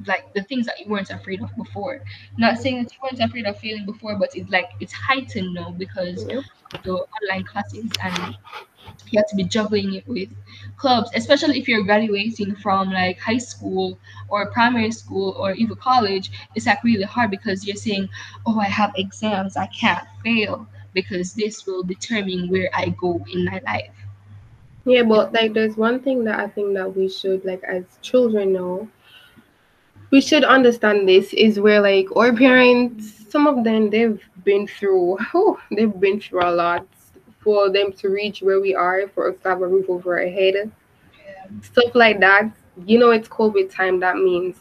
like 0.07 0.33
the 0.35 0.43
things 0.43 0.67
that 0.67 0.79
you 0.81 0.91
weren't 0.91 1.11
afraid 1.11 1.43
of 1.43 1.55
before. 1.57 2.03
Not 2.37 2.59
saying 2.59 2.83
that 2.83 2.93
you 2.93 2.99
weren't 3.03 3.21
afraid 3.21 3.47
of 3.47 3.59
failing 3.59 3.87
before, 3.87 4.17
but 4.19 4.35
it's 4.35 4.51
like 4.51 4.71
it's 4.81 4.93
heightened 4.93 5.55
now 5.55 5.71
because 5.71 6.23
of 6.25 6.45
the 6.83 6.95
online 6.95 7.45
classes 7.45 7.91
and 8.03 8.37
you 9.11 9.19
have 9.19 9.29
to 9.29 9.37
be 9.37 9.45
juggling 9.45 9.95
it 9.95 10.07
with 10.09 10.29
clubs, 10.77 11.11
especially 11.15 11.59
if 11.59 11.69
you're 11.69 11.85
graduating 11.85 12.55
from 12.57 12.91
like 12.91 13.19
high 13.19 13.39
school 13.39 13.99
or 14.29 14.51
primary 14.51 14.91
school 14.91 15.35
or 15.39 15.53
even 15.53 15.77
college. 15.77 16.31
It's 16.55 16.67
like 16.67 16.83
really 16.83 17.05
hard 17.05 17.31
because 17.31 17.67
you're 17.67 17.77
saying, 17.77 18.09
"Oh, 18.47 18.59
I 18.59 18.67
have 18.67 18.93
exams, 18.97 19.57
I 19.57 19.67
can't 19.67 20.07
fail," 20.23 20.67
because 20.93 21.35
this 21.35 21.67
will 21.67 21.83
determine 21.83 22.49
where 22.49 22.71
I 22.75 22.89
go 23.01 23.25
in 23.33 23.45
my 23.45 23.61
life. 23.65 23.95
Yeah, 24.85 25.03
but 25.03 25.33
like 25.33 25.55
there's 25.55 25.77
one 25.77 26.01
thing 26.01 26.25
that 26.25 26.39
I 26.39 26.49
think 26.49 26.75
that 26.75 26.95
we 26.95 27.09
should 27.09 27.45
like 27.45 27.63
as 27.65 27.85
children 28.03 28.53
know. 28.53 28.89
We 30.11 30.21
should 30.21 30.45
understand 30.45 31.09
this 31.09 31.33
is 31.33 31.59
where 31.59 31.81
like 31.81 32.07
our 32.15 32.33
parents, 32.33 33.25
some 33.31 33.47
of 33.47 33.65
them 33.65 33.91
they've 33.91 34.23
been 34.45 34.67
through, 34.67 35.19
oh, 35.35 35.59
they've 35.71 35.99
been 36.01 36.21
through 36.21 36.45
a 36.45 36.53
lot 36.53 36.87
for 37.45 37.71
them 37.71 37.93
to 37.93 38.09
reach 38.09 38.43
where 38.43 38.61
we 38.61 38.75
are, 38.75 39.07
for 39.09 39.31
us 39.31 39.39
to 39.43 39.49
have 39.51 39.63
a 39.63 39.69
roof 39.69 39.89
over 39.89 40.19
our 40.19 40.27
head, 40.29 40.73
stuff 41.63 41.95
like 41.95 42.19
that. 42.21 42.51
You 42.87 42.99
know, 42.99 43.11
it's 43.11 43.29
COVID 43.29 43.73
time. 43.73 44.01
That 44.01 44.17
means 44.17 44.57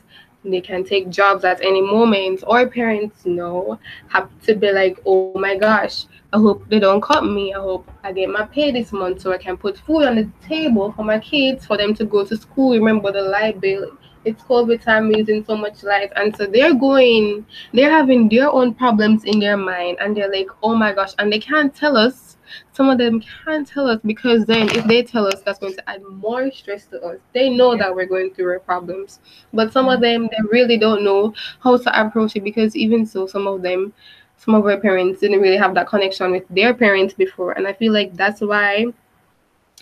they 0.45 0.61
can 0.61 0.83
take 0.83 1.09
jobs 1.09 1.45
at 1.45 1.61
any 1.61 1.81
moment. 1.81 2.43
Or 2.45 2.67
parents 2.67 3.25
know 3.25 3.79
have 4.09 4.29
to 4.41 4.53
be 4.55 4.71
like, 4.71 4.99
oh 5.05 5.33
my 5.39 5.57
gosh, 5.57 6.05
I 6.33 6.37
hope 6.37 6.67
they 6.69 6.79
don't 6.79 7.01
cut 7.01 7.25
me. 7.25 7.53
I 7.53 7.59
hope 7.59 7.89
I 8.03 8.11
get 8.11 8.29
my 8.29 8.45
pay 8.45 8.71
this 8.71 8.91
month 8.91 9.21
so 9.21 9.31
I 9.31 9.37
can 9.37 9.57
put 9.57 9.77
food 9.79 10.03
on 10.03 10.15
the 10.15 10.29
table 10.45 10.91
for 10.91 11.03
my 11.03 11.19
kids 11.19 11.65
for 11.65 11.77
them 11.77 11.95
to 11.95 12.05
go 12.05 12.25
to 12.25 12.37
school. 12.37 12.73
Remember 12.73 13.11
the 13.11 13.21
light 13.21 13.59
bill 13.61 13.97
it's 14.25 14.43
COVID 14.43 14.81
time 14.81 15.11
using 15.11 15.43
so 15.45 15.55
much 15.55 15.83
light. 15.83 16.11
And 16.15 16.35
so 16.35 16.45
they're 16.45 16.73
going, 16.73 17.45
they're 17.73 17.91
having 17.91 18.29
their 18.29 18.49
own 18.49 18.73
problems 18.73 19.25
in 19.25 19.39
their 19.39 19.57
mind. 19.57 19.97
And 19.99 20.15
they're 20.15 20.31
like, 20.31 20.47
oh 20.61 20.75
my 20.75 20.93
gosh. 20.93 21.13
And 21.19 21.31
they 21.31 21.39
can't 21.39 21.75
tell 21.75 21.97
us. 21.97 22.32
Some 22.73 22.89
of 22.89 22.97
them 22.97 23.21
can't 23.45 23.67
tell 23.67 23.87
us 23.87 23.99
because 24.05 24.45
then 24.45 24.69
if 24.69 24.85
they 24.85 25.03
tell 25.03 25.27
us, 25.27 25.41
that's 25.41 25.59
going 25.59 25.73
to 25.75 25.89
add 25.89 26.01
more 26.03 26.51
stress 26.51 26.85
to 26.87 27.01
us. 27.01 27.19
They 27.33 27.49
know 27.49 27.77
that 27.77 27.93
we're 27.93 28.05
going 28.05 28.33
through 28.33 28.51
our 28.51 28.59
problems. 28.59 29.19
But 29.53 29.71
some 29.73 29.89
of 29.89 30.01
them, 30.01 30.27
they 30.27 30.37
really 30.49 30.77
don't 30.77 31.03
know 31.03 31.33
how 31.59 31.77
to 31.77 32.01
approach 32.01 32.35
it 32.35 32.43
because 32.43 32.75
even 32.75 33.05
so, 33.05 33.27
some 33.27 33.47
of 33.47 33.61
them, 33.61 33.93
some 34.37 34.55
of 34.55 34.65
our 34.65 34.77
parents 34.77 35.19
didn't 35.19 35.41
really 35.41 35.57
have 35.57 35.73
that 35.75 35.87
connection 35.87 36.31
with 36.31 36.47
their 36.49 36.73
parents 36.73 37.13
before. 37.13 37.53
And 37.53 37.67
I 37.67 37.73
feel 37.73 37.93
like 37.93 38.13
that's 38.15 38.41
why 38.41 38.85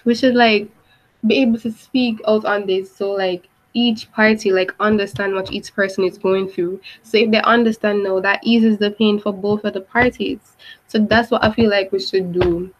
we 0.05 0.15
should 0.15 0.35
like 0.35 0.69
be 1.25 1.41
able 1.41 1.59
to 1.59 1.71
speak 1.71 2.19
out 2.27 2.45
on 2.45 2.65
this. 2.65 2.95
So 2.95 3.11
like 3.11 3.47
each 3.73 4.11
party 4.11 4.51
like 4.51 4.73
understand 4.79 5.33
what 5.33 5.51
each 5.51 5.73
person 5.73 6.03
is 6.03 6.17
going 6.17 6.47
through. 6.47 6.81
So 7.03 7.17
if 7.17 7.31
they 7.31 7.41
understand 7.41 8.03
now 8.03 8.19
that 8.19 8.41
eases 8.43 8.77
the 8.77 8.91
pain 8.91 9.19
for 9.19 9.33
both 9.33 9.63
of 9.63 9.73
the 9.73 9.81
parties. 9.81 10.55
So 10.87 10.99
that's 10.99 11.31
what 11.31 11.43
i 11.43 11.51
feel 11.51 11.69
like 11.69 11.91
we 11.91 11.99
should 11.99 12.33
do. 12.33 12.73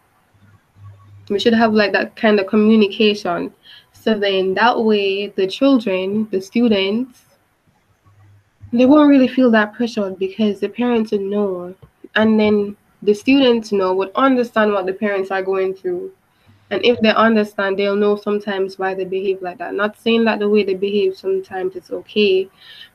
We 1.28 1.38
should 1.38 1.54
have 1.54 1.72
like 1.72 1.92
that 1.92 2.16
kind 2.16 2.38
of 2.40 2.46
communication. 2.46 3.52
So 3.92 4.18
then 4.18 4.54
that 4.54 4.82
way 4.82 5.28
the 5.28 5.46
children 5.46 6.28
the 6.30 6.40
students 6.40 7.20
they 8.72 8.86
won't 8.86 9.10
really 9.10 9.28
feel 9.28 9.50
that 9.50 9.74
pressure 9.74 10.10
because 10.10 10.60
the 10.60 10.68
parents 10.68 11.12
would 11.12 11.20
know. 11.20 11.74
And 12.14 12.40
then 12.40 12.76
the 13.02 13.14
students 13.14 13.70
know 13.70 13.94
would 13.94 14.12
understand 14.14 14.72
what 14.72 14.86
the 14.86 14.92
parents 14.92 15.30
are 15.30 15.42
going 15.42 15.74
through 15.74 16.12
and 16.72 16.82
if 16.86 16.98
they 17.00 17.10
understand, 17.10 17.78
they'll 17.78 17.94
know 17.94 18.16
sometimes 18.16 18.78
why 18.78 18.94
they 18.94 19.04
behave 19.04 19.42
like 19.42 19.58
that. 19.58 19.74
Not 19.74 20.00
saying 20.00 20.24
that 20.24 20.38
the 20.38 20.48
way 20.48 20.64
they 20.64 20.74
behave 20.74 21.14
sometimes 21.14 21.76
is 21.76 21.90
okay, 21.90 22.48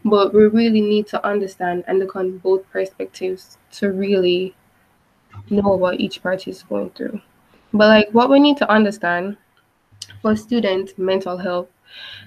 but 0.03 0.34
we 0.34 0.47
really 0.47 0.82
need 0.82 1.05
to 1.09 1.23
understand 1.23 1.84
and 1.88 1.99
look 1.99 2.15
on 2.15 2.39
both 2.39 2.67
perspectives 2.71 3.59
to 3.73 3.91
really 3.91 4.55
know 5.51 5.75
what 5.75 5.99
each 5.99 6.23
party 6.23 6.49
is 6.49 6.63
going 6.63 6.89
through. 6.89 7.21
But 7.71 7.89
like 7.89 8.09
what 8.13 8.32
we 8.32 8.39
need 8.39 8.57
to 8.57 8.71
understand 8.71 9.38
for 10.23 10.36
students' 10.36 10.97
mental 10.97 11.38
health 11.38 11.67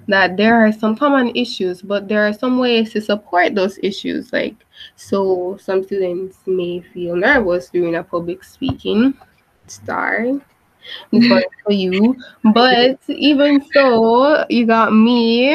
that 0.06 0.36
there 0.36 0.54
are 0.54 0.70
some 0.70 0.94
common 0.94 1.34
issues, 1.34 1.82
but 1.82 2.06
there 2.06 2.28
are 2.28 2.32
some 2.32 2.58
ways 2.58 2.92
to 2.92 3.00
support 3.00 3.56
those 3.56 3.76
issues. 3.82 4.32
Like, 4.32 4.54
so 4.94 5.58
some 5.60 5.82
students 5.82 6.38
may 6.46 6.80
feel 6.80 7.16
nervous 7.16 7.70
during 7.70 7.96
a 7.96 8.04
public 8.04 8.44
speaking 8.44 9.14
star. 9.66 10.40
But 11.12 11.46
for 11.64 11.72
you. 11.72 12.16
But 12.54 12.98
even 13.08 13.64
so, 13.72 14.44
you 14.48 14.66
got 14.66 14.92
me. 14.92 15.54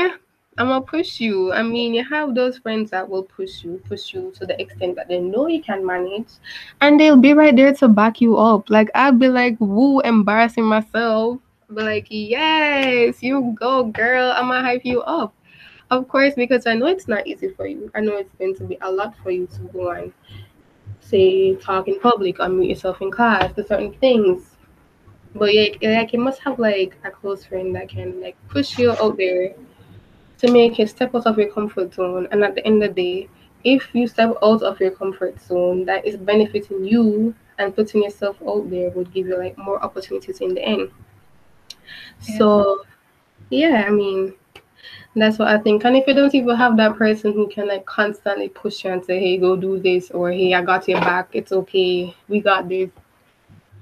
I'm 0.57 0.67
gonna 0.69 0.81
push 0.81 1.19
you. 1.19 1.51
I 1.51 1.63
mean, 1.63 1.93
you 1.93 2.03
have 2.05 2.33
those 2.33 2.57
friends 2.57 2.89
that 2.91 3.07
will 3.07 3.23
push 3.23 3.63
you, 3.63 3.81
push 3.89 4.13
you 4.13 4.31
to 4.35 4.45
the 4.45 4.59
extent 4.61 4.95
that 4.95 5.09
they 5.09 5.19
know 5.19 5.47
you 5.47 5.61
can 5.61 5.85
manage, 5.85 6.29
and 6.79 6.97
they'll 6.97 7.17
be 7.17 7.33
right 7.33 7.53
there 7.53 7.73
to 7.73 7.89
back 7.89 8.21
you 8.21 8.37
up. 8.37 8.69
Like 8.69 8.89
I'd 8.95 9.19
be 9.19 9.27
like, 9.27 9.57
woo, 9.59 9.99
embarrassing 9.99 10.63
myself. 10.63 11.39
Be 11.73 11.81
like, 11.81 12.07
yes, 12.09 13.21
you 13.21 13.53
go, 13.59 13.83
girl. 13.83 14.31
I'm 14.31 14.47
gonna 14.47 14.61
hype 14.61 14.85
you 14.85 15.01
up. 15.01 15.33
Of 15.91 16.07
course, 16.07 16.33
because 16.35 16.65
I 16.65 16.73
know 16.73 16.87
it's 16.87 17.07
not 17.07 17.27
easy 17.27 17.49
for 17.49 17.67
you. 17.67 17.91
I 17.93 17.99
know 17.99 18.15
it's 18.17 18.33
going 18.39 18.55
to 18.55 18.63
be 18.63 18.77
a 18.81 18.91
lot 18.91 19.13
for 19.21 19.31
you 19.31 19.47
to 19.47 19.59
go 19.73 19.91
and 19.91 20.13
say 20.99 21.55
talk 21.55 21.87
in 21.87 21.99
public, 21.99 22.37
unmute 22.37 22.69
yourself 22.69 23.01
in 23.01 23.11
class, 23.11 23.53
for 23.53 23.63
certain 23.63 23.93
things. 23.93 24.54
But 25.35 25.53
yeah, 25.53 25.99
like 25.99 26.13
you 26.13 26.19
must 26.19 26.39
have 26.41 26.57
like 26.59 26.95
a 27.03 27.11
close 27.11 27.43
friend 27.43 27.75
that 27.75 27.89
can 27.89 28.21
like 28.21 28.37
push 28.47 28.79
you 28.79 28.91
out 28.91 29.17
there 29.17 29.53
to 30.37 30.51
make 30.51 30.79
you 30.79 30.87
step 30.87 31.13
out 31.13 31.27
of 31.27 31.37
your 31.37 31.51
comfort 31.51 31.93
zone. 31.93 32.27
And 32.31 32.43
at 32.43 32.55
the 32.55 32.65
end 32.65 32.81
of 32.83 32.95
the 32.95 33.03
day, 33.03 33.29
if 33.65 33.93
you 33.93 34.07
step 34.07 34.35
out 34.41 34.63
of 34.63 34.79
your 34.79 34.91
comfort 34.91 35.41
zone, 35.41 35.85
that 35.85 36.05
is 36.05 36.15
benefiting 36.15 36.85
you 36.85 37.35
and 37.57 37.75
putting 37.75 38.03
yourself 38.03 38.37
out 38.47 38.69
there 38.69 38.89
would 38.91 39.13
give 39.13 39.27
you 39.27 39.37
like 39.37 39.57
more 39.57 39.83
opportunities 39.83 40.39
in 40.39 40.53
the 40.53 40.63
end. 40.63 40.89
Yeah. 42.21 42.37
So 42.37 42.85
yeah, 43.49 43.83
I 43.85 43.89
mean 43.89 44.33
that's 45.15 45.39
what 45.39 45.47
I 45.47 45.57
think. 45.57 45.83
And 45.85 45.95
if 45.95 46.07
you 46.07 46.13
don't 46.13 46.35
even 46.35 46.55
have 46.55 46.77
that 46.77 46.97
person 46.97 47.33
who 47.33 47.47
can 47.47 47.67
like 47.67 47.85
constantly 47.85 48.49
push 48.49 48.83
you 48.83 48.91
and 48.91 49.03
say, 49.03 49.19
Hey, 49.19 49.37
go 49.37 49.55
do 49.55 49.79
this 49.79 50.11
or 50.11 50.31
hey, 50.31 50.53
I 50.53 50.61
got 50.61 50.87
your 50.87 50.99
back, 51.01 51.29
it's 51.33 51.51
okay, 51.51 52.15
we 52.27 52.41
got 52.41 52.67
this. 52.69 52.89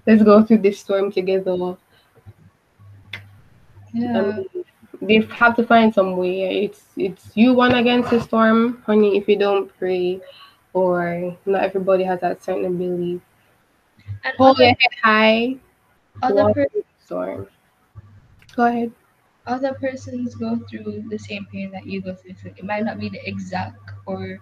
Let's 0.06 0.24
go 0.24 0.44
through 0.44 0.60
this 0.60 0.80
storm 0.80 1.12
together. 1.12 1.78
Yeah. 3.94 4.20
Um, 4.20 4.46
they 5.02 5.22
have 5.22 5.56
to 5.56 5.66
find 5.66 5.94
some 5.94 6.18
way. 6.18 6.64
It's 6.66 6.84
it's 6.98 7.32
you 7.36 7.54
one 7.54 7.76
against 7.76 8.10
the 8.10 8.22
storm, 8.22 8.82
honey. 8.86 9.18
If 9.18 9.28
you 9.28 9.38
don't 9.38 9.72
pray, 9.78 10.22
or 10.74 11.36
not 11.46 11.64
everybody 11.64 12.04
has 12.04 12.20
that 12.22 12.44
certain 12.44 12.66
ability. 12.66 13.22
And 14.24 14.36
Hold 14.38 14.58
other, 14.58 14.64
your 14.64 14.76
head 14.80 14.94
high. 15.02 15.56
Other 16.22 16.54
per- 16.54 16.68
storm. 17.04 17.48
Go 18.56 18.66
ahead. 18.66 18.92
Other 19.46 19.74
persons 19.74 20.36
go 20.36 20.58
through 20.70 21.04
the 21.10 21.18
same 21.20 21.46
pain 21.52 21.70
that 21.72 21.86
you 21.86 22.02
go 22.02 22.16
through. 22.16 22.36
So 22.42 22.50
it 22.56 22.64
might 22.64 22.86
not 22.86 23.00
be 23.00 23.10
the 23.10 23.20
exact 23.28 23.92
or 24.06 24.40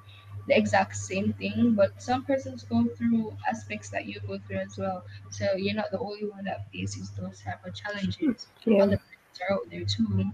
the 0.51 0.57
exact 0.57 0.97
same 0.97 1.31
thing, 1.33 1.73
but 1.75 2.01
some 2.01 2.25
persons 2.25 2.63
go 2.63 2.85
through 2.97 3.33
aspects 3.49 3.89
that 3.89 4.05
you 4.05 4.19
go 4.27 4.37
through 4.45 4.57
as 4.57 4.77
well. 4.77 5.03
So 5.29 5.55
you're 5.55 5.75
not 5.75 5.91
the 5.91 5.99
only 5.99 6.25
one 6.25 6.43
that 6.43 6.69
faces 6.73 7.09
those 7.11 7.39
type 7.41 7.65
of 7.65 7.73
challenges. 7.73 8.47
Yeah. 8.65 8.83
Other 8.83 8.97
persons 8.97 9.37
are 9.41 9.53
out 9.55 9.69
there 9.71 9.85
too 9.85 10.31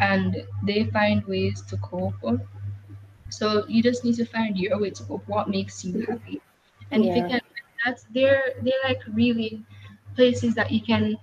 and 0.00 0.44
they 0.64 0.84
find 0.86 1.24
ways 1.26 1.62
to 1.62 1.76
cope. 1.78 2.40
So 3.28 3.64
you 3.68 3.82
just 3.82 4.04
need 4.04 4.16
to 4.16 4.24
find 4.24 4.58
your 4.58 4.78
way 4.80 4.90
to 4.90 5.04
cope. 5.04 5.26
What 5.28 5.48
makes 5.48 5.84
you 5.84 6.04
happy, 6.06 6.40
and 6.90 7.04
yeah. 7.04 7.10
if 7.10 7.16
you 7.16 7.22
can, 7.28 7.40
that's 7.84 8.06
they're 8.14 8.54
they're 8.62 8.84
like 8.84 9.00
really 9.12 9.64
places 10.14 10.54
that 10.54 10.70
you 10.70 10.80
can. 10.80 11.16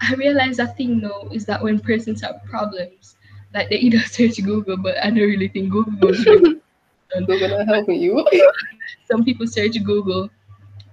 I 0.00 0.14
realize 0.14 0.58
that 0.58 0.76
thing 0.76 1.00
though 1.00 1.28
is 1.32 1.44
that 1.46 1.62
when 1.62 1.80
persons 1.80 2.22
have 2.22 2.40
problems, 2.44 3.16
like 3.54 3.68
they 3.68 3.76
either 3.76 4.00
search 4.16 4.42
Google, 4.42 4.76
but 4.76 4.96
I 4.98 5.10
don't 5.10 5.18
really 5.18 5.48
think 5.48 5.70
Google 5.70 6.14
goes. 7.12 7.26
Google 7.26 7.58
not 7.58 7.66
helping 7.66 8.00
you. 8.00 8.26
Some 9.10 9.24
people 9.24 9.46
search 9.46 9.82
Google 9.84 10.30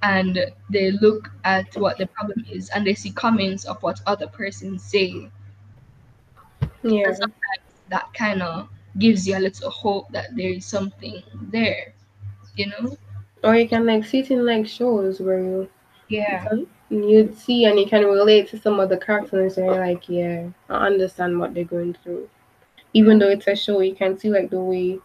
and 0.04 0.52
they 0.70 0.92
look 0.92 1.32
at 1.44 1.76
what 1.78 1.98
the 1.98 2.08
problem 2.08 2.46
is 2.52 2.70
and 2.70 2.86
they 2.86 2.94
see 2.94 3.12
comments 3.12 3.66
of 3.66 3.82
what 3.82 4.00
other 4.06 4.28
persons 4.28 4.84
say 4.84 5.30
yeah. 6.86 7.08
And 7.08 7.18
sometimes 7.18 7.66
that 7.90 8.14
kind 8.14 8.42
of 8.42 8.70
gives 8.98 9.28
you 9.28 9.38
a 9.38 9.40
little 9.40 9.70
hope 9.70 10.12
that 10.12 10.36
there 10.36 10.50
is 10.50 10.66
something 10.66 11.22
there, 11.52 11.94
you 12.56 12.68
know? 12.68 12.98
Or 13.44 13.56
you 13.56 13.68
can 13.68 13.86
like 13.86 14.06
sit 14.06 14.32
in 14.32 14.46
like 14.46 14.68
shows 14.68 15.20
where 15.20 15.40
you 15.40 15.70
yeah 16.08 16.48
you 16.92 17.36
see 17.36 17.66
and 17.66 17.80
you 17.80 17.88
can 17.88 18.06
relate 18.06 18.48
to 18.50 18.60
some 18.60 18.80
of 18.80 18.90
the 18.90 18.98
characters 18.98 19.58
and 19.58 19.66
you're 19.66 19.80
like, 19.80 20.08
yeah, 20.08 20.48
I 20.70 20.86
understand 20.86 21.40
what 21.40 21.54
they're 21.54 21.64
going 21.64 21.96
through. 22.04 22.30
Even 22.94 23.18
though 23.20 23.30
it's 23.30 23.48
a 23.48 23.56
show, 23.56 23.82
you 23.82 23.96
can 23.96 24.18
see 24.18 24.30
like 24.30 24.50
the 24.52 24.60
way 24.60 25.00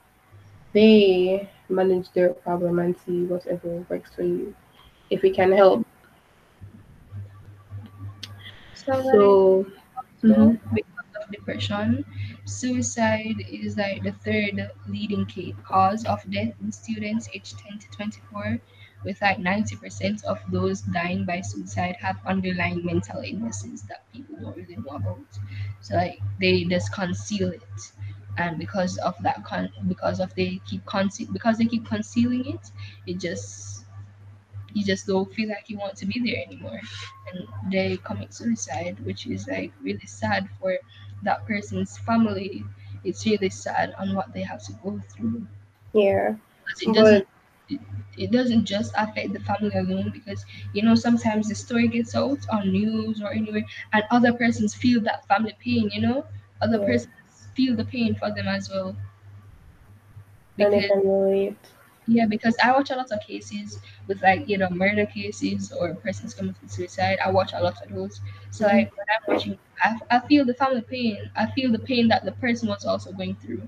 they 0.73 1.49
manage 1.69 2.11
their 2.13 2.31
problem 2.35 2.79
and 2.79 2.97
see 2.99 3.25
whatever 3.25 3.85
works 3.89 4.11
for 4.15 4.23
you. 4.23 4.55
If 5.11 5.23
we 5.23 5.31
can 5.31 5.53
help. 5.53 5.87
So, 8.75 9.03
so 9.03 9.67
mm-hmm 10.23 10.77
depression. 11.31 12.05
Suicide 12.45 13.37
is 13.51 13.77
like 13.77 14.03
the 14.03 14.13
third 14.13 14.71
leading 14.89 15.27
cause 15.65 16.05
of 16.05 16.19
death 16.31 16.53
in 16.61 16.73
students 16.73 17.29
aged 17.33 17.59
10 17.59 17.79
to 17.79 17.91
24, 17.91 18.59
with 19.05 19.21
like 19.23 19.39
90% 19.39 20.25
of 20.25 20.39
those 20.51 20.83
dying 20.83 21.25
by 21.25 21.41
suicide 21.41 21.97
have 22.01 22.19
underlying 22.27 22.85
mental 22.85 23.23
illnesses 23.23 23.83
that 23.83 24.05
people 24.13 24.37
don't 24.41 24.57
really 24.57 24.77
know 24.77 24.97
about. 24.97 25.21
So 25.81 25.95
like 25.97 26.19
they 26.41 26.65
just 26.65 26.93
conceal 26.93 27.51
it. 27.51 27.63
And 28.39 28.59
because 28.59 28.97
of 28.99 29.15
that, 29.23 29.45
con- 29.45 29.73
because 29.89 30.21
of 30.21 30.35
they 30.35 30.61
keep 30.67 30.85
conceal, 30.87 31.29
because 31.33 31.59
they 31.59 31.67
keep 31.67 31.87
concealing 31.87 32.47
it, 32.47 32.71
it 33.07 33.19
just 33.19 33.85
you 34.73 34.85
just 34.85 35.07
don't 35.07 35.33
feel 35.35 35.49
like 35.49 35.69
you 35.69 35.79
want 35.79 35.97
to 35.97 36.07
be 36.07 36.21
there 36.21 36.43
anymore. 36.47 36.81
And 37.33 37.73
they 37.73 37.97
commit 37.99 38.33
suicide 38.35 38.99
which 39.05 39.27
is 39.27 39.47
like 39.49 39.73
really 39.83 40.07
sad 40.07 40.49
for 40.61 40.77
that 41.23 41.47
person's 41.47 41.99
family. 41.99 42.65
It's 43.05 43.25
really 43.27 43.51
sad 43.51 43.95
on 43.99 44.15
what 44.15 44.33
they 44.33 44.43
have 44.43 44.63
to 44.65 44.73
go 44.83 45.01
through. 45.15 45.47
Yeah. 45.93 46.37
It 46.81 46.93
doesn't 46.95 47.27
it, 47.69 47.81
it 48.17 48.31
doesn't 48.33 48.65
just 48.65 48.93
affect 48.97 49.33
the 49.33 49.41
family 49.41 49.73
alone 49.75 50.11
because 50.13 50.45
you 50.73 50.83
know 50.83 50.95
sometimes 50.95 51.49
the 51.49 51.55
story 51.55 51.89
gets 51.89 52.15
out 52.15 52.39
on 52.51 52.71
news 52.73 53.23
or 53.23 53.33
anywhere 53.33 53.65
and 53.93 54.05
other 54.11 54.33
persons 54.33 54.75
feel 54.75 55.01
that 55.03 55.27
family 55.29 55.57
pain 55.63 55.91
you 55.93 56.01
know? 56.03 56.27
Other 56.61 56.79
yeah. 56.79 56.91
persons 56.91 57.13
feel 57.61 57.77
the 57.77 57.85
pain 57.85 58.15
for 58.15 58.31
them 58.35 58.49
as 58.49 58.71
well 58.71 58.97
because, 60.57 60.73
and 60.73 60.83
they 60.83 60.89
can 60.89 60.99
relate 60.99 61.57
yeah, 62.11 62.27
because 62.27 62.57
I 62.63 62.73
watch 62.73 62.91
a 62.91 62.97
lot 62.97 63.13
of 63.13 63.21
cases 63.21 63.79
with 64.09 64.21
like 64.21 64.49
you 64.49 64.59
know 64.59 64.69
murder 64.71 65.07
cases 65.07 65.73
or 65.73 65.95
persons 65.95 66.35
committing 66.35 66.69
suicide. 66.69 67.19
I 67.25 67.31
watch 67.31 67.53
a 67.53 67.63
lot 67.63 67.81
of 67.83 67.95
those. 67.95 68.21
So 68.51 68.67
mm-hmm. 68.67 68.77
like 68.79 68.97
when 68.97 69.07
I'm 69.09 69.35
watching, 69.35 69.59
I, 69.81 69.97
I 70.11 70.19
feel 70.27 70.45
the 70.45 70.55
family 70.55 70.81
pain. 70.81 71.31
I 71.37 71.47
feel 71.53 71.71
the 71.71 71.79
pain 71.79 72.09
that 72.09 72.25
the 72.25 72.33
person 72.33 72.69
was 72.69 72.85
also 72.85 73.13
going 73.13 73.37
through. 73.37 73.63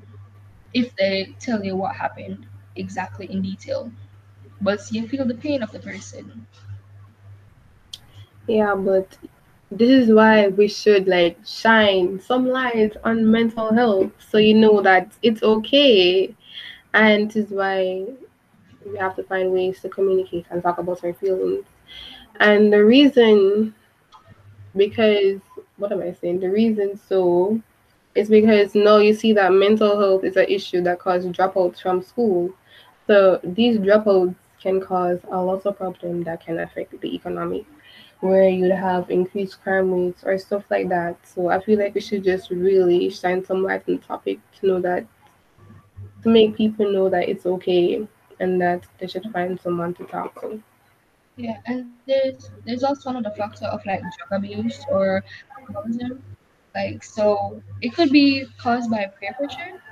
If 0.74 0.97
they 0.97 1.36
tell 1.38 1.62
you 1.64 1.76
what 1.76 1.95
happened 1.95 2.47
exactly 2.74 3.30
in 3.30 3.43
detail, 3.43 3.93
but 4.61 4.80
you 4.90 5.07
feel 5.07 5.24
the 5.24 5.34
pain 5.34 5.62
of 5.62 5.70
the 5.70 5.78
person. 5.78 6.47
Yeah, 8.49 8.74
but 8.74 9.16
this 9.76 10.04
is 10.04 10.12
why 10.12 10.48
we 10.48 10.68
should 10.68 11.06
like 11.08 11.36
shine 11.46 12.20
some 12.20 12.46
light 12.46 12.96
on 13.04 13.30
mental 13.30 13.72
health 13.72 14.10
so 14.18 14.38
you 14.38 14.54
know 14.54 14.82
that 14.82 15.10
it's 15.22 15.42
okay 15.42 16.34
and 16.94 17.30
this 17.30 17.46
is 17.46 17.50
why 17.50 18.04
we 18.86 18.98
have 18.98 19.16
to 19.16 19.22
find 19.24 19.52
ways 19.52 19.80
to 19.80 19.88
communicate 19.88 20.46
and 20.50 20.62
talk 20.62 20.78
about 20.78 21.02
our 21.04 21.12
feelings. 21.14 21.64
And 22.40 22.72
the 22.72 22.84
reason, 22.84 23.74
because, 24.76 25.40
what 25.76 25.92
am 25.92 26.02
I 26.02 26.12
saying? 26.12 26.40
The 26.40 26.50
reason 26.50 26.98
so 27.08 27.60
is 28.14 28.28
because 28.28 28.74
now 28.74 28.98
you 28.98 29.14
see 29.14 29.32
that 29.32 29.52
mental 29.52 29.98
health 29.98 30.24
is 30.24 30.36
an 30.36 30.46
issue 30.48 30.82
that 30.82 30.98
causes 30.98 31.32
dropouts 31.32 31.80
from 31.80 32.02
school. 32.02 32.52
So 33.06 33.40
these 33.42 33.78
dropouts 33.78 34.34
can 34.60 34.80
cause 34.80 35.18
a 35.30 35.40
lot 35.40 35.66
of 35.66 35.76
problems 35.76 36.24
that 36.26 36.44
can 36.44 36.58
affect 36.60 37.00
the 37.00 37.14
economy, 37.14 37.66
where 38.22 38.48
you'd 38.48 38.70
have 38.70 39.10
increased 39.10 39.60
crime 39.62 39.92
rates 39.92 40.22
or 40.24 40.38
stuff 40.38 40.64
like 40.70 40.88
that. 40.88 41.16
So 41.26 41.48
I 41.48 41.60
feel 41.60 41.78
like 41.78 41.94
we 41.94 42.00
should 42.00 42.22
just 42.22 42.50
really 42.50 43.10
shine 43.10 43.44
some 43.44 43.64
light 43.64 43.82
on 43.88 43.96
the 43.96 44.00
topic 44.00 44.38
to 44.60 44.66
know 44.66 44.80
that, 44.80 45.04
to 46.22 46.28
make 46.28 46.56
people 46.56 46.90
know 46.90 47.08
that 47.08 47.28
it's 47.28 47.46
okay 47.46 48.06
and 48.38 48.60
that 48.60 48.86
they 48.98 49.08
should 49.08 49.26
find 49.32 49.60
someone 49.60 49.92
to 49.94 50.04
talk 50.04 50.40
to. 50.40 50.62
Yeah, 51.36 51.58
and 51.66 51.90
there's 52.06 52.50
there's 52.64 52.84
also 52.84 53.10
another 53.10 53.34
factor 53.36 53.66
of 53.66 53.84
like 53.86 54.02
drug 54.02 54.44
abuse 54.44 54.84
or 54.88 55.24
alcoholism. 55.58 56.22
Like 56.74 57.02
so 57.02 57.60
it 57.80 57.94
could 57.94 58.10
be 58.10 58.46
caused 58.58 58.88
by 58.90 59.10
peer 59.18 59.34
pressure. 59.36 59.82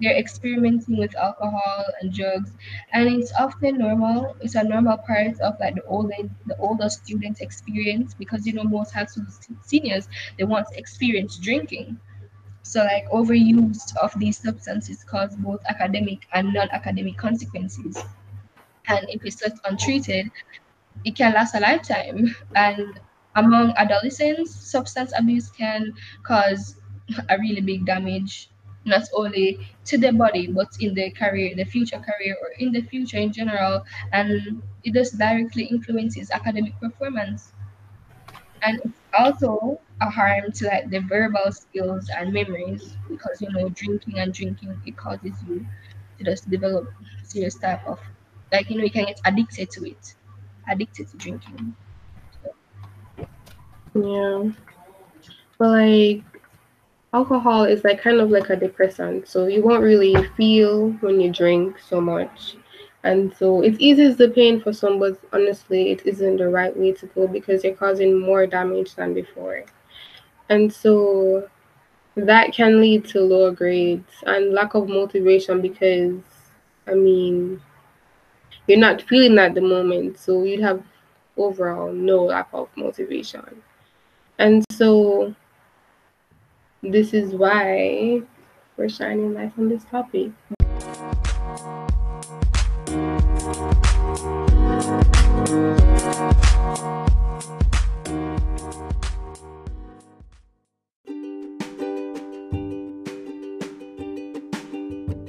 They're 0.00 0.16
experimenting 0.16 0.96
with 0.98 1.14
alcohol 1.16 1.84
and 2.00 2.12
drugs 2.12 2.52
and 2.92 3.08
it's 3.08 3.32
often 3.38 3.78
normal. 3.78 4.36
It's 4.40 4.54
a 4.54 4.64
normal 4.64 4.98
part 4.98 5.38
of 5.40 5.58
like 5.60 5.74
the 5.76 5.84
older 5.84 6.14
the 6.46 6.56
older 6.58 6.88
student 6.88 7.40
experience 7.40 8.14
because 8.14 8.46
you 8.46 8.52
know 8.54 8.64
most 8.64 8.92
high 8.92 9.06
school 9.06 9.26
seniors 9.62 10.08
they 10.38 10.44
want 10.44 10.66
to 10.72 10.78
experience 10.78 11.38
drinking. 11.38 11.98
So, 12.62 12.80
like 12.84 13.08
overuse 13.10 13.96
of 13.96 14.12
these 14.18 14.38
substances 14.38 15.04
cause 15.04 15.36
both 15.36 15.60
academic 15.68 16.26
and 16.34 16.52
non-academic 16.52 17.16
consequences. 17.16 17.98
And 18.88 19.06
if 19.08 19.24
it's 19.24 19.42
left 19.42 19.60
untreated, 19.64 20.30
it 21.04 21.16
can 21.16 21.34
last 21.34 21.54
a 21.54 21.60
lifetime. 21.60 22.34
And 22.54 23.00
among 23.36 23.72
adolescents, 23.76 24.54
substance 24.54 25.12
abuse 25.18 25.50
can 25.50 25.92
cause 26.22 26.76
a 27.28 27.38
really 27.38 27.60
big 27.60 27.86
damage, 27.86 28.50
not 28.88 29.02
only 29.14 29.68
to 29.86 29.98
the 29.98 30.12
body, 30.12 30.46
but 30.48 30.68
in 30.80 30.94
the 30.94 31.10
career, 31.10 31.54
the 31.56 31.64
future 31.64 31.98
career, 31.98 32.36
or 32.42 32.50
in 32.58 32.72
the 32.72 32.82
future 32.82 33.18
in 33.18 33.32
general. 33.32 33.84
And 34.12 34.62
it 34.84 34.94
just 34.94 35.18
directly 35.18 35.64
influences 35.64 36.30
academic 36.30 36.78
performance. 36.80 37.52
And 38.62 38.80
it's 38.84 39.00
also 39.18 39.80
a 40.00 40.10
harm 40.10 40.52
to 40.52 40.66
like 40.66 40.90
the 40.90 41.00
verbal 41.00 41.50
skills 41.52 42.08
and 42.16 42.32
memories 42.32 42.96
because 43.08 43.40
you 43.40 43.50
know 43.50 43.68
drinking 43.70 44.18
and 44.18 44.32
drinking 44.32 44.80
it 44.86 44.96
causes 44.96 45.34
you 45.48 45.66
to 46.18 46.24
just 46.24 46.48
develop 46.50 46.88
serious 47.24 47.56
type 47.56 47.84
of 47.86 47.98
like 48.52 48.70
you 48.70 48.76
know 48.78 48.84
you 48.84 48.90
can 48.90 49.06
get 49.06 49.20
addicted 49.24 49.70
to 49.70 49.88
it 49.90 50.14
addicted 50.70 51.08
to 51.08 51.16
drinking 51.16 51.74
Yeah. 53.94 54.50
But 55.58 55.68
like 55.70 56.37
alcohol 57.12 57.64
is 57.64 57.84
like 57.84 58.00
kind 58.00 58.20
of 58.20 58.30
like 58.30 58.50
a 58.50 58.56
depressant. 58.56 59.28
So 59.28 59.46
you 59.46 59.62
won't 59.62 59.82
really 59.82 60.14
feel 60.36 60.90
when 61.00 61.20
you 61.20 61.32
drink 61.32 61.78
so 61.78 62.00
much. 62.00 62.56
And 63.04 63.34
so 63.38 63.62
it 63.62 63.80
eases 63.80 64.16
the 64.16 64.28
pain 64.28 64.60
for 64.60 64.72
some, 64.72 64.98
but 64.98 65.18
honestly, 65.32 65.92
it 65.92 66.04
isn't 66.04 66.36
the 66.36 66.48
right 66.48 66.76
way 66.76 66.92
to 66.92 67.06
go 67.06 67.26
because 67.26 67.64
you're 67.64 67.74
causing 67.74 68.18
more 68.20 68.46
damage 68.46 68.94
than 68.96 69.14
before. 69.14 69.64
And 70.48 70.72
so 70.72 71.48
that 72.16 72.52
can 72.52 72.80
lead 72.80 73.04
to 73.06 73.20
lower 73.20 73.52
grades 73.52 74.12
and 74.26 74.52
lack 74.52 74.74
of 74.74 74.88
motivation 74.88 75.62
because, 75.62 76.20
I 76.86 76.94
mean, 76.94 77.62
you're 78.66 78.78
not 78.78 79.02
feeling 79.02 79.38
at 79.38 79.54
the 79.54 79.60
moment. 79.60 80.18
So 80.18 80.42
you'd 80.42 80.60
have 80.60 80.82
overall 81.36 81.92
no 81.92 82.24
lack 82.24 82.48
of 82.52 82.68
motivation. 82.76 83.62
And 84.38 84.64
so 84.72 85.34
this 86.82 87.12
is 87.12 87.34
why 87.34 88.22
we're 88.76 88.88
shining 88.88 89.34
light 89.34 89.52
on 89.58 89.68
this 89.68 89.84
topic. 89.84 90.30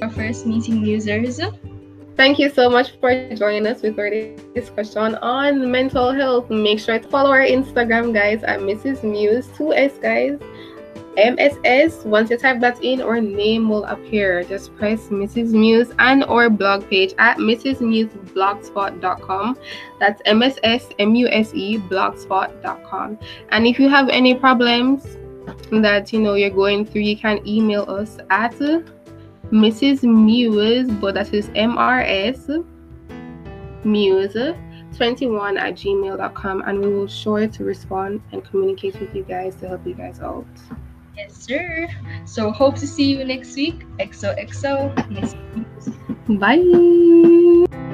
our 0.02 0.08
first 0.08 0.46
meeting 0.46 0.82
users 0.84 1.40
Thank 2.20 2.38
you 2.38 2.50
so 2.50 2.68
much 2.68 2.92
for 3.00 3.34
joining 3.34 3.66
us 3.66 3.80
with 3.80 3.98
our 3.98 4.10
discussion 4.54 5.14
on 5.22 5.70
mental 5.72 6.12
health. 6.12 6.50
Make 6.50 6.78
sure 6.78 6.98
to 6.98 7.08
follow 7.08 7.30
our 7.30 7.40
Instagram, 7.40 8.12
guys, 8.12 8.42
at 8.42 8.60
Mrs. 8.60 9.02
Muse, 9.02 9.46
2S, 9.56 10.02
guys. 10.02 10.38
MSS. 11.16 12.04
Once 12.04 12.30
you 12.30 12.38
type 12.38 12.60
that 12.60 12.84
in, 12.84 13.02
our 13.02 13.20
name 13.20 13.68
will 13.68 13.84
appear. 13.84 14.44
Just 14.44 14.76
press 14.76 15.08
Mrs. 15.08 15.52
Muse 15.52 15.90
and 15.98 16.22
our 16.24 16.48
blog 16.48 16.88
page 16.88 17.12
at 17.18 17.36
mrsmuseblogspot.com. 17.38 19.58
That's 19.98 20.22
M-S-S-M-U-S-E 20.24 21.78
blogspot.com. 21.78 23.18
And 23.50 23.66
if 23.66 23.78
you 23.78 23.88
have 23.88 24.08
any 24.08 24.34
problems 24.34 25.16
that 25.70 26.12
you 26.12 26.20
know 26.20 26.34
you're 26.34 26.50
going 26.50 26.84
through, 26.84 27.00
you 27.02 27.16
can 27.16 27.46
email 27.46 27.90
us 27.90 28.18
at 28.30 28.54
Mrs. 29.50 30.04
Muse, 30.04 30.90
but 31.00 31.14
that 31.14 31.34
is 31.34 31.48
MRS 31.48 32.64
Muse 33.84 34.54
21 34.96 35.56
at 35.56 35.74
gmail.com 35.74 36.62
and 36.66 36.80
we 36.80 36.92
will 36.92 37.06
sure 37.06 37.46
to 37.46 37.64
respond 37.64 38.20
and 38.32 38.44
communicate 38.44 38.98
with 39.00 39.14
you 39.14 39.22
guys 39.22 39.54
to 39.56 39.68
help 39.68 39.86
you 39.86 39.94
guys 39.94 40.20
out. 40.20 40.46
Yes 41.20 41.36
sir. 41.36 41.88
So 42.24 42.50
hope 42.50 42.76
to 42.76 42.86
see 42.86 43.10
you 43.12 43.24
next 43.24 43.54
week. 43.56 43.84
Xoxo 43.98 44.94
Bye. 46.40 47.86